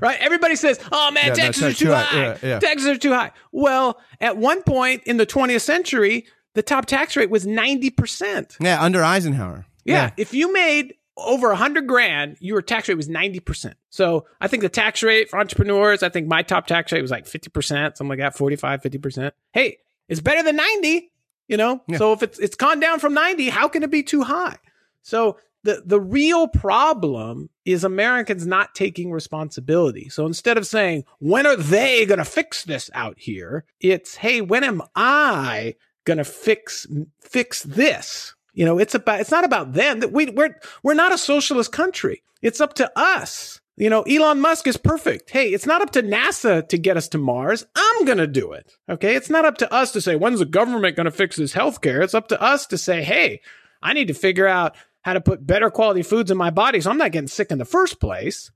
[0.00, 0.18] right?
[0.20, 2.02] Everybody says, "Oh man, yeah, taxes no, are too, too high.
[2.02, 2.22] high.
[2.22, 2.58] Yeah, yeah.
[2.60, 7.16] Taxes are too high." Well, at one point in the 20th century, the top tax
[7.16, 8.56] rate was 90%.
[8.60, 9.66] Yeah, under Eisenhower.
[9.84, 13.74] Yeah, if you made over 100 grand, your tax rate was 90%.
[13.90, 17.10] So, I think the tax rate for entrepreneurs, I think my top tax rate was
[17.10, 19.30] like 50%, something like that, 45, 50%.
[19.52, 19.78] Hey,
[20.08, 21.12] it's better than 90,
[21.48, 21.82] you know?
[21.96, 24.56] So, if it's it's gone down from 90, how can it be too high?
[25.02, 30.08] So, the the real problem is Americans not taking responsibility.
[30.10, 33.64] So instead of saying, when are they going to fix this out here?
[33.80, 36.86] It's, hey, when am I going to fix
[37.20, 38.34] fix this?
[38.52, 40.00] You know, it's about it's not about them.
[40.00, 42.22] That we we're we're not a socialist country.
[42.42, 45.30] It's up to us You know, Elon Musk is perfect.
[45.30, 47.66] Hey, it's not up to NASA to get us to Mars.
[47.74, 48.72] I'm going to do it.
[48.88, 49.16] Okay.
[49.16, 52.02] It's not up to us to say, when's the government going to fix this healthcare?
[52.02, 53.40] It's up to us to say, hey,
[53.82, 56.90] I need to figure out how to put better quality foods in my body so
[56.90, 58.50] I'm not getting sick in the first place.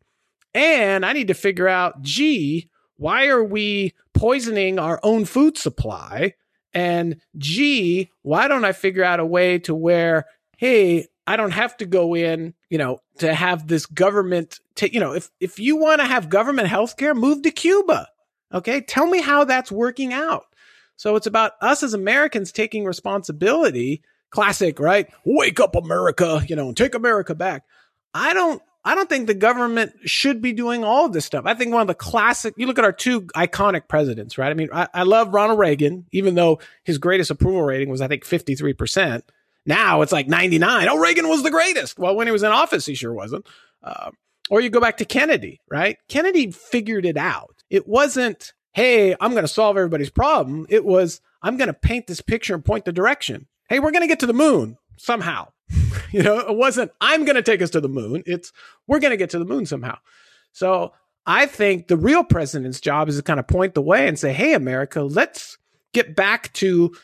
[0.55, 6.35] And I need to figure out, gee, why are we poisoning our own food supply?
[6.73, 10.27] And gee, why don't I figure out a way to where,
[10.57, 14.99] hey, I don't have to go in, you know, to have this government, t- you
[14.99, 18.09] know, if, if you want to have government healthcare, move to Cuba.
[18.55, 18.81] Okay.
[18.81, 20.47] Tell me how that's working out.
[20.97, 24.01] So it's about us as Americans taking responsibility.
[24.31, 25.07] Classic, right?
[25.27, 27.65] Wake up, America, you know, take America back.
[28.15, 31.45] I don't, I don't think the government should be doing all of this stuff.
[31.45, 34.51] I think one of the classic, you look at our two iconic presidents, right?
[34.51, 38.09] I mean, I, I love Ronald Reagan, even though his greatest approval rating was, I
[38.09, 39.23] think, 53%.
[39.67, 40.89] Now it's like 99.
[40.89, 41.99] Oh, Reagan was the greatest.
[41.99, 43.47] Well, when he was in office, he sure wasn't.
[43.83, 44.11] Uh,
[44.51, 45.99] or you go back to Kennedy, right?
[46.09, 47.63] Kennedy figured it out.
[47.71, 50.67] It wasn't, hey, I'm going to solve everybody's problem.
[50.69, 53.47] It was, I'm going to paint this picture and point the direction.
[53.69, 55.49] Hey, we're going to get to the moon somehow.
[56.13, 58.23] you know, it wasn't, I'm going to take us to the moon.
[58.27, 58.53] It's,
[58.87, 59.99] we're going to get to the moon somehow.
[60.53, 60.93] So
[61.27, 64.33] I think the real president's job is to kind of point the way and say,
[64.33, 65.59] hey, America, let's
[65.93, 66.95] get back to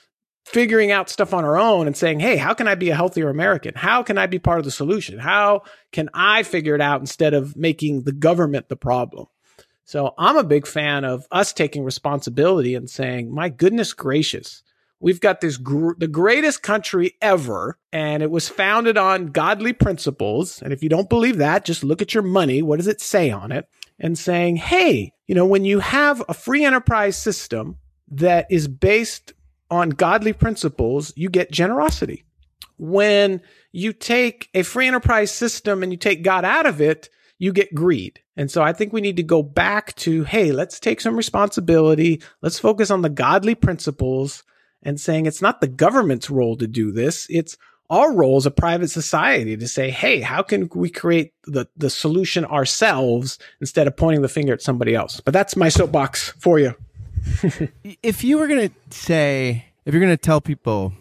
[0.44, 3.30] figuring out stuff on our own and saying, Hey, how can I be a healthier
[3.30, 3.74] American?
[3.74, 5.18] How can I be part of the solution?
[5.18, 5.62] How
[5.92, 9.26] can I figure it out instead of making the government the problem?
[9.84, 14.62] So I'm a big fan of us taking responsibility and saying, my goodness gracious,
[14.98, 20.62] we've got this gr- the greatest country ever and it was founded on godly principles.
[20.62, 22.62] And if you don't believe that, just look at your money.
[22.62, 23.68] What does it say on it?
[23.98, 29.32] And saying, Hey, you know, when you have a free enterprise system that is based
[29.70, 32.24] on godly principles, you get generosity.
[32.78, 33.40] When
[33.72, 37.08] you take a free enterprise system and you take God out of it,
[37.38, 38.20] you get greed.
[38.36, 42.22] And so I think we need to go back to, hey, let's take some responsibility.
[42.42, 44.42] Let's focus on the godly principles
[44.82, 47.26] and saying it's not the government's role to do this.
[47.30, 47.56] It's
[47.90, 51.90] our role as a private society to say, hey, how can we create the, the
[51.90, 55.20] solution ourselves instead of pointing the finger at somebody else?
[55.20, 56.74] But that's my soapbox for you.
[58.02, 60.92] if you were going to say, if you're going to tell people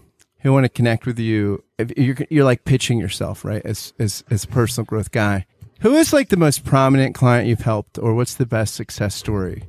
[0.42, 1.64] who want to connect with you,
[1.96, 3.62] you're you're like pitching yourself, right?
[3.66, 5.46] As as as a personal growth guy,
[5.80, 9.64] who is like the most prominent client you've helped, or what's the best success story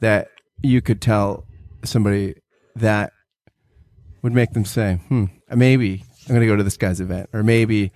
[0.00, 0.28] that
[0.62, 1.44] you could tell
[1.84, 2.34] somebody
[2.76, 3.12] that
[4.22, 7.42] would make them say, "Hmm, maybe I'm going to go to this guy's event," or
[7.42, 7.92] maybe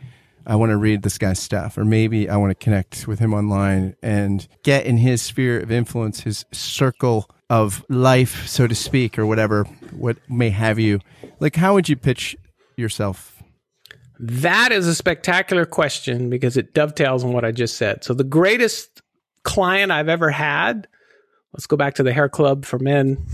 [0.46, 3.34] I want to read this guy's stuff, or maybe I want to connect with him
[3.34, 9.18] online and get in his sphere of influence, his circle of life, so to speak,
[9.18, 11.00] or whatever, what may have you.
[11.40, 12.36] Like, how would you pitch
[12.76, 13.42] yourself?
[14.20, 18.04] That is a spectacular question because it dovetails on what I just said.
[18.04, 19.02] So, the greatest
[19.42, 20.86] client I've ever had,
[21.52, 23.16] let's go back to the hair club for men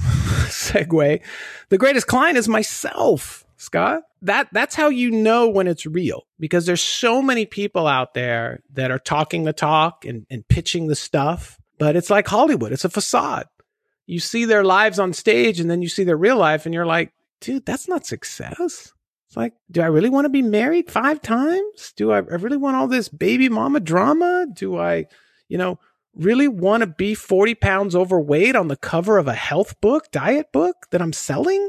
[0.46, 1.20] segue.
[1.68, 4.02] The greatest client is myself, Scott.
[4.22, 8.60] That that's how you know when it's real because there's so many people out there
[8.72, 12.72] that are talking the talk and, and pitching the stuff, but it's like Hollywood.
[12.72, 13.46] It's a facade
[14.06, 16.86] you see their lives on stage and then you see their real life and you're
[16.86, 18.92] like, dude, that's not success.
[19.26, 21.92] It's like, do I really want to be married five times?
[21.96, 24.46] Do I, I really want all this baby mama drama?
[24.52, 25.06] Do I,
[25.48, 25.80] you know,
[26.14, 30.52] really want to be 40 pounds overweight on the cover of a health book, diet
[30.52, 31.68] book that I'm selling?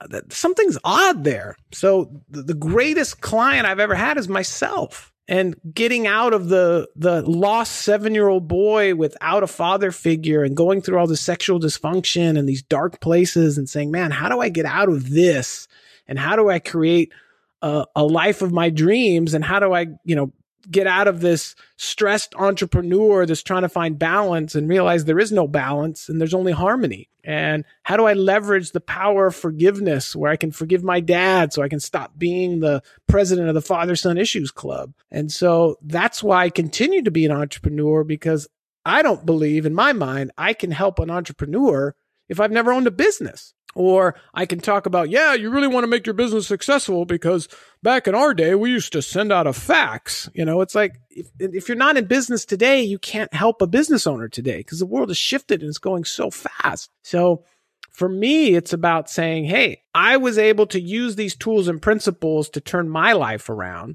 [0.00, 1.56] Uh, something's odd there.
[1.72, 7.22] So the greatest client I've ever had is myself and getting out of the the
[7.22, 11.60] lost seven year old boy without a father figure and going through all the sexual
[11.60, 15.68] dysfunction and these dark places and saying, man, how do I get out of this?
[16.08, 17.12] And how do I create
[17.60, 19.34] a, a life of my dreams?
[19.34, 20.32] And how do I, you know,
[20.70, 25.32] get out of this stressed entrepreneur that's trying to find balance and realize there is
[25.32, 27.08] no balance and there's only harmony?
[27.24, 31.52] And how do I leverage the power of forgiveness where I can forgive my dad
[31.52, 34.94] so I can stop being the president of the father son issues club?
[35.10, 38.48] And so that's why I continue to be an entrepreneur because
[38.84, 41.94] I don't believe in my mind I can help an entrepreneur
[42.28, 43.54] if I've never owned a business.
[43.78, 47.46] Or I can talk about, yeah, you really want to make your business successful because
[47.80, 50.28] back in our day, we used to send out a fax.
[50.34, 53.68] You know, it's like if, if you're not in business today, you can't help a
[53.68, 56.90] business owner today because the world has shifted and it's going so fast.
[57.02, 57.44] So
[57.92, 62.48] for me, it's about saying, hey, I was able to use these tools and principles
[62.50, 63.94] to turn my life around.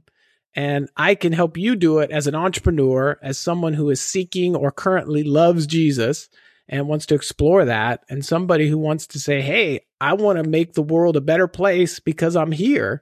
[0.55, 4.55] And I can help you do it as an entrepreneur, as someone who is seeking
[4.55, 6.29] or currently loves Jesus
[6.69, 10.49] and wants to explore that, and somebody who wants to say, Hey, I want to
[10.49, 13.01] make the world a better place because I'm here.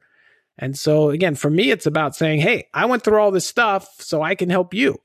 [0.58, 3.88] And so, again, for me, it's about saying, Hey, I went through all this stuff
[4.00, 5.00] so I can help you.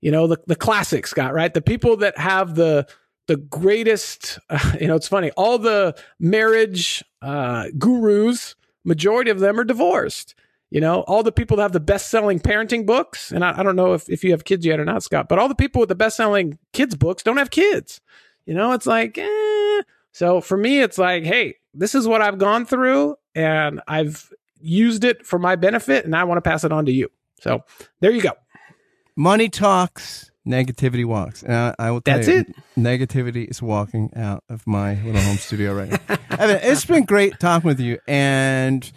[0.00, 1.52] you know, the, the classic Scott, right?
[1.52, 2.86] The people that have the,
[3.26, 8.54] the greatest, uh, you know, it's funny, all the marriage uh, gurus,
[8.84, 10.34] majority of them are divorced.
[10.70, 13.62] You know, all the people that have the best selling parenting books, and I, I,
[13.62, 15.78] don't know if, if you have kids yet or not, Scott, but all the people
[15.80, 18.00] with the best selling kids books don't have kids.
[18.46, 19.82] You know, it's like, eh.
[20.12, 25.04] So for me, it's like, hey, this is what I've gone through and I've used
[25.04, 27.10] it for my benefit and I want to pass it on to you.
[27.40, 27.64] So
[28.00, 28.32] there you go.
[29.14, 31.42] Money talks, negativity walks.
[31.42, 32.54] And I, I will tell That's you, it.
[32.76, 36.16] negativity is walking out of my little home studio right now.
[36.38, 37.98] Evan, it's been great talking with you.
[38.06, 38.90] And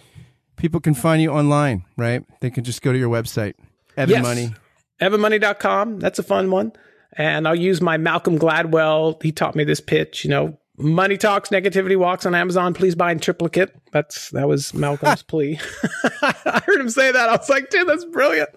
[0.59, 2.23] people can find you online, right?
[2.41, 3.55] They can just go to your website,
[3.97, 4.23] Evan yes.
[4.23, 4.53] Money.
[5.01, 5.99] EvanMoney.com.
[5.99, 6.73] That's a fun one.
[7.13, 9.21] And I'll use my Malcolm Gladwell.
[9.23, 12.73] He taught me this pitch, you know, money talks, negativity walks on Amazon.
[12.73, 13.73] Please buy in triplicate.
[13.91, 15.59] That's, that was Malcolm's plea.
[16.21, 17.29] I heard him say that.
[17.29, 18.49] I was like, dude, that's brilliant.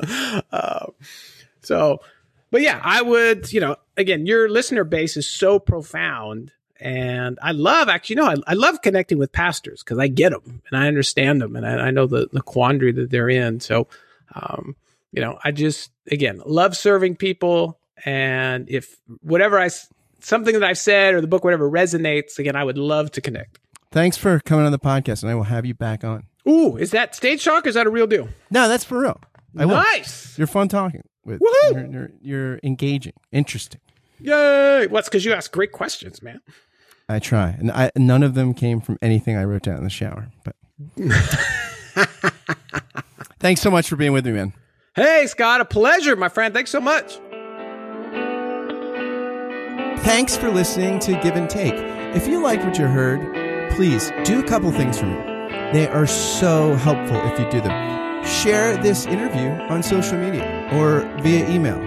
[0.52, 0.86] Uh,
[1.62, 1.98] so,
[2.50, 6.52] but yeah, I would, you know, again, your listener base is so profound.
[6.82, 10.30] And I love actually, you know, I, I love connecting with pastors because I get
[10.30, 13.60] them and I understand them and I, I know the, the quandary that they're in.
[13.60, 13.86] So,
[14.34, 14.74] um,
[15.12, 17.78] you know, I just, again, love serving people.
[18.04, 19.70] And if whatever I,
[20.20, 23.60] something that I've said or the book, whatever resonates, again, I would love to connect.
[23.92, 26.24] Thanks for coming on the podcast and I will have you back on.
[26.48, 28.28] Ooh, is that stage talk or is that a real deal?
[28.50, 29.20] No, that's for real.
[29.56, 30.36] I nice.
[30.36, 30.40] Will.
[30.40, 31.40] You're fun talking with.
[31.40, 31.72] Woohoo!
[31.74, 33.80] You're, you're, you're engaging, interesting.
[34.18, 34.86] Yay!
[34.88, 36.40] Well, it's because you ask great questions, man.
[37.08, 39.90] I try, and I, none of them came from anything I wrote down in the
[39.90, 40.30] shower.
[40.44, 40.56] But
[43.40, 44.52] thanks so much for being with me, man.
[44.94, 46.54] Hey, Scott, a pleasure, my friend.
[46.54, 47.18] Thanks so much.
[50.04, 51.74] Thanks for listening to Give and Take.
[52.14, 55.16] If you liked what you heard, please do a couple things for me.
[55.72, 58.24] They are so helpful if you do them.
[58.24, 61.78] Share this interview on social media or via email,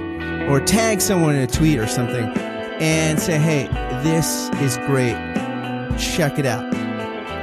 [0.49, 2.33] or tag someone in a tweet or something
[2.79, 3.67] and say, hey,
[4.03, 5.15] this is great.
[5.97, 6.73] Check it out.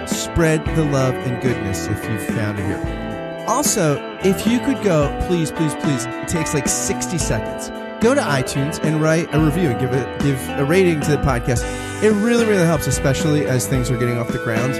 [0.08, 3.44] Spread the love and goodness if you found it here.
[3.48, 7.70] Also, if you could go, please, please, please, it takes like 60 seconds.
[8.02, 11.18] Go to iTunes and write a review and give a, give a rating to the
[11.18, 11.62] podcast.
[12.02, 14.74] It really, really helps, especially as things are getting off the ground.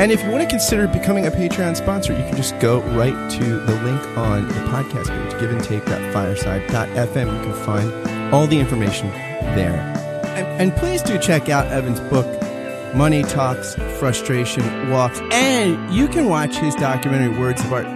[0.00, 3.30] And if you want to consider becoming a Patreon sponsor, you can just go right
[3.32, 7.36] to the link on the podcast page, giveandtake.fireside.fm.
[7.36, 9.10] You can find all the information
[9.54, 9.80] there.
[10.36, 12.26] And, and please do check out Evan's book,
[12.94, 15.20] Money Talks, Frustration Walks.
[15.32, 17.86] And you can watch his documentary, Words of Art,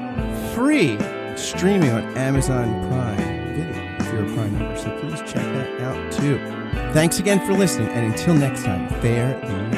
[0.55, 0.99] free,
[1.37, 4.77] streaming on Amazon Prime Video if you're a Prime member.
[4.79, 6.39] So please check that out too.
[6.93, 7.89] Thanks again for listening.
[7.89, 9.72] And until next time, thee